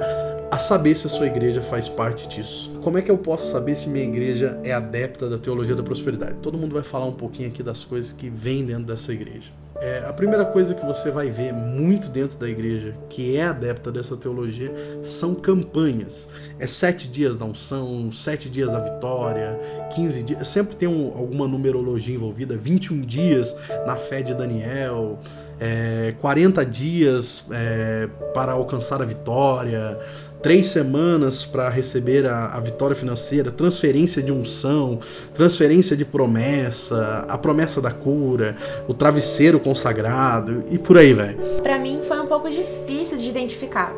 a 0.52 0.58
saber 0.58 0.96
se 0.96 1.08
a 1.08 1.10
sua 1.10 1.28
igreja 1.28 1.62
faz 1.62 1.90
parte 1.90 2.28
disso. 2.28 2.72
Como 2.82 2.98
é 2.98 3.02
que 3.02 3.10
eu 3.10 3.18
posso 3.18 3.52
saber 3.52 3.76
se 3.76 3.90
minha 3.90 4.06
igreja 4.06 4.60
é 4.64 4.72
adepta 4.72 5.28
da 5.28 5.38
teologia 5.38 5.76
da 5.76 5.84
prosperidade? 5.84 6.36
Todo 6.42 6.58
mundo 6.58 6.74
vai 6.74 6.84
falar 6.84 7.06
um 7.06 7.14
pouquinho 7.14 7.50
aqui 7.50 7.64
das 7.64 7.84
coisas 7.84 8.14
que 8.14 8.30
vem 8.30 8.64
dentro 8.66 8.84
dessa 8.84 9.12
igreja. 9.12 9.50
É, 9.84 10.02
a 10.08 10.14
primeira 10.14 10.46
coisa 10.46 10.74
que 10.74 10.86
você 10.86 11.12
vai 11.12 11.30
ver 11.30 11.52
muito 11.52 12.08
dentro 12.08 12.38
da 12.38 12.48
igreja 12.48 12.96
que 13.10 13.36
é 13.36 13.44
adepta 13.44 13.92
dessa 13.92 14.16
teologia 14.16 14.74
são 15.04 15.36
campanhas. 15.36 16.26
É 16.58 16.66
sete 16.66 17.06
dias 17.06 17.36
da 17.36 17.44
unção, 17.44 18.10
sete 18.10 18.50
dias 18.50 18.72
da 18.72 18.80
vitória, 18.80 19.60
15 19.94 20.24
dias. 20.24 20.48
Sempre 20.48 20.78
tem 20.78 20.88
um, 20.88 21.12
alguma 21.18 21.50
numerologia 21.50 22.16
envolvida, 22.16 22.56
21 22.56 23.02
dias 23.02 23.54
na 23.86 23.98
fé 23.98 24.22
de 24.22 24.34
Daniel, 24.34 25.20
é, 25.60 26.16
40 26.22 26.66
dias 26.66 27.46
é, 27.52 28.08
para 28.34 28.54
alcançar 28.54 29.02
a 29.02 29.06
vitória, 29.06 30.00
três 30.44 30.68
semanas 30.68 31.46
para 31.46 31.70
receber 31.70 32.28
a, 32.28 32.48
a, 32.48 32.60
vitória 32.60 32.96
financeira, 32.96 33.50
transferência 33.50 34.22
de 34.22 34.30
unção, 34.30 35.00
transferência 35.34 35.96
de 35.96 36.04
promessa, 36.04 37.26
a 37.30 37.38
promessa 37.38 37.82
da 37.82 37.92
cura, 37.92 38.58
o 38.86 38.94
travesseiro 38.94 39.58
consagrado 39.58 40.66
e 40.70 40.78
por 40.78 40.98
aí, 40.98 41.14
velho? 41.14 41.38
Para 41.64 41.80
mim 41.80 42.02
foi 42.04 42.20
um 42.20 42.28
pouco 42.28 42.50
difícil 42.50 43.18
de 43.18 43.30
identificar. 43.30 43.94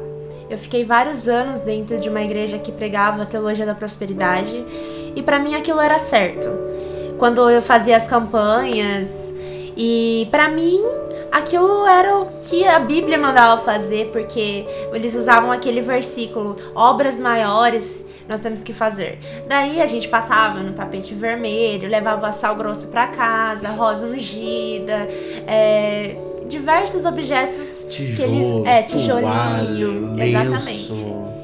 Eu 0.47 0.59
fiquei 0.59 0.85
vários 0.85 1.27
anos 1.27 1.61
dentro 1.61 1.99
de 1.99 2.07
uma 2.07 2.21
igreja 2.21 2.59
que 2.59 2.71
pregava 2.71 3.23
a 3.23 3.25
teologia 3.25 3.65
da 3.65 3.73
prosperidade 3.73 4.63
e 5.15 5.23
para 5.23 5.39
mim 5.39 5.55
aquilo 5.55 5.79
era 5.79 5.97
certo. 5.97 6.47
Quando 7.17 7.49
eu 7.49 7.61
fazia 7.61 7.97
as 7.97 8.05
campanhas 8.05 9.33
e 9.75 10.27
para 10.29 10.47
mim 10.47 10.83
aquilo 11.36 11.86
era 11.86 12.17
o 12.17 12.27
que 12.39 12.65
a 12.65 12.79
Bíblia 12.79 13.17
mandava 13.17 13.61
fazer, 13.61 14.09
porque 14.11 14.65
eles 14.93 15.15
usavam 15.15 15.51
aquele 15.51 15.81
versículo: 15.81 16.55
obras 16.73 17.19
maiores 17.19 18.05
nós 18.27 18.39
temos 18.39 18.63
que 18.63 18.73
fazer. 18.73 19.19
Daí 19.47 19.81
a 19.81 19.86
gente 19.86 20.07
passava 20.07 20.59
no 20.61 20.71
tapete 20.71 21.13
vermelho, 21.13 21.88
levava 21.89 22.31
sal 22.31 22.55
grosso 22.55 22.88
para 22.88 23.07
casa, 23.07 23.69
rosa 23.69 24.07
ungida, 24.07 25.07
é, 25.45 26.15
diversos 26.47 27.05
objetos 27.05 27.86
Tijolo, 27.89 28.15
que 28.15 28.21
eles. 28.23 28.67
É, 28.67 28.81
tijolinho. 28.83 30.15
toalha, 30.15 30.25
exatamente. 30.25 30.91
lenço. 30.91 31.34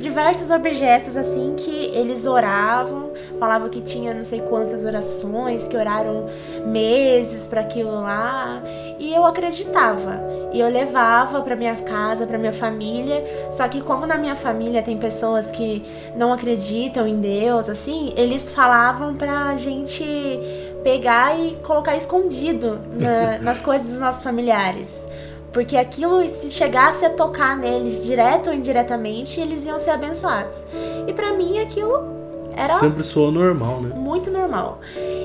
Diversos 0.00 0.50
objetos 0.50 1.16
assim 1.16 1.54
que 1.56 1.90
eles 1.94 2.26
oravam, 2.26 3.10
falavam 3.38 3.68
que 3.68 3.80
tinha 3.80 4.12
não 4.14 4.24
sei 4.24 4.40
quantas 4.40 4.84
orações, 4.84 5.66
que 5.68 5.76
oraram 5.76 6.26
meses 6.66 7.46
para 7.46 7.60
aquilo 7.60 7.90
lá, 7.92 8.62
e 8.98 9.12
eu 9.14 9.24
acreditava. 9.24 10.20
E 10.52 10.60
eu 10.60 10.68
levava 10.68 11.42
para 11.42 11.54
minha 11.54 11.76
casa, 11.76 12.26
para 12.26 12.38
minha 12.38 12.52
família, 12.52 13.22
só 13.50 13.68
que 13.68 13.80
como 13.82 14.06
na 14.06 14.16
minha 14.16 14.34
família 14.34 14.82
tem 14.82 14.96
pessoas 14.96 15.50
que 15.52 15.84
não 16.16 16.32
acreditam 16.32 17.06
em 17.06 17.20
Deus, 17.20 17.68
assim, 17.68 18.14
eles 18.16 18.48
falavam 18.48 19.14
pra 19.14 19.56
gente 19.58 20.04
pegar 20.82 21.38
e 21.38 21.56
colocar 21.62 21.96
escondido 21.96 22.78
na- 22.98 23.38
nas 23.42 23.60
coisas 23.60 23.90
dos 23.90 23.98
nossos 24.00 24.22
familiares. 24.22 25.06
Porque 25.52 25.76
aquilo, 25.76 26.28
se 26.28 26.50
chegasse 26.50 27.04
a 27.04 27.10
tocar 27.10 27.56
neles 27.56 28.04
direto 28.04 28.48
ou 28.48 28.54
indiretamente, 28.54 29.40
eles 29.40 29.64
iam 29.64 29.78
ser 29.78 29.90
abençoados. 29.90 30.66
E 31.06 31.12
pra 31.12 31.32
mim 31.32 31.58
aquilo 31.58 32.18
era 32.54 32.68
Sempre 32.74 33.02
soou 33.02 33.30
normal, 33.30 33.80
né? 33.80 33.94
muito 33.94 34.30
normal. 34.30 34.80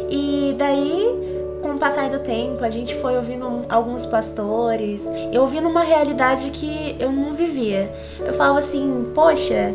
E 0.09 0.55
daí, 0.57 1.34
com 1.61 1.71
o 1.71 1.80
passar 1.80 2.09
do 2.09 2.19
tempo, 2.19 2.63
a 2.63 2.69
gente 2.69 2.93
foi 2.95 3.15
ouvindo 3.15 3.63
alguns 3.69 4.05
pastores, 4.05 5.03
eu 5.32 5.41
ouvindo 5.41 5.67
uma 5.67 5.84
realidade 5.84 6.51
que 6.51 6.95
eu 6.99 7.11
não 7.11 7.34
vivia. 7.34 7.91
Eu 8.19 8.34
falava 8.34 8.59
assim, 8.59 9.11
poxa, 9.15 9.74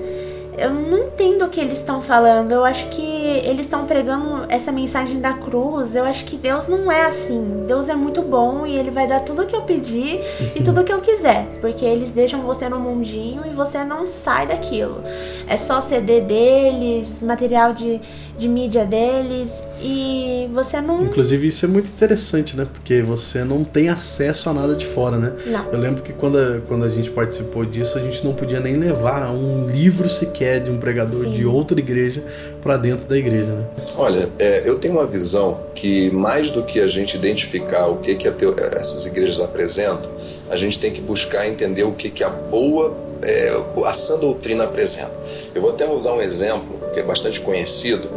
eu 0.59 0.71
não 0.71 0.99
entendo 0.99 1.45
o 1.45 1.49
que 1.49 1.61
eles 1.61 1.79
estão 1.79 2.03
falando. 2.03 2.53
Eu 2.53 2.65
acho 2.65 2.89
que 2.89 3.03
eles 3.03 3.61
estão 3.61 3.87
pregando 3.87 4.45
essa 4.49 4.73
mensagem 4.73 5.21
da 5.21 5.33
cruz. 5.33 5.95
Eu 5.95 6.05
acho 6.05 6.25
que 6.25 6.37
Deus 6.37 6.69
não 6.69 6.91
é 6.91 7.07
assim. 7.07 7.65
Deus 7.67 7.89
é 7.89 7.95
muito 7.95 8.23
bom 8.23 8.67
e 8.67 8.77
ele 8.77 8.91
vai 8.91 9.07
dar 9.07 9.21
tudo 9.21 9.43
o 9.43 9.47
que 9.47 9.55
eu 9.55 9.63
pedir 9.63 10.21
e 10.55 10.63
tudo 10.63 10.81
o 10.81 10.85
que 10.85 10.93
eu 10.93 11.01
quiser. 11.01 11.47
Porque 11.61 11.85
eles 11.85 12.13
deixam 12.13 12.43
você 12.43 12.69
no 12.69 12.79
mundinho 12.79 13.43
e 13.47 13.51
você 13.51 13.85
não 13.85 14.07
sai 14.07 14.47
daquilo. 14.47 15.03
É 15.47 15.57
só 15.57 15.81
CD 15.81 16.21
deles, 16.21 17.21
material 17.21 17.73
de, 17.73 18.01
de 18.39 18.49
mídia 18.49 18.87
deles 18.87 19.67
e 19.83 20.49
você 20.55 20.81
não. 20.81 21.05
Inclusive, 21.05 21.49
isso 21.49 21.65
é 21.65 21.69
muito 21.69 21.89
interessante, 21.89 22.57
né? 22.57 22.67
Porque 22.73 23.03
você 23.03 23.43
não 23.45 23.65
tem 23.65 23.89
acesso 23.89 24.49
a 24.49 24.55
nada 24.55 24.75
de 24.75 24.87
fora, 24.87 25.19
né? 25.19 25.33
Não. 25.47 25.67
Eu 25.73 25.79
lembro 25.79 26.03
que 26.03 26.13
quando 26.13 26.39
a, 26.39 26.61
quando 26.67 26.85
a 26.85 26.89
gente 26.89 27.11
participou 27.11 27.65
disso, 27.65 27.99
a 27.99 28.01
gente 28.01 28.25
não 28.25 28.33
podia 28.33 28.61
nem 28.61 28.77
levar 28.77 29.31
um 29.31 29.67
livro 29.67 30.09
sequer 30.09 30.61
de 30.63 30.71
um 30.71 30.79
pregador 30.79 31.25
Sim. 31.25 31.33
de 31.33 31.45
outra 31.45 31.79
igreja 31.79 32.23
para 32.63 32.77
dentro 32.77 33.07
da 33.09 33.19
igreja, 33.19 33.51
né? 33.53 33.65
Olha, 33.97 34.31
é, 34.39 34.63
eu 34.65 34.79
tenho 34.79 34.95
uma 34.95 35.07
visão 35.07 35.61
que 35.75 36.11
mais 36.13 36.51
do 36.53 36.63
que 36.63 36.81
a 36.81 36.87
gente 36.87 37.17
identificar 37.17 37.87
o 37.89 37.97
que, 37.99 38.15
que 38.15 38.29
a 38.29 38.33
teo- 38.33 38.55
essas 38.59 39.05
igrejas 39.05 39.41
apresentam, 39.41 40.11
a 40.49 40.57
gente 40.57 40.79
tem 40.79 40.93
que 40.93 41.01
buscar 41.01 41.47
entender 41.49 41.83
o 41.83 41.93
que, 41.93 42.09
que 42.09 42.23
a 42.23 42.29
boa, 42.31 42.97
é, 43.23 43.53
a 43.85 43.93
sã 43.93 44.17
doutrina 44.19 44.65
apresenta. 44.65 45.13
Eu 45.55 45.61
vou 45.61 45.71
até 45.71 45.89
usar 45.91 46.13
um 46.13 46.21
exemplo 46.23 46.78
que 46.99 47.03
é 47.03 47.07
bastante 47.07 47.41
conhecido, 47.41 48.09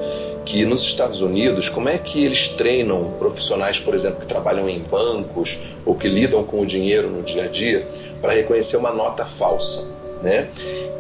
que 0.44 0.66
nos 0.66 0.82
Estados 0.82 1.22
Unidos, 1.22 1.70
como 1.70 1.88
é 1.88 1.98
que 2.00 2.24
eles 2.26 2.48
treinam 2.48 3.12
profissionais, 3.20 3.80
por 3.80 3.94
exemplo, 3.94 4.20
que 4.20 4.26
trabalham 4.26 4.68
em 4.68 4.80
bancos 4.80 5.60
ou 5.86 5.94
que 5.94 6.08
lidam 6.08 6.44
com 6.44 6.60
o 6.62 6.66
dinheiro 6.66 7.10
no 7.10 7.22
dia 7.22 7.44
a 7.46 7.48
dia, 7.48 7.88
para 8.20 8.34
reconhecer 8.34 8.78
uma 8.78 8.92
nota 8.92 9.24
falsa, 9.24 9.86
né? 10.24 10.50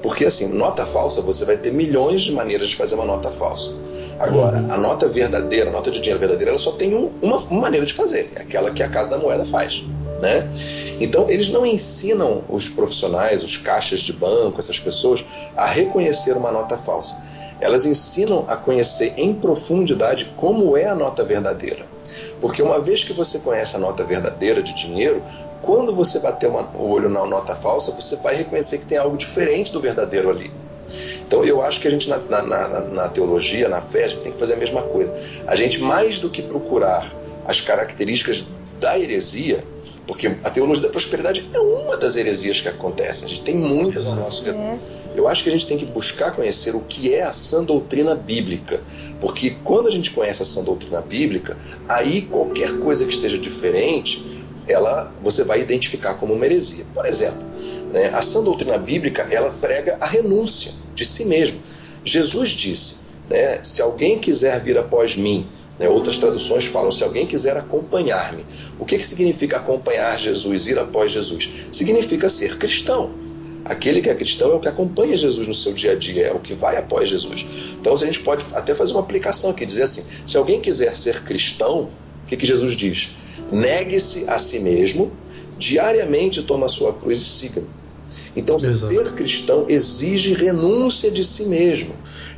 Porque 0.03 0.25
assim, 0.25 0.53
nota 0.53 0.85
falsa, 0.85 1.21
você 1.21 1.43
vai 1.43 1.57
ter 1.57 1.71
milhões 1.73 2.21
de 2.21 2.31
maneiras 2.31 2.69
de 2.69 2.75
fazer 2.75 2.95
uma 2.95 3.05
nota 3.05 3.29
falsa. 3.31 3.73
Agora, 4.19 4.57
a 4.57 4.77
nota 4.77 5.07
verdadeira, 5.07 5.71
a 5.71 5.73
nota 5.73 5.89
de 5.89 5.99
dinheiro 5.99 6.19
verdadeira, 6.19 6.51
ela 6.51 6.59
só 6.59 6.71
tem 6.73 6.93
um- 6.93 7.09
uma, 7.21 7.37
uma 7.37 7.61
maneira 7.61 7.85
de 7.85 7.93
fazer, 7.93 8.31
é 8.35 8.41
aquela 8.41 8.69
que 8.69 8.83
a 8.83 8.87
Casa 8.89 9.09
da 9.09 9.17
Moeda 9.17 9.43
faz. 9.45 9.83
Né? 10.21 10.47
Então, 10.99 11.27
eles 11.31 11.49
não 11.49 11.65
ensinam 11.65 12.43
os 12.47 12.69
profissionais, 12.69 13.41
os 13.41 13.57
caixas 13.57 14.01
de 14.01 14.13
banco, 14.13 14.59
essas 14.59 14.79
pessoas, 14.79 15.25
a 15.57 15.65
reconhecer 15.65 16.37
uma 16.37 16.51
nota 16.51 16.77
falsa. 16.77 17.15
Elas 17.61 17.85
ensinam 17.85 18.43
a 18.47 18.55
conhecer 18.57 19.13
em 19.17 19.33
profundidade 19.33 20.33
como 20.35 20.75
é 20.75 20.85
a 20.87 20.95
nota 20.95 21.23
verdadeira. 21.23 21.85
Porque 22.41 22.61
uma 22.61 22.79
vez 22.79 23.03
que 23.03 23.13
você 23.13 23.39
conhece 23.39 23.75
a 23.75 23.79
nota 23.79 24.03
verdadeira 24.03 24.61
de 24.63 24.73
dinheiro, 24.73 25.21
quando 25.61 25.93
você 25.95 26.19
bater 26.19 26.49
uma- 26.49 26.67
o 26.75 26.89
olho 26.89 27.07
na 27.07 27.23
nota 27.25 27.55
falsa, 27.55 27.91
você 27.91 28.15
vai 28.17 28.35
reconhecer 28.35 28.79
que 28.79 28.85
tem 28.85 28.97
algo 28.97 29.15
diferente 29.15 29.71
do 29.71 29.79
verdadeiro 29.79 30.29
ali. 30.29 30.51
Então 31.25 31.45
eu 31.45 31.61
acho 31.61 31.79
que 31.79 31.87
a 31.87 31.91
gente 31.91 32.09
na, 32.09 32.17
na- 32.17 32.41
na- 32.41 32.79
na 32.81 33.07
teologia, 33.07 33.69
na 33.69 33.79
fé, 33.79 34.05
a 34.05 34.07
gente 34.07 34.21
tem 34.23 34.31
que 34.31 34.37
fazer 34.39 34.53
a 34.53 34.57
mesma 34.57 34.81
coisa. 34.81 35.13
A 35.47 35.55
gente, 35.55 35.79
mais 35.79 36.19
do 36.19 36.29
que 36.29 36.41
procurar 36.41 37.07
as 37.45 37.61
características 37.61 38.47
da 38.79 38.99
heresia, 38.99 39.63
porque 40.07 40.27
a 40.43 40.49
teologia 40.49 40.83
da 40.83 40.89
prosperidade 40.89 41.47
é 41.53 41.59
uma 41.59 41.95
das 41.95 42.15
heresias 42.17 42.59
que 42.59 42.67
acontece. 42.67 43.23
A 43.23 43.27
gente 43.27 43.43
tem 43.43 43.55
muitas 43.55 44.07
Exato. 44.07 44.19
nosso 44.19 44.43
redor. 44.43 44.59
É. 44.59 44.77
Eu 45.15 45.27
acho 45.27 45.43
que 45.43 45.49
a 45.49 45.51
gente 45.51 45.67
tem 45.67 45.77
que 45.77 45.85
buscar 45.85 46.31
conhecer 46.31 46.75
o 46.75 46.81
que 46.81 47.13
é 47.13 47.23
a 47.23 47.33
sã 47.33 47.63
doutrina 47.63 48.15
bíblica. 48.15 48.81
Porque 49.19 49.51
quando 49.63 49.87
a 49.87 49.91
gente 49.91 50.11
conhece 50.11 50.41
a 50.41 50.45
sã 50.45 50.63
doutrina 50.63 51.01
bíblica, 51.01 51.57
aí 51.87 52.21
qualquer 52.21 52.79
coisa 52.79 53.05
que 53.05 53.13
esteja 53.13 53.37
diferente, 53.37 54.25
ela 54.67 55.11
você 55.21 55.43
vai 55.43 55.61
identificar 55.61 56.15
como 56.15 56.33
uma 56.33 56.45
heresia. 56.45 56.85
Por 56.93 57.05
exemplo, 57.05 57.43
né, 57.91 58.09
a 58.13 58.21
sã 58.21 58.41
doutrina 58.43 58.77
bíblica 58.77 59.27
ela 59.29 59.53
prega 59.59 59.97
a 59.99 60.05
renúncia 60.05 60.71
de 60.95 61.05
si 61.05 61.25
mesmo. 61.25 61.59
Jesus 62.05 62.49
disse: 62.49 62.97
né, 63.29 63.59
se 63.63 63.81
alguém 63.81 64.17
quiser 64.17 64.59
vir 64.61 64.77
após 64.77 65.15
mim, 65.15 65.47
né, 65.77 65.89
outras 65.89 66.17
traduções 66.17 66.65
falam: 66.65 66.91
se 66.91 67.03
alguém 67.03 67.27
quiser 67.27 67.57
acompanhar-me. 67.57 68.45
O 68.79 68.85
que, 68.85 68.97
que 68.97 69.05
significa 69.05 69.57
acompanhar 69.57 70.17
Jesus, 70.17 70.67
ir 70.67 70.79
após 70.79 71.11
Jesus? 71.11 71.49
Significa 71.71 72.29
ser 72.29 72.57
cristão. 72.57 73.11
Aquele 73.63 74.01
que 74.01 74.09
é 74.09 74.15
cristão 74.15 74.51
é 74.51 74.55
o 74.55 74.59
que 74.59 74.67
acompanha 74.67 75.15
Jesus 75.15 75.47
no 75.47 75.53
seu 75.53 75.73
dia 75.73 75.91
a 75.91 75.95
dia, 75.95 76.27
é 76.27 76.33
o 76.33 76.39
que 76.39 76.53
vai 76.53 76.77
após 76.77 77.09
Jesus. 77.09 77.45
Então 77.79 77.93
a 77.93 77.97
gente 77.97 78.19
pode 78.19 78.43
até 78.53 78.73
fazer 78.73 78.93
uma 78.93 79.01
aplicação 79.01 79.51
aqui, 79.51 79.65
dizer 79.65 79.83
assim: 79.83 80.03
se 80.25 80.35
alguém 80.37 80.59
quiser 80.59 80.95
ser 80.95 81.21
cristão, 81.23 81.89
o 82.23 82.27
que, 82.27 82.35
que 82.35 82.45
Jesus 82.45 82.75
diz? 82.75 83.15
Negue-se 83.51 84.29
a 84.29 84.39
si 84.39 84.59
mesmo, 84.59 85.11
diariamente 85.57 86.41
toma 86.41 86.65
a 86.65 86.69
sua 86.69 86.93
cruz 86.93 87.19
e 87.19 87.25
siga-me. 87.25 87.67
Então, 88.35 88.55
Exato. 88.55 88.93
ser 88.93 89.11
cristão 89.11 89.65
exige 89.67 90.33
renúncia 90.33 91.11
de 91.11 91.23
si 91.23 91.45
mesmo. 91.47 91.93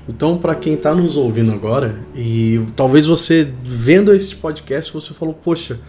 Então, 0.09 0.37
para 0.37 0.55
quem 0.55 0.75
tá 0.75 0.93
nos 0.93 1.15
ouvindo 1.15 1.51
agora, 1.51 1.99
e 2.15 2.59
talvez 2.75 3.07
você 3.07 3.47
vendo 3.63 4.13
esse 4.13 4.35
podcast, 4.35 4.91
você 4.91 5.13
falou, 5.13 5.33
poxa, 5.33 5.79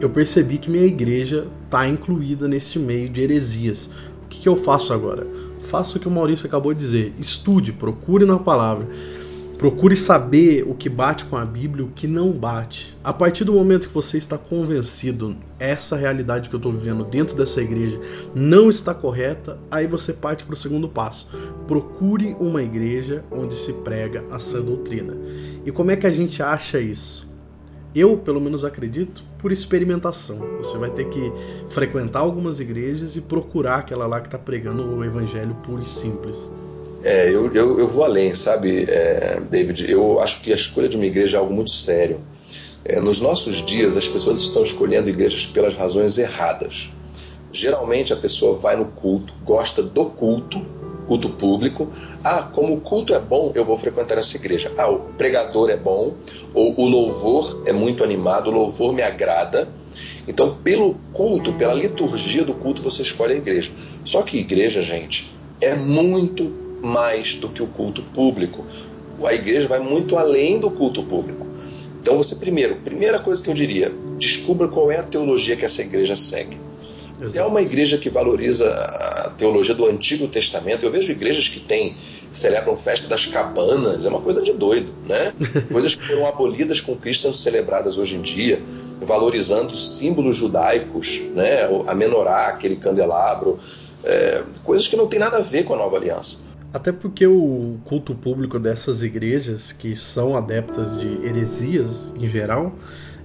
eu 0.00 0.10
percebi 0.10 0.58
que 0.58 0.70
minha 0.70 0.84
igreja 0.84 1.46
tá 1.70 1.88
incluída 1.88 2.48
nesse 2.48 2.78
meio 2.78 3.08
de 3.08 3.20
heresias. 3.20 3.90
Que, 4.34 4.40
que 4.40 4.48
eu 4.48 4.56
faço 4.56 4.92
agora? 4.92 5.26
Faça 5.60 5.96
o 5.96 6.00
que 6.00 6.08
o 6.08 6.10
Maurício 6.10 6.46
acabou 6.46 6.74
de 6.74 6.80
dizer. 6.80 7.14
Estude, 7.18 7.72
procure 7.72 8.24
na 8.24 8.38
palavra. 8.38 8.88
Procure 9.56 9.94
saber 9.94 10.64
o 10.68 10.74
que 10.74 10.88
bate 10.88 11.24
com 11.24 11.36
a 11.36 11.44
Bíblia 11.44 11.84
e 11.84 11.88
o 11.88 11.92
que 11.92 12.08
não 12.08 12.32
bate. 12.32 12.96
A 13.02 13.12
partir 13.12 13.44
do 13.44 13.52
momento 13.52 13.86
que 13.86 13.94
você 13.94 14.18
está 14.18 14.36
convencido 14.36 15.36
essa 15.58 15.96
realidade 15.96 16.48
que 16.48 16.54
eu 16.54 16.58
estou 16.58 16.72
vivendo 16.72 17.04
dentro 17.04 17.36
dessa 17.36 17.62
igreja 17.62 17.98
não 18.34 18.68
está 18.68 18.92
correta, 18.92 19.56
aí 19.70 19.86
você 19.86 20.12
parte 20.12 20.44
para 20.44 20.54
o 20.54 20.56
segundo 20.56 20.88
passo. 20.88 21.30
Procure 21.68 22.36
uma 22.40 22.62
igreja 22.62 23.24
onde 23.30 23.54
se 23.54 23.72
prega 23.72 24.24
a 24.30 24.40
sã 24.40 24.60
doutrina. 24.60 25.16
E 25.64 25.70
como 25.70 25.92
é 25.92 25.96
que 25.96 26.06
a 26.06 26.10
gente 26.10 26.42
acha 26.42 26.80
isso? 26.80 27.32
Eu, 27.94 28.18
pelo 28.18 28.40
menos, 28.40 28.64
acredito 28.64 29.22
por 29.44 29.52
experimentação. 29.52 30.38
Você 30.56 30.78
vai 30.78 30.88
ter 30.88 31.04
que 31.10 31.30
frequentar 31.68 32.20
algumas 32.20 32.60
igrejas 32.60 33.14
e 33.14 33.20
procurar 33.20 33.80
aquela 33.80 34.06
lá 34.06 34.18
que 34.18 34.26
está 34.26 34.38
pregando 34.38 34.82
o 34.82 35.04
evangelho 35.04 35.54
puro 35.56 35.82
e 35.82 35.84
simples. 35.84 36.50
É, 37.02 37.28
eu, 37.28 37.52
eu, 37.52 37.78
eu 37.78 37.86
vou 37.86 38.04
além, 38.04 38.34
sabe, 38.34 38.86
é, 38.88 39.38
David? 39.50 39.92
Eu 39.92 40.18
acho 40.18 40.40
que 40.40 40.50
a 40.50 40.56
escolha 40.56 40.88
de 40.88 40.96
uma 40.96 41.04
igreja 41.04 41.36
é 41.36 41.40
algo 41.40 41.52
muito 41.52 41.68
sério. 41.68 42.20
É, 42.86 42.98
nos 42.98 43.20
nossos 43.20 43.56
dias, 43.56 43.98
as 43.98 44.08
pessoas 44.08 44.40
estão 44.40 44.62
escolhendo 44.62 45.10
igrejas 45.10 45.44
pelas 45.44 45.74
razões 45.74 46.16
erradas. 46.16 46.90
Geralmente, 47.52 48.14
a 48.14 48.16
pessoa 48.16 48.56
vai 48.56 48.78
no 48.78 48.86
culto, 48.86 49.34
gosta 49.44 49.82
do 49.82 50.06
culto, 50.06 50.64
culto 51.06 51.30
público. 51.30 51.88
Ah, 52.22 52.42
como 52.42 52.74
o 52.74 52.80
culto 52.80 53.14
é 53.14 53.20
bom, 53.20 53.52
eu 53.54 53.64
vou 53.64 53.76
frequentar 53.76 54.18
essa 54.18 54.36
igreja. 54.36 54.72
Ah, 54.76 54.88
o 54.90 55.00
pregador 55.16 55.70
é 55.70 55.76
bom, 55.76 56.14
ou 56.52 56.78
o 56.78 56.86
louvor 56.86 57.62
é 57.66 57.72
muito 57.72 58.02
animado, 58.02 58.48
o 58.48 58.52
louvor 58.52 58.92
me 58.92 59.02
agrada. 59.02 59.68
Então, 60.26 60.56
pelo 60.62 60.96
culto, 61.12 61.52
pela 61.52 61.74
liturgia 61.74 62.44
do 62.44 62.54
culto, 62.54 62.82
você 62.82 63.02
escolhe 63.02 63.34
a 63.34 63.36
igreja. 63.36 63.70
Só 64.04 64.22
que 64.22 64.38
igreja, 64.38 64.80
gente, 64.80 65.34
é 65.60 65.74
muito 65.74 66.52
mais 66.82 67.36
do 67.36 67.48
que 67.48 67.62
o 67.62 67.66
culto 67.66 68.02
público. 68.02 68.64
A 69.24 69.34
igreja 69.34 69.68
vai 69.68 69.80
muito 69.80 70.16
além 70.16 70.58
do 70.58 70.70
culto 70.70 71.02
público. 71.04 71.46
Então, 72.00 72.16
você 72.16 72.36
primeiro, 72.36 72.76
primeira 72.76 73.18
coisa 73.18 73.42
que 73.42 73.48
eu 73.48 73.54
diria, 73.54 73.90
descubra 74.18 74.68
qual 74.68 74.90
é 74.90 74.98
a 74.98 75.02
teologia 75.02 75.56
que 75.56 75.64
essa 75.64 75.80
igreja 75.80 76.14
segue. 76.14 76.63
Se 77.18 77.38
é 77.38 77.44
uma 77.44 77.62
igreja 77.62 77.96
que 77.96 78.10
valoriza 78.10 78.68
a 78.68 79.30
teologia 79.30 79.74
do 79.74 79.86
Antigo 79.86 80.26
Testamento, 80.26 80.84
eu 80.84 80.90
vejo 80.90 81.12
igrejas 81.12 81.48
que 81.48 81.60
têm, 81.60 81.96
celebram 82.32 82.76
festa 82.76 83.08
das 83.08 83.26
cabanas, 83.26 84.04
é 84.04 84.08
uma 84.08 84.20
coisa 84.20 84.42
de 84.42 84.52
doido, 84.52 84.92
né? 85.04 85.32
Coisas 85.70 85.94
que 85.94 86.04
foram 86.06 86.26
abolidas 86.26 86.80
com 86.80 86.96
Cristo 86.96 87.22
sendo 87.22 87.34
celebradas 87.34 87.98
hoje 87.98 88.16
em 88.16 88.22
dia, 88.22 88.60
valorizando 89.00 89.76
símbolos 89.76 90.36
judaicos, 90.36 91.20
né? 91.34 91.68
A 91.86 91.94
menorá, 91.94 92.48
aquele 92.48 92.76
candelabro, 92.76 93.58
é, 94.02 94.42
coisas 94.64 94.88
que 94.88 94.96
não 94.96 95.06
tem 95.06 95.20
nada 95.20 95.38
a 95.38 95.40
ver 95.40 95.64
com 95.64 95.74
a 95.74 95.76
nova 95.76 95.96
aliança. 95.96 96.54
Até 96.72 96.90
porque 96.90 97.24
o 97.24 97.76
culto 97.84 98.16
público 98.16 98.58
dessas 98.58 99.04
igrejas, 99.04 99.70
que 99.70 99.94
são 99.94 100.36
adeptas 100.36 100.98
de 100.98 101.24
heresias 101.24 102.06
em 102.18 102.28
geral, 102.28 102.72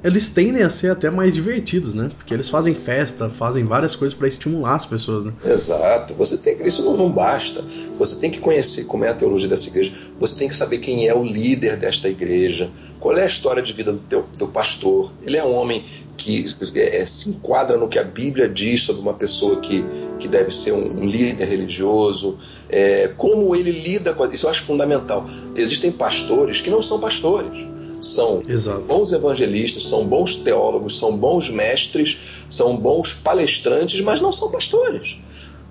eles 0.04 0.30
tendem 0.30 0.64
a 0.64 0.70
ser 0.70 0.91
até 0.91 1.10
mais 1.10 1.34
divertidos, 1.34 1.93
né? 1.93 2.10
Porque 2.16 2.34
eles 2.34 2.50
fazem 2.50 2.74
festa, 2.74 3.30
fazem 3.30 3.66
várias 3.66 3.95
coisas 3.95 4.18
para 4.18 4.28
estimular 4.28 4.76
as 4.76 4.86
pessoas, 4.86 5.26
né? 5.26 5.34
Exato. 5.45 6.14
Você 6.14 6.38
tem 6.38 6.58
que 6.58 6.68
isso 6.68 6.84
não, 6.84 7.10
basta. 7.10 7.64
Você 7.97 8.16
tem 8.16 8.32
que 8.32 8.39
conhecer 8.39 8.86
como 8.86 9.04
é 9.04 9.10
a 9.10 9.14
teologia 9.14 9.50
dessa 9.50 9.68
igreja. 9.68 9.93
Você 10.20 10.39
tem 10.39 10.47
que 10.47 10.56
saber 10.56 10.78
quem 10.78 11.08
é 11.08 11.14
o 11.14 11.24
líder 11.24 11.76
desta 11.76 12.08
igreja. 12.08 12.70
Qual 13.00 13.18
é 13.18 13.24
a 13.24 13.28
história 13.28 13.62
de 13.62 13.74
vida 13.74 13.91
do 13.91 14.00
teu, 14.00 14.26
teu 14.38 14.47
pastor? 14.47 15.12
Ele 15.24 15.38
é 15.38 15.43
um 15.43 15.54
homem 15.54 15.84
que 16.16 16.45
é, 16.76 17.06
se 17.06 17.30
enquadra 17.30 17.78
no 17.78 17.88
que 17.88 17.97
a 17.97 18.04
Bíblia 18.04 18.47
diz 18.47 18.82
sobre 18.82 19.02
uma 19.02 19.14
pessoa 19.14 19.60
que, 19.62 19.86
que 20.20 20.28
deve 20.28 20.52
ser 20.52 20.74
um, 20.74 21.04
um 21.04 21.06
líder 21.06 21.45
religioso. 21.45 22.38
É, 22.70 23.10
como 23.18 23.56
ele 23.56 23.72
lida 23.72 24.14
com 24.14 24.26
isso, 24.26 24.45
eu 24.45 24.50
acho 24.50 24.64
fundamental. 24.64 25.26
Existem 25.56 25.91
pastores 25.91 26.62
que 26.62 26.70
não 26.70 26.82
são 26.82 27.00
pastores 27.00 27.66
são 28.02 28.41
Exato. 28.47 28.82
bons 28.82 29.12
evangelistas, 29.12 29.86
são 29.86 30.06
bons 30.06 30.36
teólogos, 30.38 30.97
são 30.97 31.16
bons 31.16 31.50
mestres, 31.50 32.18
são 32.50 32.76
bons 32.76 33.14
palestrantes, 33.14 34.02
mas 34.02 34.22
não 34.22 34.32
são 34.32 34.52
pastores. 34.52 35.18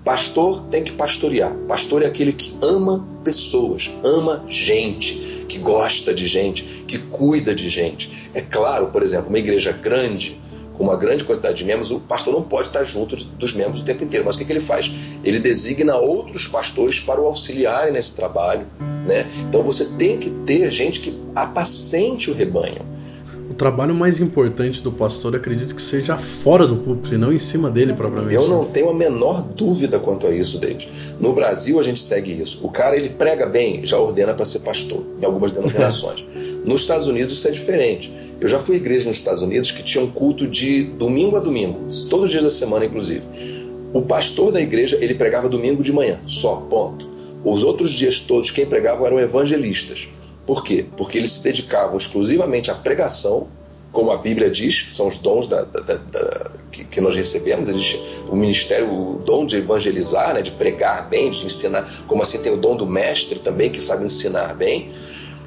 Pastor 0.03 0.61
tem 0.61 0.83
que 0.83 0.93
pastorear. 0.93 1.53
Pastor 1.67 2.03
é 2.03 2.05
aquele 2.05 2.31
que 2.31 2.53
ama 2.61 3.05
pessoas, 3.23 3.91
ama 4.03 4.43
gente, 4.47 5.45
que 5.47 5.57
gosta 5.57 6.13
de 6.13 6.25
gente, 6.25 6.63
que 6.87 6.97
cuida 6.97 7.53
de 7.53 7.67
gente. 7.69 8.29
É 8.33 8.41
claro, 8.41 8.87
por 8.87 9.03
exemplo, 9.03 9.29
uma 9.29 9.39
igreja 9.39 9.71
grande, 9.71 10.38
com 10.79 10.85
uma 10.85 10.95
grande 10.95 11.25
quantidade 11.25 11.57
de 11.57 11.65
membros, 11.65 11.91
o 11.91 11.99
pastor 11.99 12.33
não 12.33 12.41
pode 12.41 12.69
estar 12.69 12.85
junto 12.85 13.13
dos 13.17 13.53
membros 13.53 13.81
o 13.81 13.85
tempo 13.85 14.01
inteiro. 14.01 14.25
Mas 14.25 14.35
o 14.35 14.37
que, 14.37 14.45
que 14.45 14.51
ele 14.53 14.61
faz? 14.61 14.89
Ele 15.25 15.37
designa 15.37 15.97
outros 15.97 16.47
pastores 16.47 17.01
para 17.01 17.19
o 17.19 17.25
auxiliarem 17.25 17.91
nesse 17.91 18.15
trabalho. 18.15 18.65
Né? 19.05 19.27
Então 19.41 19.61
você 19.61 19.83
tem 19.97 20.17
que 20.17 20.29
ter 20.29 20.71
gente 20.71 21.01
que 21.01 21.19
apacente 21.35 22.31
o 22.31 22.33
rebanho. 22.33 22.85
O 23.49 23.53
trabalho 23.55 23.95
mais 23.95 24.19
importante 24.19 24.79
do 24.79 24.91
pastor, 24.91 25.35
acredito 25.35 25.73
que 25.73 25.81
seja 25.81 26.17
fora 26.17 26.67
do 26.67 26.77
púlpito 26.77 27.15
e 27.15 27.17
não 27.17 27.33
em 27.33 27.39
cima 27.39 27.71
dele 27.71 27.93
propriamente. 27.93 28.35
Eu 28.35 28.47
não 28.47 28.65
tenho 28.65 28.89
a 28.89 28.93
menor 28.93 29.41
dúvida 29.41 29.97
quanto 29.99 30.27
a 30.27 30.31
isso, 30.31 30.59
David. 30.59 30.87
No 31.19 31.33
Brasil 31.33 31.79
a 31.79 31.83
gente 31.83 31.99
segue 31.99 32.31
isso. 32.31 32.59
O 32.61 32.69
cara 32.69 32.95
ele 32.95 33.09
prega 33.09 33.47
bem, 33.47 33.83
já 33.83 33.97
ordena 33.97 34.35
para 34.35 34.45
ser 34.45 34.59
pastor, 34.59 35.03
em 35.19 35.25
algumas 35.25 35.51
denominações. 35.51 36.23
Nos 36.63 36.81
Estados 36.81 37.07
Unidos 37.07 37.33
isso 37.33 37.47
é 37.47 37.51
diferente. 37.51 38.13
Eu 38.39 38.47
já 38.47 38.59
fui 38.59 38.75
à 38.75 38.77
igreja 38.77 39.09
nos 39.09 39.17
Estados 39.17 39.41
Unidos 39.41 39.71
que 39.71 39.83
tinha 39.83 40.03
um 40.03 40.11
culto 40.11 40.47
de 40.47 40.83
domingo 40.83 41.35
a 41.35 41.39
domingo, 41.39 41.79
todos 42.09 42.25
os 42.25 42.31
dias 42.31 42.43
da 42.43 42.49
semana, 42.49 42.85
inclusive. 42.85 43.23
O 43.91 44.03
pastor 44.03 44.51
da 44.51 44.61
igreja, 44.61 44.97
ele 45.01 45.15
pregava 45.15 45.49
domingo 45.49 45.81
de 45.81 45.91
manhã, 45.91 46.21
só, 46.25 46.55
ponto. 46.69 47.09
Os 47.43 47.63
outros 47.63 47.91
dias 47.91 48.19
todos, 48.19 48.51
quem 48.51 48.65
pregava 48.65 49.05
eram 49.07 49.19
evangelistas. 49.19 50.07
Por 50.49 50.63
quê? 50.63 50.83
Porque 50.97 51.15
eles 51.15 51.33
se 51.33 51.43
dedicavam 51.43 51.95
exclusivamente 51.95 52.71
à 52.71 52.73
pregação, 52.73 53.47
como 53.91 54.09
a 54.09 54.17
Bíblia 54.17 54.49
diz, 54.49 54.81
que 54.81 54.91
são 54.91 55.05
os 55.05 55.19
dons 55.19 55.45
da, 55.45 55.61
da, 55.61 55.79
da, 55.93 56.51
que, 56.71 56.85
que, 56.85 56.99
nós 56.99 57.15
recebemos. 57.15 57.69
Existe 57.69 58.03
o 58.27 58.35
ministério, 58.35 58.91
o 58.91 59.19
dom 59.19 59.45
de 59.45 59.57
evangelizar, 59.57 60.33
né, 60.33 60.41
de 60.41 60.49
pregar 60.49 61.07
bem, 61.07 61.29
de 61.29 61.45
ensinar. 61.45 61.87
Como 62.07 62.23
assim 62.23 62.39
tem 62.39 62.51
o 62.51 62.57
dom 62.57 62.75
do 62.75 62.87
mestre 62.87 63.37
também, 63.37 63.69
que 63.69 63.79
sabe 63.79 64.05
ensinar 64.05 64.55
bem. 64.55 64.91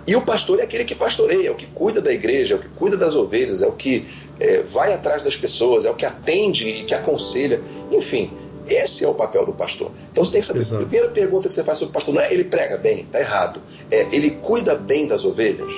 E 0.07 0.15
o 0.15 0.23
pastor 0.23 0.61
é 0.61 0.63
aquele 0.63 0.85
que 0.85 0.95
pastoreia, 0.95 1.49
é 1.49 1.51
o 1.51 1.57
que 1.57 1.67
cuida 1.67 2.01
da 2.01 2.13
igreja, 2.13 2.55
é 2.55 2.57
o 2.57 2.61
que 2.61 2.69
cuida 2.69 2.97
das 2.97 3.17
ovelhas, 3.17 3.61
é 3.61 3.67
o 3.67 3.73
que 3.73 4.07
é, 4.39 4.63
vai 4.63 4.95
atrás 4.95 5.25
das 5.25 5.37
pessoas, 5.37 5.85
é 5.85 5.91
o 5.91 5.95
que 5.95 6.07
atende 6.07 6.69
e 6.69 6.85
que 6.85 6.95
aconselha. 6.95 7.61
Enfim, 7.91 8.31
esse 8.69 9.05
é 9.05 9.09
o 9.09 9.15
papel 9.15 9.45
do 9.45 9.53
pastor. 9.53 9.91
Então 10.11 10.25
você 10.25 10.33
tem 10.33 10.41
que 10.41 10.47
saber. 10.47 10.61
Exato. 10.61 10.83
A 10.83 10.87
primeira 10.87 11.09
pergunta 11.09 11.49
que 11.49 11.55
você 11.55 11.65
faz 11.65 11.79
sobre 11.79 11.91
o 11.91 11.95
pastor 11.95 12.15
não 12.15 12.23
é 12.23 12.33
ele 12.33 12.45
prega 12.45 12.77
bem, 12.77 13.01
está 13.01 13.21
errado. 13.21 13.61
É 13.91 14.07
ele 14.15 14.31
cuida 14.31 14.75
bem 14.75 15.07
das 15.07 15.25
ovelhas. 15.25 15.73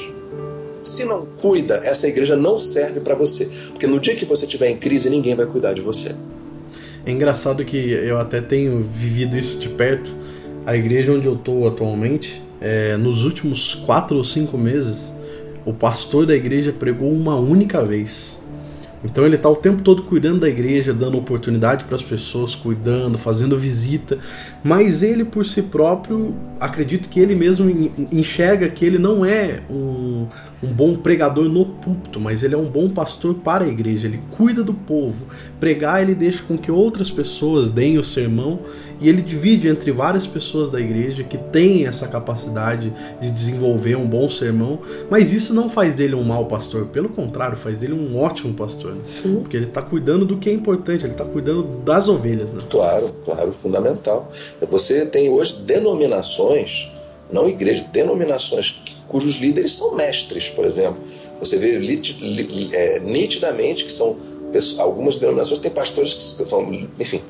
Se 0.83 1.05
não 1.05 1.27
cuida, 1.41 1.81
essa 1.83 2.07
igreja 2.07 2.37
não 2.37 2.59
serve 2.59 3.01
para 3.01 3.15
você. 3.15 3.49
Porque 3.71 3.87
no 3.87 3.99
dia 3.99 4.15
que 4.15 4.27
você 4.27 4.45
estiver 4.45 4.69
em 4.69 4.77
crise, 4.77 5.09
ninguém 5.09 5.35
vai 5.35 5.47
cuidar 5.47 5.73
de 5.73 5.81
você. 5.81 6.15
É 7.07 7.11
engraçado 7.11 7.65
que 7.65 7.77
eu 7.93 8.19
até 8.19 8.41
tenho 8.41 8.81
vivido 8.83 9.37
isso 9.37 9.59
de 9.59 9.69
perto. 9.69 10.15
A 10.67 10.77
igreja 10.77 11.13
onde 11.13 11.27
eu 11.27 11.35
estou 11.35 11.67
atualmente, 11.67 12.43
é, 12.61 12.97
nos 12.97 13.25
últimos 13.25 13.75
quatro 13.75 14.17
ou 14.17 14.25
cinco 14.25 14.57
meses, 14.57 15.13
o 15.65 15.73
pastor 15.73 16.27
da 16.27 16.35
igreja 16.35 16.73
pregou 16.73 17.11
uma 17.11 17.37
única 17.37 17.83
vez. 17.83 18.43
Então 19.05 19.27
ele 19.27 19.37
está 19.37 19.51
o 19.51 19.57
tempo 19.57 19.83
todo 19.83 20.03
cuidando 20.05 20.41
da 20.41 20.49
igreja, 20.49 20.95
dando 20.95 21.19
oportunidade 21.19 21.85
para 21.85 21.95
as 21.95 22.03
pessoas, 22.03 22.55
cuidando, 22.55 23.19
fazendo 23.19 23.57
visita, 23.59 24.19
mas 24.63 25.03
ele 25.03 25.25
por 25.25 25.45
si 25.45 25.65
próprio, 25.65 26.35
acredito 26.59 27.09
que 27.11 27.21
ele 27.21 27.35
mesmo 27.35 27.71
enxerga 28.11 28.69
que 28.69 28.85
ele 28.85 28.99
não 28.99 29.25
é 29.25 29.61
um, 29.71 30.27
um 30.63 30.69
bom 30.69 30.97
pregador 30.97 31.49
no 31.51 31.67
púlpito, 31.67 32.19
mas 32.19 32.43
ele 32.43 32.55
é 32.55 32.59
um 32.59 32.65
bom 32.65 32.89
pastor 32.89 33.35
para 33.35 33.65
a 33.65 33.69
igreja, 33.69 34.09
ele 34.09 34.21
cuida 34.31 34.65
do 34.65 34.73
povo. 34.73 35.27
Pregar, 35.61 36.03
ele 36.03 36.15
deixa 36.15 36.43
com 36.43 36.57
que 36.57 36.71
outras 36.71 37.11
pessoas 37.11 37.71
deem 37.71 37.99
o 37.99 38.03
sermão 38.03 38.61
e 39.01 39.09
ele 39.09 39.21
divide 39.21 39.69
entre 39.69 39.93
várias 39.93 40.27
pessoas 40.27 40.71
da 40.71 40.81
igreja 40.81 41.23
que 41.23 41.37
têm 41.37 41.87
essa 41.87 42.09
capacidade 42.09 42.93
de 43.21 43.31
desenvolver 43.31 43.97
um 43.97 44.07
bom 44.07 44.31
sermão, 44.31 44.81
mas 45.11 45.33
isso 45.33 45.53
não 45.53 45.69
faz 45.69 45.95
dele 45.95 46.15
um 46.15 46.25
mau 46.25 46.47
pastor, 46.47 46.87
pelo 46.87 47.11
contrário, 47.11 47.57
faz 47.57 47.81
dele 47.81 47.93
um 47.93 48.19
ótimo 48.19 48.55
pastor. 48.55 48.94
Né? 48.95 49.01
Sim. 49.05 49.41
Porque 49.41 49.57
ele 49.57 49.67
está 49.67 49.83
cuidando 49.83 50.25
do 50.25 50.39
que 50.39 50.49
é 50.49 50.53
importante, 50.53 51.05
ele 51.05 51.13
está 51.13 51.25
cuidando 51.25 51.63
das 51.85 52.09
ovelhas. 52.09 52.53
Né? 52.53 52.61
Claro, 52.71 53.15
claro, 53.25 53.53
fundamental. 53.53 54.33
Você 54.69 55.05
tem 55.07 55.29
hoje 55.31 55.57
denominações 55.63 56.91
não 57.31 57.49
igreja, 57.49 57.85
denominações 57.93 58.83
cujos 59.09 59.37
líderes 59.37 59.73
são 59.73 59.95
mestres, 59.95 60.51
por 60.51 60.65
exemplo. 60.65 60.99
Você 61.41 61.57
vê 61.57 61.79
é, 62.73 63.01
nitidamente 63.01 63.85
que 63.85 63.93
são 63.93 64.17
algumas 64.79 65.17
denominações 65.17 65.59
têm 65.59 65.71
pastores 65.71 66.15
que 66.15 66.47
são, 66.47 66.73
enfim, 66.99 67.21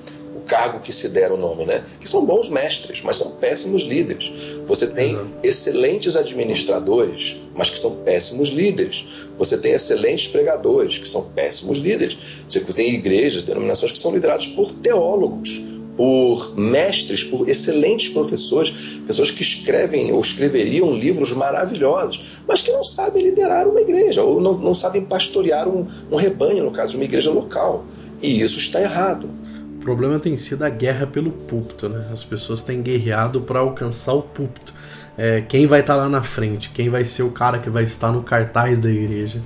cargo 0.47 0.81
que 0.81 0.93
se 0.93 1.09
der 1.09 1.33
o 1.33 1.37
nome, 1.37 1.65
né? 1.65 1.85
Que 2.01 2.09
são 2.09 2.25
bons 2.25 2.49
mestres, 2.49 3.03
mas 3.03 3.17
são 3.17 3.33
péssimos 3.33 3.83
líderes. 3.83 4.33
Você 4.67 4.87
tem 4.87 5.17
uhum. 5.17 5.31
excelentes 5.43 6.17
administradores, 6.17 7.37
mas 7.55 7.71
que 7.71 7.79
são 7.79 7.97
péssimos 7.97 8.49
líderes. 8.49 9.05
Você 9.39 9.59
tem 9.59 9.73
excelentes 9.73 10.29
pregadores, 10.29 10.99
que 10.99 11.09
são 11.09 11.31
péssimos 11.31 11.79
líderes. 11.79 12.17
Você 12.49 12.61
tem 12.61 12.95
igrejas, 12.95 13.43
denominações 13.43 13.93
que 13.93 13.99
são 13.99 14.13
lideradas 14.13 14.47
por 14.47 14.71
teólogos 14.73 15.63
por 15.97 16.57
mestres, 16.57 17.23
por 17.23 17.49
excelentes 17.49 18.09
professores, 18.09 18.73
pessoas 19.07 19.31
que 19.31 19.43
escrevem 19.43 20.13
ou 20.13 20.21
escreveriam 20.21 20.93
livros 20.93 21.33
maravilhosos, 21.33 22.21
mas 22.47 22.61
que 22.61 22.73
não 22.73 22.83
sabem 22.83 23.23
liderar 23.23 23.69
uma 23.69 23.81
igreja, 23.81 24.23
ou 24.23 24.41
não, 24.41 24.59
não 24.59 24.75
sabem 24.75 25.05
pastorear 25.05 25.69
um, 25.69 25.87
um 26.11 26.17
rebanho, 26.17 26.65
no 26.65 26.73
caso 26.73 26.93
de 26.93 26.97
uma 26.97 27.05
igreja 27.05 27.31
local. 27.31 27.85
E 28.21 28.41
isso 28.41 28.59
está 28.59 28.81
errado. 28.81 29.29
Problema 29.85 30.19
tem 30.19 30.35
sido 30.39 30.63
a 30.63 30.71
guerra 30.71 31.07
pelo 31.07 31.31
púlpito, 31.31 31.91
né? 31.91 32.09
As 32.11 32.25
pessoas 32.25 32.63
têm 32.63 32.81
guerreado 32.81 33.43
para 33.43 33.59
alcançar 33.59 34.15
o 34.15 34.23
púlpito. 34.23 34.73
É, 35.17 35.43
quem 35.43 35.67
vai 35.67 35.81
estar 35.81 35.93
tá 35.93 36.01
lá 36.01 36.09
na 36.09 36.23
frente? 36.23 36.71
Quem 36.71 36.89
vai 36.89 37.05
ser 37.05 37.23
o 37.23 37.31
cara 37.31 37.59
que 37.59 37.69
vai 37.69 37.85
estar 37.85 38.11
no 38.11 38.23
cartaz 38.23 38.79
da 38.79 38.89
igreja? 38.89 39.43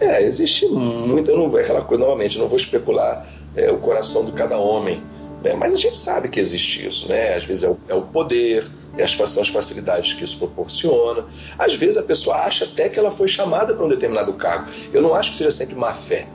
É, 0.00 0.24
existe 0.24 0.66
muito. 0.66 1.30
Eu 1.30 1.38
não, 1.38 1.56
aquela 1.56 1.82
coisa, 1.82 2.02
novamente, 2.02 2.36
não 2.36 2.48
vou 2.48 2.56
especular 2.56 3.24
é, 3.54 3.70
o 3.70 3.78
coração 3.78 4.24
de 4.24 4.32
cada 4.32 4.58
homem. 4.58 5.00
Né? 5.40 5.54
Mas 5.54 5.72
a 5.72 5.76
gente 5.76 5.96
sabe 5.96 6.28
que 6.28 6.40
existe 6.40 6.88
isso, 6.88 7.08
né? 7.08 7.36
Às 7.36 7.44
vezes 7.44 7.62
é 7.62 7.70
o, 7.70 7.78
é 7.88 7.94
o 7.94 8.02
poder, 8.02 8.66
é 8.98 9.04
as, 9.04 9.12
são 9.12 9.40
as 9.40 9.50
facilidades 9.50 10.14
que 10.14 10.24
isso 10.24 10.36
proporciona. 10.36 11.26
Às 11.56 11.76
vezes 11.76 11.96
a 11.96 12.02
pessoa 12.02 12.38
acha 12.38 12.64
até 12.64 12.88
que 12.88 12.98
ela 12.98 13.12
foi 13.12 13.28
chamada 13.28 13.72
para 13.72 13.86
um 13.86 13.88
determinado 13.88 14.32
cargo. 14.32 14.68
Eu 14.92 15.00
não 15.00 15.14
acho 15.14 15.30
que 15.30 15.36
seja 15.36 15.52
sempre 15.52 15.76
má 15.76 15.92
fé. 15.92 16.26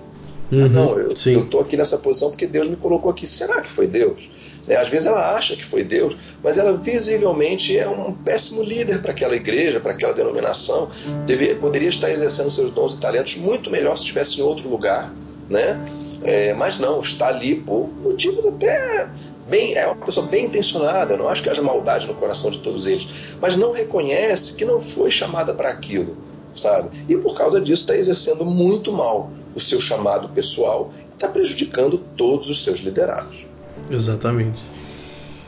Uhum, 0.51 0.69
não, 0.69 0.99
eu, 0.99 1.11
estou 1.11 1.61
aqui 1.61 1.75
nessa 1.75 1.97
posição 1.97 2.29
porque 2.29 2.45
Deus 2.45 2.67
me 2.67 2.75
colocou 2.75 3.11
aqui. 3.11 3.25
Será 3.25 3.61
que 3.61 3.69
foi 3.69 3.87
Deus? 3.87 4.29
Né? 4.67 4.75
Às 4.75 4.89
vezes 4.89 5.07
ela 5.07 5.35
acha 5.35 5.55
que 5.55 5.65
foi 5.65 5.83
Deus, 5.83 6.15
mas 6.43 6.57
ela 6.57 6.73
visivelmente 6.73 7.77
é 7.77 7.87
um 7.87 8.13
péssimo 8.13 8.63
líder 8.63 9.01
para 9.01 9.11
aquela 9.11 9.35
igreja, 9.35 9.79
para 9.79 9.91
aquela 9.91 10.13
denominação. 10.13 10.89
Deve, 11.25 11.55
poderia 11.55 11.89
estar 11.89 12.11
exercendo 12.11 12.49
seus 12.49 12.71
dons 12.71 12.93
e 12.93 12.97
talentos 12.97 13.35
muito 13.37 13.69
melhor 13.69 13.95
se 13.95 14.03
estivesse 14.03 14.39
em 14.39 14.43
outro 14.43 14.69
lugar. 14.69 15.13
Né? 15.49 15.79
É, 16.23 16.53
mas 16.53 16.79
não, 16.79 16.99
está 16.99 17.27
ali 17.27 17.55
por 17.55 17.87
motivos 18.01 18.45
até 18.45 19.07
bem, 19.47 19.75
é 19.75 19.85
uma 19.85 19.95
pessoa 19.95 20.25
bem 20.25 20.45
intencionada, 20.45 21.13
eu 21.13 21.17
não 21.17 21.29
acho 21.29 21.43
que 21.43 21.49
haja 21.49 21.61
maldade 21.61 22.07
no 22.07 22.15
coração 22.15 22.49
de 22.49 22.59
todos 22.59 22.87
eles, 22.87 23.07
mas 23.39 23.55
não 23.55 23.71
reconhece 23.71 24.55
que 24.55 24.65
não 24.65 24.81
foi 24.81 25.11
chamada 25.11 25.53
para 25.53 25.69
aquilo, 25.69 26.17
sabe? 26.55 27.05
E 27.07 27.17
por 27.17 27.35
causa 27.35 27.59
disso 27.59 27.83
está 27.83 27.95
exercendo 27.95 28.45
muito 28.45 28.91
mal 28.91 29.29
o 29.53 29.59
seu 29.59 29.79
chamado 29.79 30.29
pessoal 30.29 30.91
e 31.11 31.13
está 31.13 31.27
prejudicando 31.27 31.97
todos 32.17 32.49
os 32.49 32.63
seus 32.63 32.79
liderados. 32.79 33.45
Exatamente. 33.89 34.75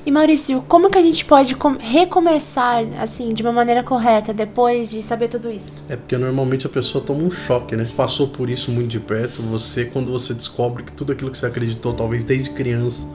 E 0.08 0.12
Maurício, 0.12 0.64
como 0.70 0.90
que 0.90 0.98
a 0.98 1.02
gente 1.02 1.26
pode 1.26 1.54
recomeçar 1.80 2.82
assim 2.98 3.34
de 3.34 3.42
uma 3.42 3.52
maneira 3.52 3.84
correta 3.84 4.34
depois 4.34 4.90
de 4.90 5.04
saber 5.04 5.28
tudo 5.28 5.52
isso? 5.52 5.82
É 5.90 5.98
porque 5.98 6.18
normalmente 6.18 6.66
a 6.66 6.70
pessoa 6.70 7.04
toma 7.04 7.24
um 7.24 7.30
choque, 7.30 7.76
né? 7.76 7.86
Passou 7.94 8.30
por 8.30 8.50
isso 8.50 8.72
muito 8.72 8.88
de 8.88 9.02
perto. 9.02 9.42
Você, 9.42 9.84
quando 9.84 10.10
você 10.10 10.34
descobre 10.34 10.84
que 10.84 10.94
tudo 10.94 11.12
aquilo 11.12 11.30
que 11.30 11.38
você 11.38 11.48
acreditou, 11.48 11.94
talvez 11.94 12.24
desde 12.24 12.52
criança, 12.52 13.06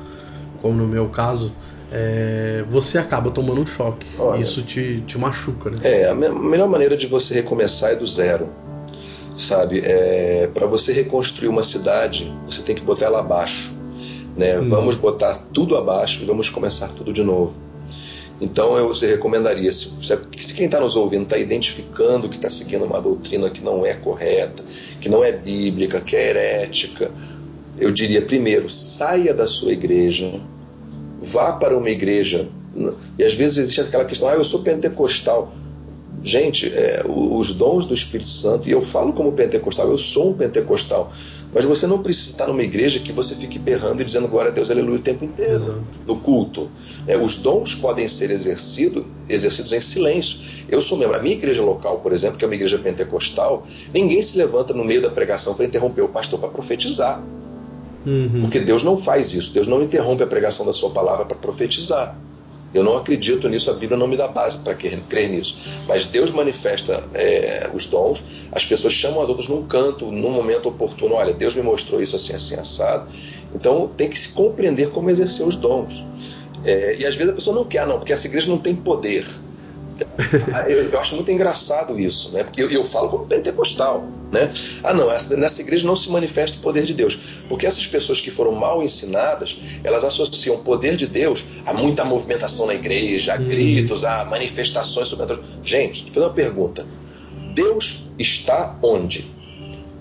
como 0.61 0.75
no 0.75 0.87
meu 0.87 1.09
caso, 1.09 1.55
é, 1.93 2.65
você 2.69 2.99
acaba 2.99 3.31
tomando 3.31 3.61
um 3.61 3.67
choque. 3.67 4.07
Olha, 4.19 4.41
isso 4.41 4.63
te, 4.63 5.03
te 5.07 5.19
machuca, 5.19 5.71
né? 5.71 5.77
É, 5.83 6.09
a, 6.09 6.15
me 6.15 6.27
a 6.27 6.33
melhor 6.33 6.69
maneira 6.69 6.97
de 6.97 7.07
você 7.07 7.35
recomeçar 7.35 7.93
é 7.93 7.97
do 7.97 8.07
zero 8.07 8.49
sabe? 9.37 9.81
É, 9.85 10.51
para 10.53 10.67
você 10.67 10.93
reconstruir 10.93 11.49
uma 11.49 11.63
cidade, 11.63 12.33
você 12.47 12.63
tem 12.63 12.75
que 12.75 12.83
botar 12.83 13.07
ela 13.07 13.21
abaixo. 13.21 13.73
Né? 14.37 14.59
Hum. 14.59 14.69
Vamos 14.69 14.97
botar 14.97 15.37
tudo 15.53 15.77
abaixo 15.77 16.23
e 16.23 16.27
vamos 16.27 16.49
começar 16.51 16.89
tudo 16.89 17.13
de 17.13 17.23
novo. 17.23 17.55
Então 18.41 18.77
eu 18.77 18.91
recomendaria, 18.91 19.71
se, 19.73 19.89
se 20.37 20.55
quem 20.55 20.67
está 20.67 20.81
nos 20.81 20.97
ouvindo 20.97 21.23
está 21.23 21.39
identificando 21.39 22.29
que 22.29 22.37
está 22.37 22.51
seguindo 22.51 22.85
uma 22.85 23.01
doutrina 23.01 23.49
que 23.51 23.63
não 23.63 23.87
é 23.87 23.95
correta, 23.95 24.65
que 25.01 25.09
não 25.09 25.23
é 25.23 25.31
bíblica, 25.31 26.01
que 26.01 26.17
é 26.17 26.31
herética, 26.31 27.13
eu 27.79 27.93
diria 27.93 28.21
primeiro, 28.23 28.69
saia 28.69 29.33
da 29.33 29.47
sua 29.47 29.73
igreja, 29.73 30.41
vá 31.23 31.53
para 31.53 31.77
uma 31.77 31.89
igreja. 31.89 32.49
E 33.19 33.25
às 33.25 33.35
vezes 33.35 33.59
existe 33.59 33.81
aquela 33.81 34.05
questão, 34.05 34.29
ah, 34.29 34.35
eu 34.35 34.45
sou 34.45 34.63
pentecostal. 34.63 35.53
Gente, 36.25 36.73
é, 36.73 37.05
os 37.07 37.53
dons 37.53 37.85
do 37.85 37.95
Espírito 37.95 38.31
Santo, 38.31 38.69
e 38.69 38.73
eu 38.73 38.81
falo 38.81 39.13
como 39.13 39.33
pentecostal, 39.33 39.89
eu 39.89 39.99
sou 39.99 40.31
um 40.31 40.33
pentecostal, 40.33 41.13
mas 41.53 41.65
você 41.65 41.85
não 41.85 42.01
precisa 42.01 42.31
estar 42.31 42.47
numa 42.47 42.63
igreja 42.63 43.01
que 43.01 43.11
você 43.13 43.35
fique 43.35 43.59
berrando 43.59 44.01
e 44.01 44.05
dizendo 44.05 44.29
glória 44.29 44.51
a 44.51 44.55
Deus, 44.55 44.71
aleluia 44.71 44.99
o 44.99 45.03
tempo 45.03 45.25
inteiro 45.25 45.53
Exato. 45.53 45.83
no 46.07 46.17
culto. 46.17 46.71
É, 47.09 47.19
os 47.19 47.39
dons 47.39 47.75
podem 47.75 48.07
ser 48.07 48.31
exercido, 48.31 49.05
exercidos 49.29 49.73
em 49.73 49.81
silêncio. 49.81 50.39
Eu 50.69 50.81
sou 50.81 50.97
membro, 50.97 51.17
a 51.17 51.21
minha 51.21 51.35
igreja 51.35 51.63
local, 51.63 51.99
por 51.99 52.13
exemplo, 52.13 52.39
que 52.39 52.45
é 52.45 52.49
uma 52.49 52.55
igreja 52.55 52.79
pentecostal, 52.79 53.67
ninguém 53.93 54.23
se 54.23 54.39
levanta 54.39 54.73
no 54.73 54.85
meio 54.85 55.03
da 55.03 55.11
pregação 55.11 55.55
para 55.55 55.67
interromper 55.67 56.03
o 56.03 56.09
pastor 56.09 56.39
para 56.39 56.49
profetizar. 56.49 57.21
Uhum. 58.05 58.41
Porque 58.41 58.59
Deus 58.59 58.83
não 58.83 58.97
faz 58.97 59.33
isso, 59.33 59.53
Deus 59.53 59.67
não 59.67 59.83
interrompe 59.83 60.23
a 60.23 60.27
pregação 60.27 60.67
da 60.67 60.73
sua 60.73 60.91
palavra 60.91 61.25
para 61.25 61.37
profetizar. 61.37 62.19
Eu 62.75 62.83
não 62.83 62.97
acredito 62.97 63.49
nisso, 63.49 63.71
a 63.71 63.75
Bíblia 63.75 63.99
não 63.99 64.07
me 64.09 64.17
dá 64.17 64.27
base 64.27 64.59
para 64.59 64.75
crer 64.75 65.29
nisso. 65.29 65.57
Mas 65.87 66.07
Deus 66.07 66.31
manifesta 66.31 67.05
é, 67.13 67.71
os 67.75 67.87
dons, 67.87 68.25
as 68.51 68.65
pessoas 68.65 68.95
chamam 68.95 69.21
as 69.21 69.29
outras 69.29 69.47
num 69.47 69.67
canto, 69.67 70.07
num 70.07 70.31
momento 70.31 70.69
oportuno. 70.71 71.15
Olha, 71.15 71.35
Deus 71.35 71.55
me 71.55 71.63
mostrou 71.63 72.01
isso 72.01 72.17
assim, 72.17 72.35
assim, 72.35 72.55
assado. 72.55 73.11
Então 73.55 73.91
tem 73.95 74.09
que 74.09 74.19
se 74.19 74.31
compreender 74.31 74.89
como 74.89 75.11
exercer 75.11 75.47
os 75.47 75.57
dons. 75.57 76.05
É, 76.65 76.97
e 76.97 77.05
às 77.05 77.15
vezes 77.15 77.33
a 77.33 77.35
pessoa 77.35 77.55
não 77.55 77.65
quer, 77.65 77.87
não, 77.87 77.99
porque 77.99 78.13
essa 78.13 78.27
igreja 78.27 78.49
não 78.49 78.59
tem 78.59 78.75
poder. 78.75 79.27
Eu, 80.69 80.91
eu, 80.91 81.01
acho 81.01 81.15
muito 81.15 81.31
engraçado 81.31 81.99
isso, 81.99 82.31
né? 82.31 82.45
Porque 82.45 82.63
eu, 82.63 82.71
eu, 82.71 82.85
falo 82.85 83.09
como 83.09 83.27
pentecostal, 83.27 84.07
né? 84.31 84.51
Ah, 84.83 84.95
não, 84.95 85.11
essa, 85.11 85.37
nessa 85.37 85.61
igreja 85.61 85.87
não 85.87 85.97
se 85.97 86.11
manifesta 86.11 86.59
o 86.59 86.61
poder 86.61 86.85
de 86.85 86.95
Deus. 86.95 87.19
Porque 87.49 87.67
essas 87.67 87.87
pessoas 87.87 88.21
que 88.21 88.31
foram 88.31 88.53
mal 88.53 88.83
ensinadas, 88.83 89.59
elas 89.85 90.05
associam 90.05 90.57
o 90.57 90.59
poder 90.61 90.97
de 90.97 91.07
Deus 91.07 91.45
a 91.67 91.73
muita 91.73 92.05
movimentação 92.05 92.67
na 92.67 92.75
igreja, 92.75 93.35
a 93.35 93.39
hum. 93.39 93.47
gritos, 93.47 94.05
a 94.05 94.25
manifestações 94.25 95.09
sobrenaturais. 95.09 95.51
Gente, 95.63 96.05
vou 96.05 96.13
fazer 96.13 96.27
uma 96.27 96.35
pergunta. 96.35 96.87
Deus 97.55 98.11
está 98.19 98.77
onde? 98.83 99.31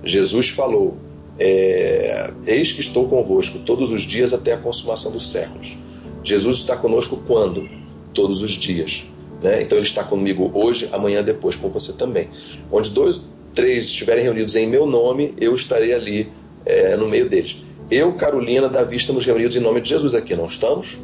Jesus 0.03 0.49
falou: 0.49 0.97
é, 1.37 2.31
Eis 2.45 2.71
que 2.71 2.81
estou 2.81 3.07
convosco 3.07 3.59
todos 3.59 3.91
os 3.91 4.01
dias 4.01 4.33
até 4.33 4.53
a 4.53 4.57
consumação 4.57 5.11
dos 5.11 5.31
séculos. 5.31 5.77
Jesus 6.23 6.57
está 6.57 6.77
conosco 6.77 7.17
quando? 7.25 7.67
Todos 8.13 8.41
os 8.41 8.51
dias. 8.51 9.05
Né? 9.41 9.61
Então 9.61 9.77
ele 9.77 9.85
está 9.85 10.03
comigo 10.03 10.51
hoje, 10.53 10.89
amanhã, 10.91 11.23
depois, 11.23 11.55
com 11.55 11.67
você 11.67 11.93
também. 11.93 12.29
Onde 12.71 12.91
dois, 12.91 13.21
três 13.53 13.85
estiverem 13.85 14.23
reunidos 14.23 14.55
em 14.55 14.67
meu 14.67 14.85
nome, 14.85 15.33
eu 15.39 15.55
estarei 15.55 15.93
ali 15.93 16.31
é, 16.65 16.95
no 16.95 17.07
meio 17.07 17.27
deles. 17.27 17.57
Eu, 17.89 18.13
Carolina, 18.13 18.69
Davi, 18.69 18.95
estamos 18.95 19.25
reunidos 19.25 19.57
em 19.57 19.59
nome 19.59 19.81
de 19.81 19.89
Jesus 19.89 20.15
aqui, 20.15 20.35
não 20.35 20.45
estamos? 20.45 20.97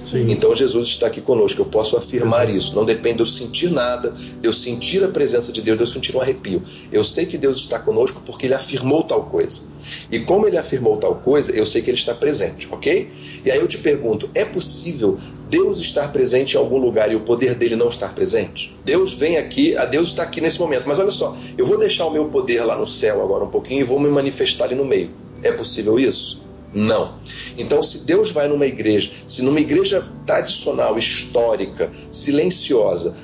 Sim. 0.00 0.30
Então 0.30 0.56
Jesus 0.56 0.88
está 0.88 1.06
aqui 1.06 1.20
conosco, 1.20 1.60
eu 1.60 1.66
posso 1.66 1.96
afirmar 1.96 2.44
Exato. 2.44 2.56
isso. 2.56 2.76
Não 2.76 2.84
depende 2.84 3.16
de 3.16 3.22
eu 3.22 3.26
sentir 3.26 3.70
nada, 3.70 4.10
de 4.10 4.48
eu 4.48 4.52
sentir 4.52 5.04
a 5.04 5.08
presença 5.08 5.52
de 5.52 5.60
Deus, 5.60 5.76
de 5.76 5.82
eu 5.84 5.86
sentir 5.86 6.16
um 6.16 6.20
arrepio. 6.20 6.62
Eu 6.90 7.04
sei 7.04 7.26
que 7.26 7.36
Deus 7.36 7.58
está 7.58 7.78
conosco 7.78 8.22
porque 8.24 8.46
Ele 8.46 8.54
afirmou 8.54 9.02
tal 9.02 9.24
coisa. 9.24 9.62
E 10.10 10.20
como 10.20 10.46
Ele 10.46 10.56
afirmou 10.56 10.96
tal 10.96 11.16
coisa, 11.16 11.52
eu 11.52 11.66
sei 11.66 11.82
que 11.82 11.90
Ele 11.90 11.98
está 11.98 12.14
presente, 12.14 12.66
ok? 12.70 13.10
E 13.44 13.50
aí 13.50 13.58
eu 13.58 13.68
te 13.68 13.78
pergunto: 13.78 14.30
é 14.34 14.44
possível 14.44 15.18
Deus 15.50 15.78
estar 15.80 16.10
presente 16.10 16.54
em 16.54 16.58
algum 16.58 16.78
lugar 16.78 17.12
e 17.12 17.16
o 17.16 17.20
poder 17.20 17.54
dele 17.54 17.76
não 17.76 17.88
estar 17.88 18.14
presente? 18.14 18.74
Deus 18.84 19.12
vem 19.12 19.36
aqui, 19.36 19.76
a 19.76 19.84
Deus 19.84 20.08
está 20.08 20.22
aqui 20.22 20.40
nesse 20.40 20.58
momento, 20.58 20.88
mas 20.88 20.98
olha 20.98 21.10
só, 21.10 21.36
eu 21.58 21.66
vou 21.66 21.78
deixar 21.78 22.06
o 22.06 22.10
meu 22.10 22.26
poder 22.26 22.64
lá 22.64 22.76
no 22.76 22.86
céu 22.86 23.22
agora 23.22 23.44
um 23.44 23.48
pouquinho 23.48 23.80
e 23.80 23.84
vou 23.84 24.00
me 24.00 24.08
manifestar 24.08 24.64
ali 24.64 24.74
no 24.74 24.84
meio. 24.84 25.10
É 25.42 25.52
possível 25.52 25.98
isso? 25.98 26.39
Não. 26.72 27.18
Então, 27.58 27.82
se 27.82 28.06
Deus 28.06 28.30
vai 28.30 28.46
numa 28.48 28.66
igreja, 28.66 29.10
se 29.26 29.42
numa 29.42 29.60
igreja 29.60 30.06
tradicional, 30.24 30.96
histórica, 30.96 31.90
silenciosa, 32.10 33.14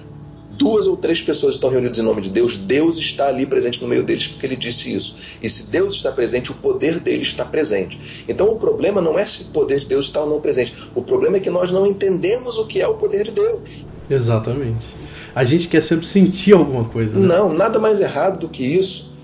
duas 0.56 0.86
ou 0.86 0.96
três 0.96 1.20
pessoas 1.20 1.54
estão 1.54 1.70
reunidas 1.70 1.98
em 1.98 2.02
nome 2.02 2.22
de 2.22 2.30
Deus, 2.30 2.56
Deus 2.56 2.96
está 2.96 3.28
ali 3.28 3.46
presente 3.46 3.80
no 3.82 3.88
meio 3.88 4.02
deles, 4.02 4.26
porque 4.26 4.46
ele 4.46 4.56
disse 4.56 4.92
isso. 4.92 5.16
E 5.42 5.48
se 5.48 5.70
Deus 5.70 5.94
está 5.94 6.10
presente, 6.10 6.50
o 6.50 6.54
poder 6.54 6.98
dele 7.00 7.22
está 7.22 7.44
presente. 7.44 8.24
Então 8.28 8.48
o 8.48 8.56
problema 8.56 9.00
não 9.00 9.18
é 9.18 9.24
se 9.24 9.42
o 9.42 9.46
poder 9.46 9.78
de 9.78 9.86
Deus 9.86 10.06
está 10.06 10.20
ou 10.22 10.28
não 10.28 10.40
presente. 10.40 10.74
O 10.94 11.02
problema 11.02 11.36
é 11.36 11.40
que 11.40 11.50
nós 11.50 11.70
não 11.70 11.86
entendemos 11.86 12.58
o 12.58 12.66
que 12.66 12.80
é 12.80 12.88
o 12.88 12.94
poder 12.94 13.24
de 13.24 13.32
Deus. 13.32 13.84
Exatamente. 14.08 14.86
A 15.34 15.44
gente 15.44 15.68
quer 15.68 15.82
sempre 15.82 16.06
sentir 16.06 16.54
alguma 16.54 16.84
coisa. 16.84 17.18
Né? 17.18 17.26
Não, 17.26 17.52
nada 17.52 17.78
mais 17.78 18.00
errado 18.00 18.40
do 18.40 18.48
que 18.48 18.64
isso. 18.64 19.15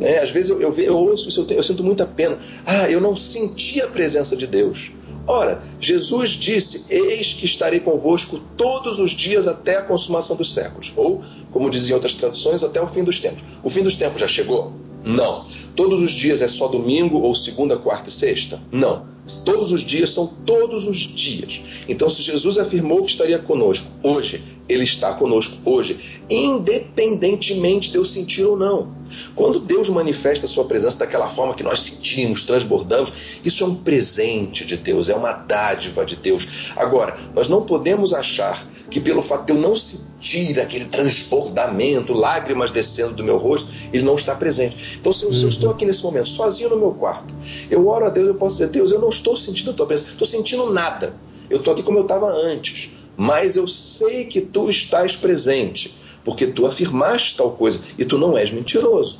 Né? 0.00 0.18
Às 0.18 0.30
vezes 0.30 0.50
eu, 0.50 0.60
eu, 0.60 0.74
eu 0.74 0.96
ouço 0.96 1.28
isso, 1.28 1.46
eu, 1.48 1.56
eu 1.56 1.62
sinto 1.62 1.84
muita 1.84 2.06
pena. 2.06 2.38
Ah, 2.64 2.90
eu 2.90 3.00
não 3.00 3.14
senti 3.14 3.80
a 3.82 3.86
presença 3.86 4.34
de 4.34 4.46
Deus. 4.46 4.92
Ora, 5.26 5.62
Jesus 5.78 6.30
disse: 6.30 6.86
Eis 6.88 7.34
que 7.34 7.44
estarei 7.44 7.80
convosco 7.80 8.40
todos 8.56 8.98
os 8.98 9.10
dias 9.10 9.46
até 9.46 9.76
a 9.76 9.82
consumação 9.82 10.34
dos 10.34 10.52
séculos. 10.52 10.92
Ou, 10.96 11.22
como 11.52 11.70
diziam 11.70 11.96
outras 11.96 12.14
traduções, 12.14 12.64
até 12.64 12.80
o 12.80 12.86
fim 12.86 13.04
dos 13.04 13.20
tempos. 13.20 13.42
O 13.62 13.68
fim 13.68 13.82
dos 13.82 13.94
tempos 13.94 14.20
já 14.20 14.26
chegou? 14.26 14.72
Não. 15.04 15.44
Todos 15.74 16.00
os 16.00 16.10
dias 16.10 16.42
é 16.42 16.48
só 16.48 16.68
domingo 16.68 17.18
ou 17.20 17.34
segunda, 17.34 17.76
quarta 17.76 18.08
e 18.08 18.12
sexta? 18.12 18.60
Não. 18.70 19.08
Todos 19.44 19.70
os 19.70 19.82
dias 19.82 20.10
são 20.10 20.26
todos 20.26 20.86
os 20.86 20.96
dias. 20.96 21.62
Então, 21.88 22.08
se 22.08 22.22
Jesus 22.22 22.58
afirmou 22.58 23.02
que 23.02 23.10
estaria 23.10 23.38
conosco 23.38 23.88
hoje, 24.02 24.42
ele 24.68 24.84
está 24.84 25.14
conosco 25.14 25.56
hoje, 25.64 26.20
independentemente 26.28 27.90
de 27.90 27.96
eu 27.96 28.04
sentir 28.04 28.44
ou 28.44 28.56
não. 28.56 28.92
Quando 29.34 29.58
Deus 29.60 29.88
manifesta 29.88 30.46
a 30.46 30.48
sua 30.48 30.64
presença 30.64 31.00
daquela 31.00 31.28
forma 31.28 31.54
que 31.54 31.62
nós 31.62 31.80
sentimos, 31.80 32.44
transbordamos, 32.44 33.12
isso 33.44 33.64
é 33.64 33.66
um 33.66 33.74
presente 33.74 34.64
de 34.64 34.76
Deus, 34.76 35.08
é 35.08 35.14
uma 35.14 35.32
dádiva 35.32 36.04
de 36.04 36.16
Deus. 36.16 36.72
Agora, 36.76 37.18
nós 37.34 37.48
não 37.48 37.62
podemos 37.62 38.14
achar 38.14 38.66
que 38.88 39.00
pelo 39.00 39.22
fato 39.22 39.46
de 39.46 39.52
eu 39.52 39.60
não 39.60 39.76
sentir 39.76 40.60
aquele 40.60 40.84
transbordamento, 40.84 42.12
lágrimas 42.12 42.70
descendo 42.70 43.14
do 43.14 43.24
meu 43.24 43.38
rosto, 43.38 43.70
ele 43.92 44.04
não 44.04 44.16
está 44.16 44.34
presente. 44.34 44.89
Então, 44.98 45.12
se 45.12 45.24
eu, 45.24 45.32
se 45.32 45.42
eu 45.42 45.48
estou 45.48 45.70
aqui 45.70 45.84
nesse 45.84 46.02
momento, 46.02 46.28
sozinho 46.28 46.70
no 46.70 46.76
meu 46.76 46.92
quarto, 46.92 47.34
eu 47.70 47.86
oro 47.86 48.06
a 48.06 48.10
Deus, 48.10 48.28
eu 48.28 48.34
posso 48.34 48.58
dizer, 48.58 48.70
Deus, 48.70 48.90
eu 48.90 49.00
não 49.00 49.08
estou 49.08 49.36
sentindo 49.36 49.70
a 49.70 49.74
tua 49.74 49.86
presença, 49.86 50.10
estou 50.10 50.26
sentindo 50.26 50.72
nada. 50.72 51.14
Eu 51.48 51.58
estou 51.58 51.72
aqui 51.72 51.82
como 51.82 51.98
eu 51.98 52.02
estava 52.02 52.26
antes, 52.26 52.90
mas 53.16 53.56
eu 53.56 53.66
sei 53.66 54.24
que 54.24 54.40
tu 54.40 54.70
estás 54.70 55.16
presente, 55.16 55.94
porque 56.24 56.46
tu 56.46 56.66
afirmaste 56.66 57.36
tal 57.36 57.52
coisa 57.52 57.80
e 57.98 58.04
tu 58.04 58.18
não 58.18 58.36
és 58.36 58.50
mentiroso. 58.50 59.18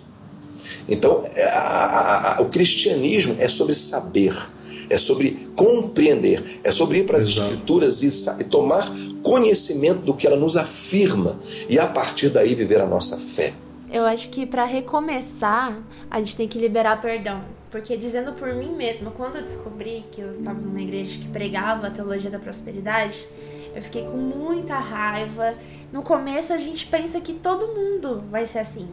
Então, 0.89 1.25
a, 1.37 1.59
a, 1.59 2.39
a, 2.39 2.43
o 2.43 2.49
cristianismo 2.49 3.37
é 3.39 3.49
sobre 3.49 3.75
saber 3.75 4.35
é 4.91 4.99
sobre 4.99 5.49
compreender, 5.55 6.61
é 6.65 6.71
sobre 6.73 6.99
ir 6.99 7.07
para 7.07 7.17
as 7.17 7.27
Exato. 7.27 7.53
Escrituras 7.53 8.03
e, 8.03 8.43
e 8.43 8.45
tomar 8.45 8.93
conhecimento 9.23 10.01
do 10.01 10.13
que 10.13 10.27
ela 10.27 10.37
nos 10.37 10.57
afirma 10.57 11.41
e 11.69 11.79
a 11.79 11.87
partir 11.87 12.29
daí 12.29 12.57
viver 12.57 12.81
a 12.81 12.87
nossa 12.87 13.17
fé. 13.17 13.55
Eu 13.93 14.07
acho 14.07 14.31
que 14.31 14.47
para 14.47 14.65
recomeçar, 14.65 15.83
a 16.09 16.19
gente 16.19 16.37
tem 16.37 16.47
que 16.47 16.59
liberar 16.59 17.01
perdão. 17.01 17.43
Porque 17.71 17.97
dizendo 17.97 18.33
por 18.33 18.55
mim 18.55 18.73
mesma, 18.73 19.11
quando 19.11 19.37
eu 19.37 19.43
descobri 19.43 20.05
que 20.13 20.21
eu 20.21 20.31
estava 20.31 20.61
numa 20.61 20.81
igreja 20.81 21.19
que 21.21 21.29
pregava 21.29 21.89
a 21.89 21.91
teologia 21.91 22.31
da 22.31 22.39
prosperidade, 22.39 23.27
eu 23.75 23.83
fiquei 23.83 24.05
com 24.05 24.17
muita 24.17 24.79
raiva. 24.79 25.55
No 25.93 26.03
começo 26.03 26.53
a 26.53 26.59
gente 26.59 26.87
pensa 26.87 27.21
que 27.21 27.33
todo 27.33 27.67
mundo 27.69 28.23
vai 28.31 28.47
ser 28.47 28.61
assim. 28.61 28.89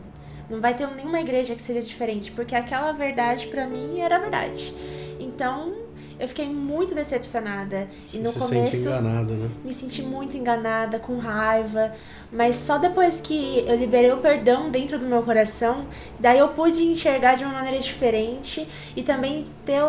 Não 0.50 0.60
vai 0.60 0.74
ter 0.74 0.88
nenhuma 0.88 1.20
igreja 1.20 1.56
que 1.56 1.62
seja 1.62 1.82
diferente, 1.82 2.32
porque 2.32 2.56
aquela 2.56 2.92
verdade 2.92 3.48
para 3.48 3.68
mim 3.68 4.00
era 4.00 4.18
verdade. 4.18 4.74
Então, 5.20 5.74
eu 6.20 6.28
fiquei 6.28 6.48
muito 6.48 6.96
decepcionada. 6.96 7.88
Você 8.06 8.18
e 8.18 8.22
no 8.22 8.30
se 8.30 8.40
começo. 8.40 8.72
sente 8.72 8.78
enganada, 8.78 9.34
né? 9.34 9.50
Me 9.64 9.74
senti 9.74 10.02
muito 10.02 10.36
enganada, 10.36 11.00
com 11.00 11.18
raiva. 11.18 11.94
Mas 12.32 12.58
só 12.58 12.78
depois 12.78 13.22
que 13.22 13.64
eu 13.66 13.76
liberei 13.76 14.12
o 14.12 14.18
perdão 14.18 14.70
dentro 14.70 15.00
do 15.00 15.06
meu 15.06 15.24
coração, 15.24 15.86
daí 16.20 16.40
eu 16.40 16.50
pude 16.50 16.84
enxergar 16.84 17.36
de 17.36 17.44
uma 17.44 17.54
maneira 17.54 17.80
diferente 17.80 18.68
e 18.96 19.04
também 19.04 19.46
ter 19.66 19.82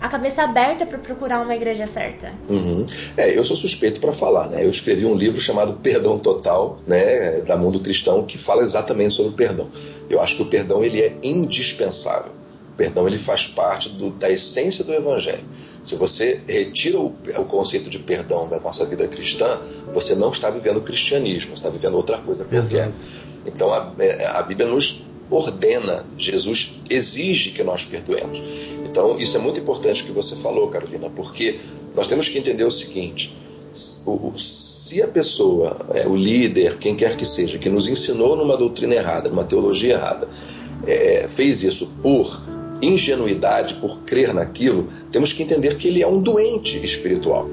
a 0.00 0.08
cabeça 0.08 0.42
aberta 0.42 0.84
para 0.84 0.98
procurar 0.98 1.40
uma 1.40 1.54
igreja 1.54 1.86
certa. 1.86 2.32
Uhum. 2.48 2.84
É, 3.16 3.36
eu 3.36 3.44
sou 3.44 3.56
suspeito 3.56 4.00
para 4.00 4.12
falar, 4.12 4.48
né? 4.48 4.64
Eu 4.64 4.70
escrevi 4.70 5.06
um 5.06 5.14
livro 5.14 5.40
chamado 5.40 5.74
Perdão 5.74 6.18
Total, 6.18 6.78
né, 6.86 7.42
da 7.42 7.56
Mundo 7.56 7.78
Cristão, 7.78 8.24
que 8.24 8.38
fala 8.38 8.62
exatamente 8.62 9.14
sobre 9.14 9.32
o 9.32 9.34
perdão. 9.34 9.68
Eu 10.08 10.20
acho 10.20 10.36
que 10.36 10.42
o 10.42 10.46
perdão 10.46 10.82
ele 10.82 11.00
é 11.00 11.14
indispensável. 11.22 12.43
Perdão 12.76 13.06
ele 13.06 13.18
faz 13.18 13.46
parte 13.46 13.88
do, 13.88 14.10
da 14.10 14.30
essência 14.30 14.84
do 14.84 14.92
Evangelho. 14.92 15.44
Se 15.84 15.94
você 15.94 16.40
retira 16.46 16.98
o, 16.98 17.14
o, 17.38 17.44
conceito 17.44 17.88
de 17.88 17.98
perdão 17.98 18.48
da 18.48 18.58
nossa 18.58 18.84
vida 18.84 19.06
cristã, 19.06 19.60
você 19.92 20.14
não 20.14 20.30
está 20.30 20.50
vivendo 20.50 20.78
o 20.78 20.80
cristianismo, 20.80 21.54
está 21.54 21.68
vivendo 21.68 21.94
outra 21.94 22.18
coisa 22.18 22.44
qualquer. 22.44 22.90
Então 23.46 23.72
a, 23.72 23.92
é, 23.98 24.26
a 24.26 24.42
Bíblia 24.42 24.68
nos 24.68 25.04
ordena, 25.30 26.04
Jesus 26.18 26.80
exige 26.88 27.50
que 27.50 27.62
nós 27.62 27.84
perdoemos. 27.84 28.42
Então 28.84 29.18
isso 29.18 29.36
é 29.36 29.40
muito 29.40 29.60
importante 29.60 30.02
que 30.02 30.12
você 30.12 30.34
falou, 30.36 30.68
Carolina, 30.68 31.10
porque 31.10 31.60
nós 31.94 32.06
temos 32.06 32.28
que 32.28 32.38
entender 32.38 32.64
o 32.64 32.70
seguinte: 32.70 33.36
se 33.74 35.02
a 35.02 35.08
pessoa, 35.08 35.76
é, 35.92 36.06
o 36.06 36.16
líder, 36.16 36.78
quem 36.78 36.96
quer 36.96 37.16
que 37.16 37.24
seja, 37.24 37.58
que 37.58 37.68
nos 37.68 37.88
ensinou 37.88 38.36
numa 38.36 38.56
doutrina 38.56 38.94
errada, 38.94 39.28
numa 39.28 39.44
teologia 39.44 39.94
errada, 39.94 40.28
é, 40.86 41.26
fez 41.28 41.62
isso 41.62 41.86
por 42.02 42.40
ingenuidade, 42.82 43.74
por 43.74 44.00
crer 44.00 44.34
naquilo, 44.34 44.88
temos 45.10 45.32
que 45.32 45.42
entender 45.42 45.76
que 45.76 45.88
ele 45.88 46.02
é 46.02 46.06
um 46.06 46.20
doente 46.20 46.84
espiritual. 46.84 47.48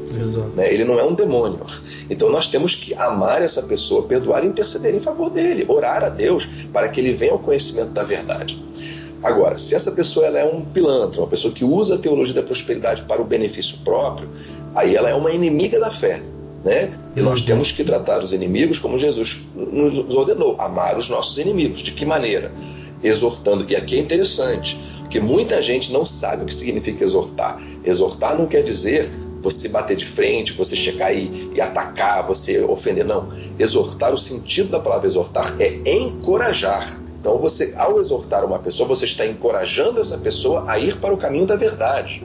Né? 0.55 0.73
Ele 0.73 0.83
não 0.83 0.99
é 0.99 1.03
um 1.03 1.13
demônio. 1.13 1.65
Então 2.09 2.29
nós 2.29 2.47
temos 2.47 2.75
que 2.75 2.93
amar 2.93 3.41
essa 3.41 3.61
pessoa, 3.63 4.03
perdoar 4.03 4.43
e 4.43 4.47
interceder 4.47 4.93
em 4.93 4.99
favor 4.99 5.29
dele, 5.29 5.65
orar 5.67 6.03
a 6.03 6.09
Deus 6.09 6.47
para 6.73 6.89
que 6.89 6.99
ele 6.99 7.13
venha 7.13 7.31
ao 7.31 7.39
conhecimento 7.39 7.91
da 7.91 8.03
verdade. 8.03 8.61
Agora, 9.23 9.57
se 9.59 9.75
essa 9.75 9.91
pessoa 9.91 10.25
ela 10.25 10.39
é 10.39 10.45
um 10.45 10.61
pilantra, 10.65 11.21
uma 11.21 11.27
pessoa 11.27 11.53
que 11.53 11.63
usa 11.63 11.95
a 11.95 11.97
teologia 11.97 12.33
da 12.33 12.41
prosperidade 12.41 13.03
para 13.03 13.21
o 13.21 13.25
benefício 13.25 13.77
próprio, 13.83 14.27
aí 14.73 14.95
ela 14.95 15.09
é 15.09 15.13
uma 15.13 15.31
inimiga 15.31 15.79
da 15.79 15.91
fé. 15.91 16.23
Né? 16.63 16.91
E 17.15 17.21
nós 17.21 17.39
uhum. 17.39 17.45
temos 17.45 17.71
que 17.71 17.83
tratar 17.83 18.23
os 18.23 18.33
inimigos 18.33 18.77
como 18.77 18.97
Jesus 18.97 19.47
nos 19.55 20.15
ordenou, 20.15 20.55
amar 20.59 20.97
os 20.97 21.09
nossos 21.09 21.37
inimigos. 21.37 21.81
De 21.81 21.91
que 21.91 22.05
maneira? 22.05 22.51
Exortando. 23.03 23.65
E 23.69 23.75
aqui 23.75 23.95
é 23.95 23.99
interessante, 23.99 24.79
porque 25.11 25.19
muita 25.19 25.61
gente 25.61 25.91
não 25.91 26.05
sabe 26.05 26.43
o 26.43 26.45
que 26.45 26.53
significa 26.55 27.03
exortar. 27.03 27.61
Exortar 27.83 28.37
não 28.37 28.45
quer 28.45 28.63
dizer 28.63 29.11
você 29.41 29.67
bater 29.67 29.97
de 29.97 30.05
frente, 30.05 30.53
você 30.53 30.73
chegar 30.73 31.11
e, 31.11 31.51
e 31.53 31.59
atacar, 31.59 32.25
você 32.25 32.61
ofender. 32.61 33.03
Não. 33.03 33.27
Exortar, 33.59 34.13
o 34.13 34.17
sentido 34.17 34.69
da 34.69 34.79
palavra 34.79 35.07
exortar 35.07 35.53
é 35.59 35.81
encorajar. 35.97 36.87
Então, 37.21 37.37
você, 37.37 37.75
ao 37.77 37.99
exortar 37.99 38.43
uma 38.43 38.57
pessoa, 38.57 38.89
você 38.89 39.05
está 39.05 39.23
encorajando 39.23 40.01
essa 40.01 40.17
pessoa 40.17 40.65
a 40.67 40.79
ir 40.79 40.97
para 40.97 41.13
o 41.13 41.17
caminho 41.17 41.45
da 41.45 41.55
verdade. 41.55 42.23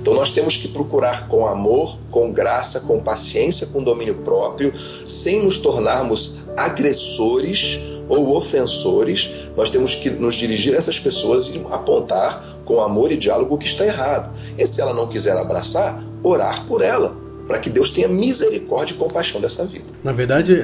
Então, 0.00 0.14
nós 0.14 0.30
temos 0.30 0.56
que 0.56 0.66
procurar 0.66 1.28
com 1.28 1.46
amor, 1.46 1.98
com 2.10 2.32
graça, 2.32 2.80
com 2.80 2.98
paciência, 2.98 3.66
com 3.66 3.84
domínio 3.84 4.14
próprio, 4.24 4.72
sem 5.06 5.44
nos 5.44 5.58
tornarmos 5.58 6.38
agressores 6.56 7.78
ou 8.08 8.34
ofensores, 8.34 9.30
nós 9.54 9.68
temos 9.68 9.94
que 9.94 10.08
nos 10.08 10.34
dirigir 10.34 10.74
a 10.74 10.78
essas 10.78 10.98
pessoas 10.98 11.46
e 11.48 11.62
apontar 11.70 12.42
com 12.64 12.80
amor 12.80 13.12
e 13.12 13.18
diálogo 13.18 13.54
o 13.54 13.58
que 13.58 13.66
está 13.66 13.84
errado. 13.84 14.34
E 14.58 14.66
se 14.66 14.80
ela 14.80 14.94
não 14.94 15.06
quiser 15.06 15.36
abraçar, 15.36 16.02
orar 16.22 16.66
por 16.66 16.80
ela, 16.80 17.14
para 17.46 17.58
que 17.58 17.68
Deus 17.68 17.90
tenha 17.90 18.08
misericórdia 18.08 18.94
e 18.94 18.96
compaixão 18.96 19.38
dessa 19.38 19.66
vida. 19.66 19.84
Na 20.02 20.12
verdade, 20.12 20.54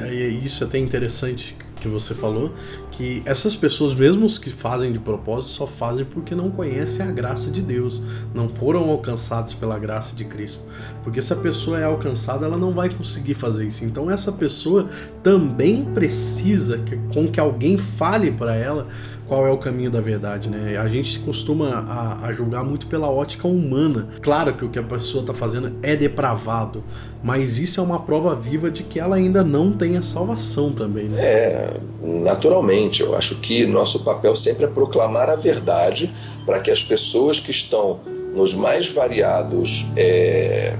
isso 0.42 0.64
é 0.64 0.66
até 0.66 0.78
interessante 0.78 1.54
que 1.86 1.92
você 1.92 2.14
falou, 2.14 2.52
que 2.90 3.22
essas 3.24 3.56
pessoas, 3.56 3.94
mesmo 3.94 4.26
os 4.26 4.38
que 4.38 4.50
fazem 4.50 4.92
de 4.92 4.98
propósito, 4.98 5.50
só 5.50 5.66
fazem 5.66 6.04
porque 6.04 6.34
não 6.34 6.50
conhecem 6.50 7.06
a 7.06 7.10
graça 7.10 7.50
de 7.50 7.62
Deus, 7.62 8.00
não 8.34 8.48
foram 8.48 8.90
alcançados 8.90 9.54
pela 9.54 9.78
graça 9.78 10.14
de 10.16 10.24
Cristo. 10.24 10.66
Porque 11.02 11.22
se 11.22 11.32
a 11.32 11.36
pessoa 11.36 11.80
é 11.80 11.84
alcançada, 11.84 12.46
ela 12.46 12.58
não 12.58 12.72
vai 12.72 12.88
conseguir 12.88 13.34
fazer 13.34 13.66
isso. 13.66 13.84
Então 13.84 14.10
essa 14.10 14.32
pessoa 14.32 14.88
também 15.22 15.84
precisa 15.84 16.78
que, 16.78 16.96
com 17.12 17.28
que 17.28 17.40
alguém 17.40 17.78
fale 17.78 18.32
para 18.32 18.54
ela 18.54 18.88
qual 19.28 19.46
é 19.46 19.50
o 19.50 19.58
caminho 19.58 19.90
da 19.90 20.00
verdade, 20.00 20.48
né? 20.48 20.76
A 20.76 20.88
gente 20.88 21.18
costuma 21.20 21.68
a, 21.68 22.26
a 22.26 22.32
julgar 22.32 22.64
muito 22.64 22.86
pela 22.86 23.10
ótica 23.10 23.48
humana. 23.48 24.08
Claro 24.22 24.54
que 24.54 24.64
o 24.64 24.68
que 24.68 24.78
a 24.78 24.82
pessoa 24.82 25.22
está 25.22 25.34
fazendo 25.34 25.76
é 25.82 25.96
depravado, 25.96 26.84
mas 27.22 27.58
isso 27.58 27.80
é 27.80 27.82
uma 27.82 28.00
prova 28.00 28.34
viva 28.34 28.70
de 28.70 28.82
que 28.84 29.00
ela 29.00 29.16
ainda 29.16 29.42
não 29.42 29.72
tem 29.72 29.96
a 29.96 30.02
salvação 30.02 30.72
também, 30.72 31.08
né? 31.08 31.20
É, 31.20 31.80
naturalmente. 32.02 33.02
Eu 33.02 33.16
acho 33.16 33.36
que 33.36 33.66
nosso 33.66 34.04
papel 34.04 34.36
sempre 34.36 34.64
é 34.64 34.68
proclamar 34.68 35.28
a 35.28 35.36
verdade 35.36 36.14
para 36.44 36.60
que 36.60 36.70
as 36.70 36.82
pessoas 36.82 37.40
que 37.40 37.50
estão 37.50 38.00
nos 38.34 38.54
mais 38.54 38.88
variados 38.88 39.86
é, 39.96 40.76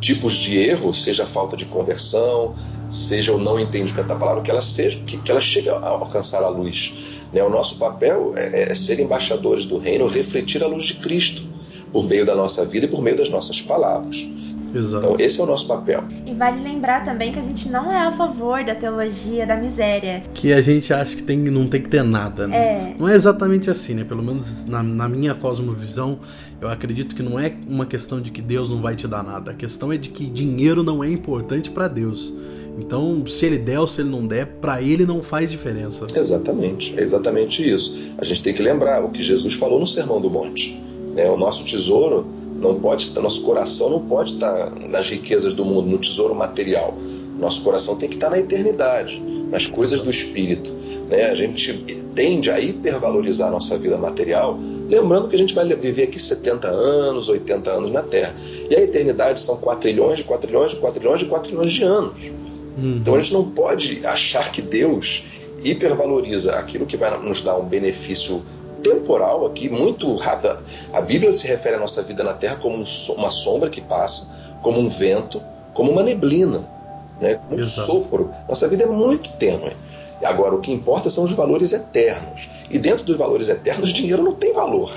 tipos 0.00 0.34
de 0.34 0.58
erro, 0.58 0.92
seja 0.94 1.26
falta 1.26 1.56
de 1.56 1.64
conversão, 1.64 2.54
seja 2.90 3.32
o 3.32 3.38
não 3.38 3.58
entendimento 3.58 4.06
da 4.06 4.16
palavra, 4.16 4.42
que 4.42 4.50
ela 4.50 4.62
seja, 4.62 5.00
que, 5.06 5.18
que 5.18 5.30
ela 5.30 5.40
chegue 5.40 5.68
a 5.68 5.88
alcançar 5.88 6.42
a 6.42 6.48
luz. 6.48 6.94
Né? 7.32 7.42
O 7.42 7.50
nosso 7.50 7.76
papel 7.78 8.32
é, 8.36 8.70
é 8.70 8.74
ser 8.74 9.00
embaixadores 9.00 9.66
do 9.66 9.78
reino, 9.78 10.06
refletir 10.06 10.62
a 10.62 10.66
luz 10.66 10.84
de 10.84 10.94
Cristo 10.94 11.57
por 11.92 12.06
meio 12.06 12.24
da 12.24 12.34
nossa 12.34 12.64
vida 12.64 12.86
e 12.86 12.88
por 12.88 13.02
meio 13.02 13.16
das 13.16 13.30
nossas 13.30 13.60
palavras. 13.60 14.26
Exato. 14.74 15.06
Então, 15.06 15.16
esse 15.18 15.40
é 15.40 15.42
o 15.42 15.46
nosso 15.46 15.66
papel. 15.66 16.04
E 16.26 16.34
vale 16.34 16.62
lembrar 16.62 17.02
também 17.02 17.32
que 17.32 17.38
a 17.38 17.42
gente 17.42 17.68
não 17.70 17.90
é 17.90 17.98
a 18.06 18.12
favor 18.12 18.62
da 18.64 18.74
teologia 18.74 19.46
da 19.46 19.56
miséria. 19.56 20.22
Que 20.34 20.52
a 20.52 20.60
gente 20.60 20.92
acha 20.92 21.16
que 21.16 21.22
tem, 21.22 21.38
não 21.38 21.66
tem 21.66 21.80
que 21.80 21.88
ter 21.88 22.02
nada, 22.02 22.46
né? 22.46 22.56
É. 22.56 22.94
Não 22.98 23.08
é 23.08 23.14
exatamente 23.14 23.70
assim, 23.70 23.94
né? 23.94 24.04
Pelo 24.04 24.22
menos 24.22 24.64
na, 24.66 24.82
na 24.82 25.08
minha 25.08 25.34
cosmovisão, 25.34 26.18
eu 26.60 26.68
acredito 26.68 27.14
que 27.14 27.22
não 27.22 27.38
é 27.38 27.52
uma 27.66 27.86
questão 27.86 28.20
de 28.20 28.30
que 28.30 28.42
Deus 28.42 28.68
não 28.68 28.82
vai 28.82 28.94
te 28.94 29.08
dar 29.08 29.22
nada. 29.22 29.52
A 29.52 29.54
questão 29.54 29.92
é 29.92 29.96
de 29.96 30.10
que 30.10 30.26
dinheiro 30.26 30.82
não 30.82 31.02
é 31.02 31.10
importante 31.10 31.70
para 31.70 31.88
Deus. 31.88 32.32
Então, 32.78 33.26
se 33.26 33.44
ele 33.44 33.58
der 33.58 33.80
ou 33.80 33.86
se 33.86 34.02
ele 34.02 34.10
não 34.10 34.24
der, 34.24 34.46
para 34.60 34.80
ele 34.80 35.04
não 35.04 35.20
faz 35.20 35.50
diferença. 35.50 36.06
Exatamente, 36.14 36.94
é 36.96 37.02
exatamente 37.02 37.68
isso. 37.68 38.12
A 38.18 38.24
gente 38.24 38.40
tem 38.40 38.54
que 38.54 38.62
lembrar 38.62 39.04
o 39.04 39.10
que 39.10 39.20
Jesus 39.20 39.54
falou 39.54 39.80
no 39.80 39.86
Sermão 39.86 40.20
do 40.20 40.30
Monte. 40.30 40.80
Né? 41.18 41.28
O 41.28 41.36
nosso 41.36 41.64
tesouro 41.64 42.24
não 42.60 42.78
pode 42.78 43.02
estar, 43.02 43.20
nosso 43.20 43.42
coração 43.42 43.90
não 43.90 44.00
pode 44.00 44.34
estar 44.34 44.70
nas 44.70 45.10
riquezas 45.10 45.52
do 45.52 45.64
mundo, 45.64 45.88
no 45.88 45.98
tesouro 45.98 46.32
material. 46.32 46.94
Nosso 47.36 47.62
coração 47.62 47.96
tem 47.96 48.08
que 48.08 48.14
estar 48.14 48.30
na 48.30 48.38
eternidade, 48.38 49.20
nas 49.50 49.66
coisas 49.66 50.00
do 50.00 50.10
espírito. 50.10 50.72
Né? 51.08 51.24
A 51.24 51.34
gente 51.34 51.72
tende 52.14 52.50
a 52.50 52.60
hipervalorizar 52.60 53.50
nossa 53.50 53.76
vida 53.76 53.96
material, 53.96 54.58
lembrando 54.88 55.28
que 55.28 55.34
a 55.34 55.38
gente 55.38 55.54
vai 55.54 55.64
viver 55.74 56.04
aqui 56.04 56.20
70 56.20 56.68
anos, 56.68 57.28
80 57.28 57.70
anos 57.70 57.90
na 57.90 58.02
Terra. 58.02 58.34
E 58.70 58.76
a 58.76 58.80
eternidade 58.80 59.40
são 59.40 59.56
4 59.56 59.80
trilhões 59.80 60.18
de 60.18 60.24
4 60.24 60.46
trilhões 60.46 60.70
de 60.70 60.76
4 60.76 61.00
trilhões 61.00 61.20
de 61.20 61.26
4 61.26 61.48
trilhões 61.48 61.72
de 61.72 61.82
anos. 61.82 62.30
Uhum. 62.76 62.96
Então 62.96 63.14
a 63.16 63.20
gente 63.20 63.32
não 63.32 63.50
pode 63.50 64.06
achar 64.06 64.52
que 64.52 64.62
Deus 64.62 65.24
hipervaloriza 65.64 66.52
aquilo 66.52 66.86
que 66.86 66.96
vai 66.96 67.20
nos 67.20 67.40
dar 67.40 67.56
um 67.56 67.64
benefício 67.64 68.42
temporal 68.82 69.46
aqui, 69.46 69.68
muito 69.68 70.14
rápido. 70.16 70.62
A 70.92 71.00
Bíblia 71.00 71.32
se 71.32 71.46
refere 71.46 71.76
à 71.76 71.78
nossa 71.78 72.02
vida 72.02 72.22
na 72.22 72.34
Terra 72.34 72.56
como 72.56 72.84
uma 73.16 73.30
sombra 73.30 73.70
que 73.70 73.80
passa, 73.80 74.34
como 74.62 74.78
um 74.78 74.88
vento, 74.88 75.42
como 75.74 75.90
uma 75.92 76.02
neblina, 76.02 76.68
né? 77.20 77.36
como 77.36 77.56
um 77.56 77.60
Exato. 77.60 77.86
sopro. 77.86 78.30
Nossa 78.48 78.68
vida 78.68 78.84
é 78.84 78.86
muito 78.86 79.30
tênue. 79.32 79.76
Agora, 80.22 80.54
o 80.54 80.60
que 80.60 80.72
importa 80.72 81.08
são 81.08 81.24
os 81.24 81.32
valores 81.32 81.72
eternos. 81.72 82.48
E 82.68 82.78
dentro 82.78 83.04
dos 83.04 83.16
valores 83.16 83.48
eternos, 83.48 83.90
dinheiro 83.92 84.22
não 84.22 84.32
tem 84.32 84.52
valor. 84.52 84.92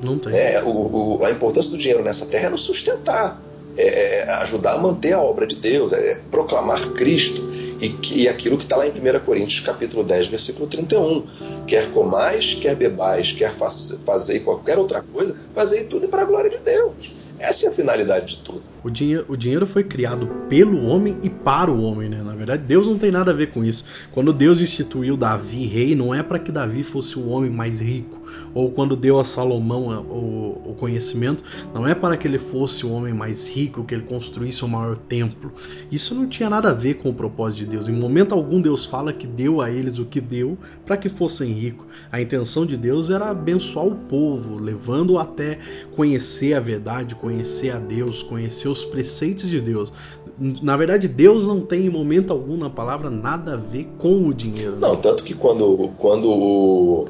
Não 0.00 0.18
tem. 0.18 0.34
É, 0.34 0.62
o, 0.62 1.18
o, 1.18 1.24
a 1.24 1.30
importância 1.30 1.70
do 1.70 1.78
dinheiro 1.78 2.02
nessa 2.02 2.26
terra 2.26 2.46
é 2.46 2.50
nos 2.50 2.62
sustentar 2.62 3.40
é, 3.76 4.20
é, 4.20 4.30
ajudar 4.34 4.74
a 4.74 4.78
manter 4.78 5.12
a 5.12 5.20
obra 5.20 5.46
de 5.46 5.56
Deus, 5.56 5.92
é 5.92 6.20
proclamar 6.30 6.80
Cristo 6.92 7.42
e, 7.80 7.88
que, 7.88 8.22
e 8.22 8.28
aquilo 8.28 8.56
que 8.56 8.64
está 8.64 8.76
lá 8.76 8.86
em 8.86 8.90
1 8.90 9.20
Coríntios 9.24 9.60
capítulo 9.60 10.04
10, 10.04 10.28
versículo 10.28 10.66
31. 10.66 11.24
Quer 11.66 11.90
comais, 11.90 12.54
quer 12.54 12.76
bebais, 12.76 13.32
quer 13.32 13.52
faz, 13.52 14.00
fazer 14.04 14.40
qualquer 14.40 14.78
outra 14.78 15.02
coisa, 15.02 15.36
fazei 15.54 15.84
tudo 15.84 16.08
para 16.08 16.22
a 16.22 16.24
glória 16.24 16.50
de 16.50 16.58
Deus. 16.58 17.12
Essa 17.38 17.66
é 17.66 17.68
a 17.68 17.72
finalidade 17.72 18.36
de 18.36 18.42
tudo. 18.42 18.62
O 18.82 18.88
dinheiro, 18.88 19.24
o 19.28 19.36
dinheiro 19.36 19.66
foi 19.66 19.82
criado 19.82 20.26
pelo 20.48 20.86
homem 20.86 21.18
e 21.22 21.28
para 21.28 21.70
o 21.70 21.82
homem, 21.82 22.08
né? 22.08 22.22
Na 22.22 22.34
verdade, 22.34 22.62
Deus 22.62 22.86
não 22.86 22.96
tem 22.96 23.10
nada 23.10 23.32
a 23.32 23.34
ver 23.34 23.50
com 23.50 23.64
isso. 23.64 23.84
Quando 24.12 24.32
Deus 24.32 24.60
instituiu 24.60 25.16
Davi 25.16 25.66
rei, 25.66 25.94
não 25.94 26.14
é 26.14 26.22
para 26.22 26.38
que 26.38 26.52
Davi 26.52 26.84
fosse 26.84 27.18
o 27.18 27.28
homem 27.28 27.50
mais 27.50 27.80
rico 27.80 28.23
ou 28.54 28.70
quando 28.70 28.96
deu 28.96 29.18
a 29.18 29.24
Salomão 29.24 29.88
o, 30.08 30.70
o 30.70 30.74
conhecimento, 30.74 31.44
não 31.72 31.86
é 31.86 31.94
para 31.94 32.16
que 32.16 32.26
ele 32.26 32.38
fosse 32.38 32.86
o 32.86 32.92
homem 32.92 33.12
mais 33.12 33.48
rico, 33.48 33.84
que 33.84 33.94
ele 33.94 34.04
construísse 34.04 34.64
o 34.64 34.68
maior 34.68 34.96
templo. 34.96 35.52
Isso 35.90 36.14
não 36.14 36.26
tinha 36.26 36.48
nada 36.48 36.70
a 36.70 36.72
ver 36.72 36.94
com 36.94 37.10
o 37.10 37.14
propósito 37.14 37.60
de 37.60 37.66
Deus. 37.66 37.88
Em 37.88 37.92
momento 37.92 38.34
algum 38.34 38.60
Deus 38.60 38.86
fala 38.86 39.12
que 39.12 39.26
deu 39.26 39.60
a 39.60 39.70
eles 39.70 39.98
o 39.98 40.04
que 40.04 40.20
deu 40.20 40.56
para 40.86 40.96
que 40.96 41.08
fossem 41.08 41.52
ricos. 41.52 41.86
A 42.10 42.20
intenção 42.20 42.64
de 42.64 42.76
Deus 42.76 43.10
era 43.10 43.30
abençoar 43.30 43.86
o 43.86 43.94
povo, 43.94 44.58
levando 44.58 45.18
até 45.18 45.58
conhecer 45.94 46.54
a 46.54 46.60
verdade, 46.60 47.14
conhecer 47.14 47.70
a 47.70 47.78
Deus, 47.78 48.22
conhecer 48.22 48.68
os 48.68 48.84
preceitos 48.84 49.48
de 49.48 49.60
Deus. 49.60 49.92
Na 50.38 50.76
verdade, 50.76 51.06
Deus 51.06 51.46
não 51.46 51.60
tem 51.60 51.86
em 51.86 51.90
momento 51.90 52.32
algum 52.32 52.56
na 52.56 52.68
palavra 52.68 53.08
nada 53.08 53.54
a 53.54 53.56
ver 53.56 53.88
com 53.98 54.26
o 54.26 54.34
dinheiro. 54.34 54.72
Né? 54.72 54.78
Não, 54.80 54.96
tanto 54.96 55.22
que 55.22 55.32
quando, 55.32 55.90
quando 55.98 56.28
o, 56.28 57.08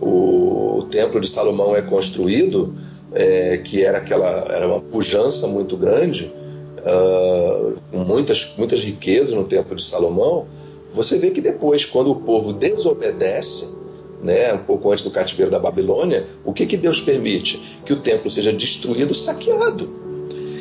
o, 0.00 0.78
o 0.78 0.82
templo 0.84 1.20
de 1.20 1.28
Salomão 1.28 1.74
é 1.74 1.82
construído, 1.82 2.74
é, 3.12 3.58
que 3.58 3.82
era 3.82 3.98
aquela 3.98 4.28
era 4.28 4.66
uma 4.66 4.80
pujança 4.80 5.46
muito 5.46 5.76
grande, 5.76 6.32
uh, 6.78 7.74
com 7.90 7.98
muitas, 7.98 8.54
muitas 8.56 8.82
riquezas 8.82 9.34
no 9.34 9.44
templo 9.44 9.74
de 9.74 9.84
Salomão, 9.84 10.46
você 10.92 11.18
vê 11.18 11.30
que 11.30 11.40
depois, 11.40 11.84
quando 11.84 12.10
o 12.10 12.16
povo 12.16 12.52
desobedece, 12.52 13.76
né, 14.22 14.52
um 14.54 14.64
pouco 14.64 14.90
antes 14.90 15.04
do 15.04 15.10
cativeiro 15.10 15.50
da 15.50 15.58
Babilônia, 15.58 16.26
o 16.44 16.52
que, 16.52 16.64
que 16.66 16.76
Deus 16.76 17.00
permite? 17.00 17.62
Que 17.84 17.92
o 17.92 17.96
templo 17.96 18.30
seja 18.30 18.52
destruído, 18.52 19.14
saqueado. 19.14 20.06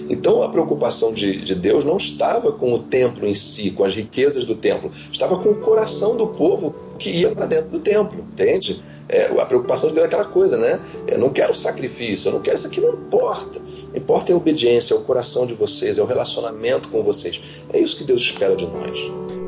Então 0.10 0.44
a 0.44 0.50
preocupação 0.50 1.14
de, 1.14 1.38
de 1.38 1.56
Deus 1.56 1.84
não 1.84 1.98
estava 1.98 2.52
com 2.52 2.74
o 2.74 2.80
templo 2.80 3.26
em 3.26 3.34
si, 3.34 3.72
com 3.72 3.84
as 3.84 3.96
riquezas 3.96 4.46
do 4.46 4.56
templo, 4.56 4.92
estava 5.12 5.38
com 5.40 5.50
o 5.50 5.56
coração 5.56 6.16
do 6.16 6.28
povo 6.28 6.76
que 6.98 7.10
ia 7.10 7.32
para 7.32 7.46
dentro 7.46 7.72
do 7.72 7.80
templo, 7.80 8.26
entende? 8.32 8.84
É, 9.08 9.28
a 9.40 9.46
preocupação 9.46 9.92
de 9.92 10.00
é 10.00 10.04
aquela 10.04 10.26
coisa, 10.26 10.58
né? 10.58 10.80
Eu 11.08 11.20
não 11.20 11.30
quero 11.30 11.54
sacrifício, 11.54 12.30
eu 12.30 12.34
não 12.34 12.42
quero 12.42 12.56
isso 12.56 12.68
aqui, 12.68 12.82
não 12.82 12.94
importa. 12.94 13.62
Importa 13.94 14.32
é 14.32 14.34
a 14.34 14.38
obediência, 14.38 14.96
é 14.96 14.98
o 14.98 15.02
coração 15.02 15.46
de 15.46 15.54
vocês, 15.54 16.00
é 16.00 16.02
o 16.02 16.06
relacionamento 16.06 16.90
com 16.90 17.04
vocês. 17.04 17.42
É 17.72 17.80
isso 17.80 17.98
que 17.98 18.04
Deus 18.04 18.22
espera 18.22 18.56
de 18.56 18.66
nós. 18.66 18.98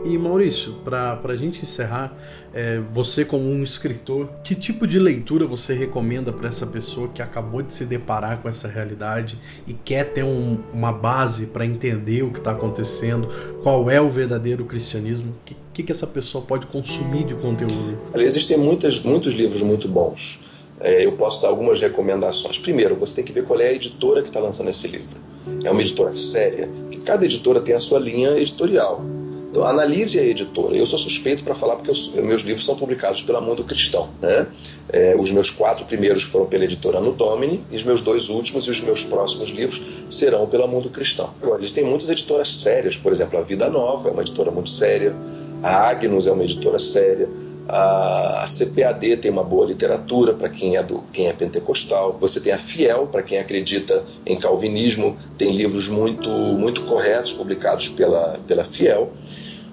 E 0.05 0.17
Maurício, 0.17 0.73
para 0.85 1.19
a 1.21 1.35
gente 1.35 1.63
encerrar, 1.63 2.15
é, 2.53 2.79
você 2.79 3.25
como 3.25 3.43
um 3.43 3.61
escritor, 3.61 4.29
que 4.41 4.55
tipo 4.55 4.87
de 4.87 4.97
leitura 4.97 5.45
você 5.45 5.73
recomenda 5.73 6.31
para 6.31 6.47
essa 6.47 6.65
pessoa 6.65 7.09
que 7.09 7.21
acabou 7.21 7.61
de 7.61 7.73
se 7.73 7.85
deparar 7.85 8.37
com 8.41 8.47
essa 8.47 8.67
realidade 8.67 9.37
e 9.67 9.73
quer 9.73 10.05
ter 10.05 10.23
um, 10.23 10.59
uma 10.73 10.93
base 10.93 11.47
para 11.47 11.65
entender 11.65 12.23
o 12.23 12.31
que 12.31 12.39
está 12.39 12.51
acontecendo, 12.51 13.27
qual 13.61 13.89
é 13.91 13.99
o 13.99 14.09
verdadeiro 14.09 14.63
cristianismo? 14.63 15.35
Que, 15.43 15.57
que, 15.77 15.83
que 15.83 15.91
essa 15.91 16.07
pessoa 16.07 16.43
pode 16.43 16.65
consumir 16.65 17.23
de 17.23 17.35
conteúdo? 17.35 17.99
Existem 18.15 18.57
muitas, 18.57 18.99
muitos 18.99 19.35
livros 19.35 19.61
muito 19.61 19.87
bons. 19.87 20.39
É, 20.79 21.05
eu 21.05 21.11
posso 21.11 21.39
dar 21.41 21.49
algumas 21.49 21.79
recomendações. 21.79 22.57
Primeiro, 22.57 22.95
você 22.95 23.17
tem 23.17 23.23
que 23.23 23.31
ver 23.31 23.43
qual 23.45 23.59
é 23.61 23.67
a 23.67 23.73
editora 23.73 24.23
que 24.23 24.29
está 24.29 24.39
lançando 24.39 24.71
esse 24.71 24.87
livro. 24.87 25.19
É 25.63 25.69
uma 25.69 25.81
editora 25.81 26.15
séria, 26.15 26.67
cada 27.05 27.25
editora 27.25 27.61
tem 27.61 27.75
a 27.75 27.79
sua 27.79 27.99
linha 27.99 28.31
editorial. 28.31 29.03
Então, 29.49 29.65
analise 29.65 30.19
a 30.19 30.23
editora. 30.23 30.75
Eu 30.75 30.85
sou 30.85 30.99
suspeito 30.99 31.43
para 31.43 31.55
falar 31.55 31.77
porque 31.77 31.91
eu, 31.91 32.25
meus 32.25 32.41
livros 32.41 32.65
são 32.65 32.75
publicados 32.75 33.21
pela 33.21 33.39
Mundo 33.39 33.63
Cristão. 33.63 34.09
Né? 34.21 34.47
É, 34.89 35.15
os 35.17 35.31
meus 35.31 35.49
quatro 35.49 35.85
primeiros 35.85 36.23
foram 36.23 36.47
pela 36.47 36.65
editora 36.65 36.99
No 36.99 37.13
Domini 37.13 37.63
e 37.71 37.75
os 37.75 37.83
meus 37.83 38.01
dois 38.01 38.29
últimos 38.29 38.65
e 38.65 38.71
os 38.71 38.81
meus 38.81 39.03
próximos 39.03 39.49
livros 39.49 39.81
serão 40.09 40.47
pela 40.47 40.67
Mundo 40.67 40.89
Cristão. 40.89 41.29
Agora, 41.41 41.59
existem 41.59 41.85
muitas 41.85 42.09
editoras 42.09 42.61
sérias, 42.61 42.97
por 42.97 43.11
exemplo, 43.11 43.39
a 43.39 43.41
Vida 43.41 43.69
Nova 43.69 44.09
é 44.09 44.11
uma 44.11 44.21
editora 44.21 44.51
muito 44.51 44.69
séria, 44.69 45.15
a 45.63 45.89
Agnus 45.89 46.27
é 46.27 46.31
uma 46.31 46.43
editora 46.43 46.79
séria, 46.79 47.29
a 47.69 48.45
CPAD 48.47 49.17
tem 49.17 49.29
uma 49.29 49.43
boa 49.43 49.65
literatura 49.65 50.33
para 50.33 50.47
quem 50.47 50.77
é 50.77 50.83
do 50.83 51.03
quem 51.11 51.27
é 51.27 51.33
pentecostal. 51.33 52.15
Você 52.19 52.39
tem 52.39 52.53
a 52.53 52.57
Fiel 52.57 53.07
para 53.07 53.21
quem 53.21 53.39
acredita 53.39 54.05
em 54.25 54.37
calvinismo, 54.37 55.17
tem 55.37 55.51
livros 55.51 55.89
muito 55.89 56.29
muito 56.29 56.83
corretos 56.83 57.33
publicados 57.33 57.89
pela 57.89 58.39
pela 58.47 58.63
Fiel. 58.63 59.11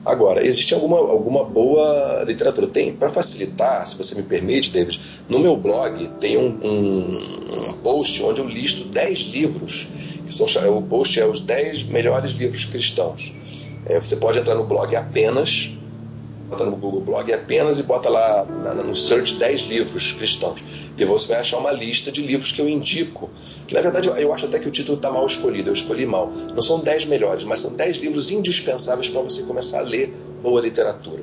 Agora, 0.04 0.46
existe 0.46 0.74
alguma, 0.74 0.98
alguma 0.98 1.44
boa 1.44 2.24
literatura. 2.26 2.66
Tem, 2.66 2.92
para 2.92 3.08
facilitar, 3.08 3.86
se 3.86 3.96
você 3.96 4.14
me 4.14 4.22
permite, 4.22 4.70
David, 4.70 5.00
no 5.30 5.38
meu 5.38 5.56
blog 5.56 6.10
tem 6.20 6.36
um, 6.36 6.58
um, 6.62 7.70
um 7.70 7.72
post 7.78 8.22
onde 8.22 8.38
eu 8.38 8.46
listo 8.46 8.86
10 8.88 9.18
livros, 9.20 9.88
que 10.26 10.34
são, 10.34 10.46
o 10.76 10.82
post 10.82 11.18
é 11.18 11.26
os 11.26 11.40
10 11.40 11.84
melhores 11.84 12.32
livros 12.32 12.66
cristãos. 12.66 13.32
É, 13.86 13.98
você 13.98 14.16
pode 14.16 14.38
entrar 14.38 14.54
no 14.54 14.64
blog 14.64 14.94
apenas 14.96 15.70
bota 16.48 16.64
no 16.64 16.76
Google 16.76 17.00
Blog 17.00 17.32
apenas 17.32 17.78
e 17.78 17.82
bota 17.82 18.08
lá 18.08 18.44
no 18.84 18.94
search 18.94 19.34
10 19.34 19.62
livros 19.62 20.12
cristãos. 20.12 20.62
E 20.96 21.04
você 21.04 21.28
vai 21.28 21.38
achar 21.38 21.58
uma 21.58 21.72
lista 21.72 22.12
de 22.12 22.22
livros 22.22 22.52
que 22.52 22.60
eu 22.60 22.68
indico. 22.68 23.30
Que 23.66 23.74
na 23.74 23.80
verdade 23.80 24.08
eu 24.08 24.32
acho 24.32 24.46
até 24.46 24.58
que 24.58 24.68
o 24.68 24.70
título 24.70 24.96
está 24.96 25.10
mal 25.10 25.26
escolhido, 25.26 25.70
eu 25.70 25.74
escolhi 25.74 26.06
mal. 26.06 26.30
Não 26.54 26.62
são 26.62 26.80
10 26.80 27.06
melhores, 27.06 27.44
mas 27.44 27.60
são 27.60 27.74
10 27.74 27.96
livros 27.96 28.30
indispensáveis 28.30 29.08
para 29.08 29.22
você 29.22 29.42
começar 29.42 29.80
a 29.80 29.82
ler 29.82 30.14
boa 30.42 30.60
literatura. 30.60 31.22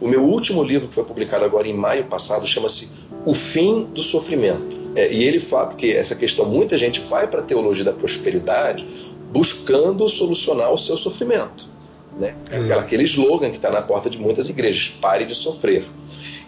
O 0.00 0.08
meu 0.08 0.22
último 0.22 0.64
livro, 0.64 0.88
que 0.88 0.94
foi 0.94 1.04
publicado 1.04 1.44
agora 1.44 1.68
em 1.68 1.74
maio 1.74 2.04
passado, 2.04 2.44
chama-se 2.46 2.90
O 3.24 3.34
Fim 3.34 3.84
do 3.84 4.02
Sofrimento. 4.02 4.80
É, 4.96 5.12
e 5.12 5.22
ele 5.22 5.38
fala, 5.38 5.68
porque 5.68 5.88
essa 5.88 6.16
questão, 6.16 6.44
muita 6.44 6.76
gente 6.76 7.00
vai 7.00 7.28
para 7.28 7.40
a 7.40 7.42
teologia 7.44 7.84
da 7.84 7.92
prosperidade 7.92 8.86
buscando 9.32 10.06
solucionar 10.08 10.72
o 10.72 10.78
seu 10.78 10.96
sofrimento. 10.96 11.71
Né? 12.18 12.34
É 12.50 12.72
aquele 12.74 13.04
slogan 13.04 13.50
que 13.50 13.56
está 13.56 13.70
na 13.70 13.82
porta 13.82 14.10
de 14.10 14.18
muitas 14.18 14.48
igrejas: 14.48 14.88
pare 14.88 15.24
de 15.24 15.34
sofrer. 15.34 15.84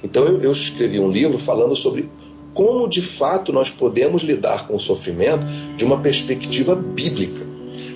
Então 0.02 0.24
eu, 0.24 0.42
eu 0.42 0.52
escrevi 0.52 0.98
um 0.98 1.10
livro 1.10 1.38
falando 1.38 1.74
sobre 1.74 2.08
como 2.52 2.88
de 2.88 3.02
fato 3.02 3.52
nós 3.52 3.70
podemos 3.70 4.22
lidar 4.22 4.68
com 4.68 4.76
o 4.76 4.80
sofrimento 4.80 5.44
de 5.76 5.84
uma 5.84 6.00
perspectiva 6.00 6.74
bíblica. 6.74 7.44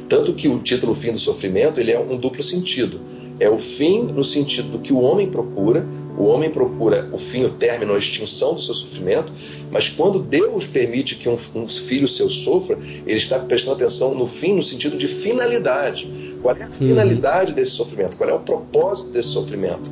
Tanto 0.08 0.32
que 0.32 0.48
o 0.48 0.58
título 0.58 0.94
Fim 0.94 1.12
do 1.12 1.18
Sofrimento 1.18 1.78
ele 1.78 1.92
é 1.92 2.00
um 2.00 2.16
duplo 2.16 2.42
sentido. 2.42 3.00
É 3.38 3.48
o 3.48 3.56
fim 3.56 4.02
no 4.02 4.24
sentido 4.24 4.72
do 4.72 4.78
que 4.80 4.92
o 4.92 5.00
homem 5.00 5.28
procura, 5.30 5.86
o 6.18 6.24
homem 6.24 6.50
procura 6.50 7.08
o 7.12 7.18
fim, 7.18 7.44
o 7.44 7.50
término, 7.50 7.94
a 7.94 7.98
extinção 7.98 8.52
do 8.52 8.60
seu 8.60 8.74
sofrimento, 8.74 9.32
mas 9.70 9.88
quando 9.88 10.18
Deus 10.18 10.66
permite 10.66 11.14
que 11.14 11.28
um, 11.28 11.36
um 11.54 11.68
filho 11.68 12.08
seu 12.08 12.28
sofra, 12.28 12.76
ele 13.06 13.16
está 13.16 13.38
prestando 13.38 13.76
atenção 13.76 14.12
no 14.14 14.26
fim, 14.26 14.54
no 14.54 14.62
sentido 14.62 14.98
de 14.98 15.06
finalidade. 15.06 16.10
Qual 16.42 16.56
é 16.56 16.62
a 16.62 16.70
finalidade 16.70 17.50
uhum. 17.50 17.56
desse 17.56 17.72
sofrimento? 17.72 18.16
Qual 18.16 18.28
é 18.28 18.32
o 18.32 18.40
propósito 18.40 19.10
desse 19.10 19.28
sofrimento? 19.28 19.90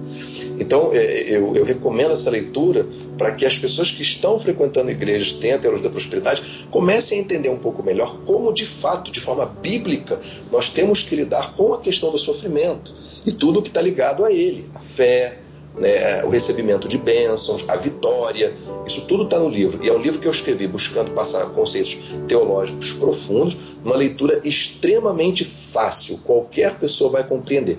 Então, 0.59 0.91
é, 0.93 1.23
eu, 1.23 1.55
eu 1.55 1.65
recomendo 1.65 2.13
essa 2.13 2.31
leitura 2.31 2.87
para 3.19 3.33
que 3.33 3.45
as 3.45 3.59
pessoas 3.59 3.91
que 3.91 4.03
estão 4.03 4.39
frequentando 4.39 4.91
igrejas, 4.91 5.33
têm 5.33 5.53
a 5.53 5.59
teologia 5.59 5.85
da 5.85 5.91
prosperidade, 5.91 6.67
comecem 6.71 7.19
a 7.19 7.23
entender 7.23 7.49
um 7.49 7.59
pouco 7.59 7.83
melhor 7.83 8.19
como, 8.25 8.53
de 8.53 8.67
fato, 8.67 9.11
de 9.11 9.21
forma 9.21 9.47
bíblica, 9.47 10.21
nós 10.51 10.71
temos 10.71 11.03
que 11.03 11.17
lidar 11.17 11.55
com 11.55 11.75
a 11.75 11.81
questão 11.81 12.11
do 12.11 12.19
sofrimento 12.19 12.95
e 13.25 13.33
tudo 13.33 13.59
o 13.59 13.63
que 13.63 13.69
está 13.69 13.81
ligado 13.81 14.25
a 14.25 14.33
ele, 14.33 14.69
a 14.75 14.81
fé, 14.81 15.39
né, 15.79 16.25
o 16.25 16.31
recebimento 16.31 16.89
de 16.89 16.99
bênçãos, 16.99 17.65
a 17.69 17.77
vitória, 17.77 18.55
isso 18.87 19.03
tudo 19.07 19.25
está 19.25 19.39
no 19.39 19.49
livro. 19.49 19.85
E 19.85 19.89
é 19.89 19.93
um 19.93 20.01
livro 20.01 20.21
que 20.21 20.27
eu 20.27 20.33
escrevi 20.33 20.67
buscando 20.67 21.11
passar 21.11 21.47
conceitos 21.47 21.99
teológicos 22.27 22.93
profundos, 22.93 23.57
uma 23.85 23.97
leitura 23.97 24.41
extremamente 24.45 25.45
fácil, 25.45 26.19
qualquer 26.19 26.79
pessoa 26.79 27.11
vai 27.11 27.25
compreender. 27.25 27.79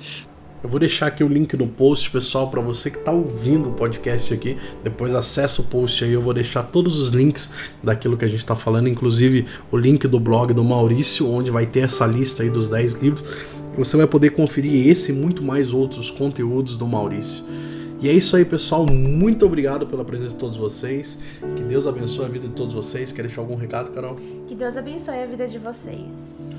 Eu 0.63 0.71
vou 0.71 0.79
deixar 0.79 1.07
aqui 1.07 1.23
o 1.23 1.27
link 1.27 1.55
no 1.55 1.67
post, 1.67 2.09
pessoal, 2.09 2.49
para 2.49 2.59
você 2.59 2.89
que 2.89 2.97
está 2.97 3.11
ouvindo 3.11 3.69
o 3.69 3.73
podcast 3.73 4.33
aqui. 4.33 4.57
Depois 4.83 5.13
acessa 5.13 5.61
o 5.61 5.65
post 5.65 6.03
aí, 6.03 6.11
eu 6.11 6.21
vou 6.21 6.33
deixar 6.33 6.63
todos 6.63 6.99
os 6.99 7.09
links 7.09 7.53
daquilo 7.83 8.17
que 8.17 8.25
a 8.25 8.27
gente 8.27 8.39
está 8.39 8.55
falando, 8.55 8.89
inclusive 8.89 9.45
o 9.71 9.77
link 9.77 10.07
do 10.07 10.19
blog 10.19 10.53
do 10.53 10.63
Maurício, 10.63 11.29
onde 11.29 11.51
vai 11.51 11.67
ter 11.67 11.81
essa 11.81 12.07
lista 12.07 12.41
aí 12.41 12.49
dos 12.49 12.71
10 12.71 12.93
livros. 12.95 13.23
Você 13.77 13.95
vai 13.95 14.07
poder 14.07 14.31
conferir 14.31 14.87
esse 14.87 15.11
e 15.11 15.15
muito 15.15 15.43
mais 15.43 15.71
outros 15.71 16.09
conteúdos 16.09 16.75
do 16.75 16.87
Maurício. 16.87 17.45
E 17.99 18.09
é 18.09 18.13
isso 18.13 18.35
aí, 18.35 18.45
pessoal. 18.45 18.85
Muito 18.85 19.45
obrigado 19.45 19.87
pela 19.87 20.05
presença 20.05 20.35
de 20.35 20.39
todos 20.39 20.55
vocês. 20.55 21.19
Que 21.55 21.63
Deus 21.63 21.87
abençoe 21.87 22.25
a 22.25 22.27
vida 22.27 22.47
de 22.47 22.53
todos 22.53 22.73
vocês. 22.73 23.11
Quer 23.11 23.23
deixar 23.23 23.41
algum 23.41 23.55
recado, 23.55 23.91
Carol? 23.91 24.17
Que 24.47 24.53
Deus 24.53 24.77
abençoe 24.77 25.15
a 25.15 25.25
vida 25.25 25.47
de 25.47 25.57
vocês. 25.57 26.49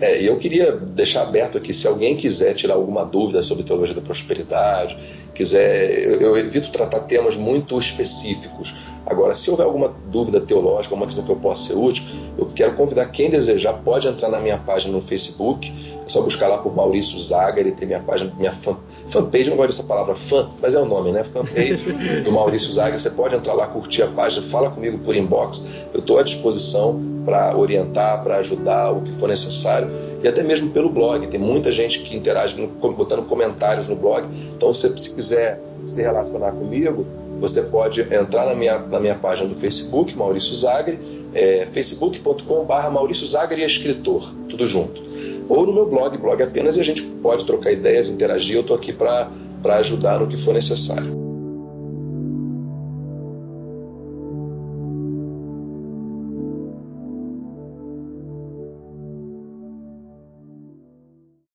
É, 0.00 0.20
eu 0.20 0.36
queria 0.36 0.72
deixar 0.72 1.22
aberto 1.22 1.56
aqui, 1.56 1.72
se 1.72 1.86
alguém 1.86 2.16
quiser 2.16 2.54
tirar 2.54 2.74
alguma 2.74 3.04
dúvida 3.04 3.40
sobre 3.40 3.62
teologia 3.62 3.94
da 3.94 4.00
prosperidade, 4.00 4.98
quiser, 5.32 5.96
eu, 5.96 6.20
eu 6.20 6.36
evito 6.36 6.72
tratar 6.72 7.00
temas 7.00 7.36
muito 7.36 7.78
específicos. 7.78 8.74
Agora, 9.04 9.34
se 9.34 9.50
houver 9.50 9.64
alguma 9.64 9.92
dúvida 10.10 10.40
teológica, 10.40 10.94
alguma 10.94 11.06
questão 11.06 11.24
que 11.24 11.30
eu 11.30 11.36
possa 11.36 11.68
ser 11.68 11.74
útil, 11.74 12.04
eu 12.38 12.46
quero 12.54 12.74
convidar 12.74 13.06
quem 13.06 13.28
desejar, 13.28 13.72
pode 13.74 14.06
entrar 14.06 14.28
na 14.28 14.38
minha 14.38 14.58
página 14.58 14.92
no 14.92 15.00
Facebook, 15.00 15.72
é 16.04 16.08
só 16.08 16.22
buscar 16.22 16.48
lá 16.48 16.58
por 16.58 16.74
Maurício 16.74 17.18
Zaga, 17.18 17.60
ele 17.60 17.72
tem 17.72 17.86
minha 17.86 18.00
página, 18.00 18.32
minha 18.36 18.52
fan, 18.52 18.76
fanpage, 19.08 19.44
eu 19.44 19.50
não 19.50 19.56
gosto 19.56 19.76
dessa 19.76 19.84
palavra 19.84 20.14
fã, 20.14 20.48
mas 20.60 20.74
é 20.74 20.80
o 20.80 20.84
nome, 20.84 21.12
né? 21.12 21.24
Fanpage 21.24 21.84
do 22.24 22.32
Maurício 22.32 22.72
Zaga, 22.72 22.98
você 22.98 23.10
pode 23.10 23.34
entrar 23.34 23.54
lá, 23.54 23.66
curtir 23.66 24.02
a 24.02 24.06
página, 24.06 24.46
fala 24.46 24.70
comigo 24.70 24.98
por 24.98 25.16
inbox, 25.16 25.64
eu 25.92 26.00
estou 26.00 26.18
à 26.18 26.22
disposição 26.22 27.00
para 27.24 27.56
orientar, 27.56 28.22
para 28.22 28.36
ajudar, 28.38 28.92
o 28.92 29.00
que 29.02 29.12
for 29.12 29.28
necessário, 29.28 29.90
e 30.22 30.28
até 30.28 30.42
mesmo 30.42 30.70
pelo 30.70 30.88
blog, 30.88 31.26
tem 31.26 31.40
muita 31.40 31.70
gente 31.70 32.00
que 32.00 32.16
interage 32.16 32.56
botando 32.96 33.26
comentários 33.26 33.88
no 33.88 33.96
blog, 33.96 34.26
então 34.56 34.72
se 34.72 34.88
você 34.88 35.14
quiser 35.14 35.60
se 35.84 36.02
relacionar 36.02 36.52
comigo, 36.52 37.04
você 37.42 37.62
pode 37.62 38.00
entrar 38.02 38.46
na 38.46 38.54
minha, 38.54 38.78
na 38.78 39.00
minha 39.00 39.16
página 39.16 39.48
do 39.48 39.54
Facebook, 39.56 40.16
Maurício 40.16 40.54
Zagre, 40.54 40.96
é, 41.34 41.66
facebook.com.br 41.66 42.90
Maurício 42.92 43.26
Zagre 43.26 43.64
escritor, 43.64 44.32
tudo 44.48 44.64
junto. 44.64 45.02
Ou 45.48 45.66
no 45.66 45.74
meu 45.74 45.86
blog, 45.86 46.16
blog 46.18 46.40
apenas, 46.40 46.76
e 46.76 46.80
a 46.80 46.84
gente 46.84 47.02
pode 47.02 47.44
trocar 47.44 47.72
ideias, 47.72 48.08
interagir. 48.08 48.54
Eu 48.54 48.60
estou 48.60 48.76
aqui 48.76 48.92
para 48.92 49.28
ajudar 49.64 50.20
no 50.20 50.28
que 50.28 50.36
for 50.36 50.54
necessário. 50.54 51.21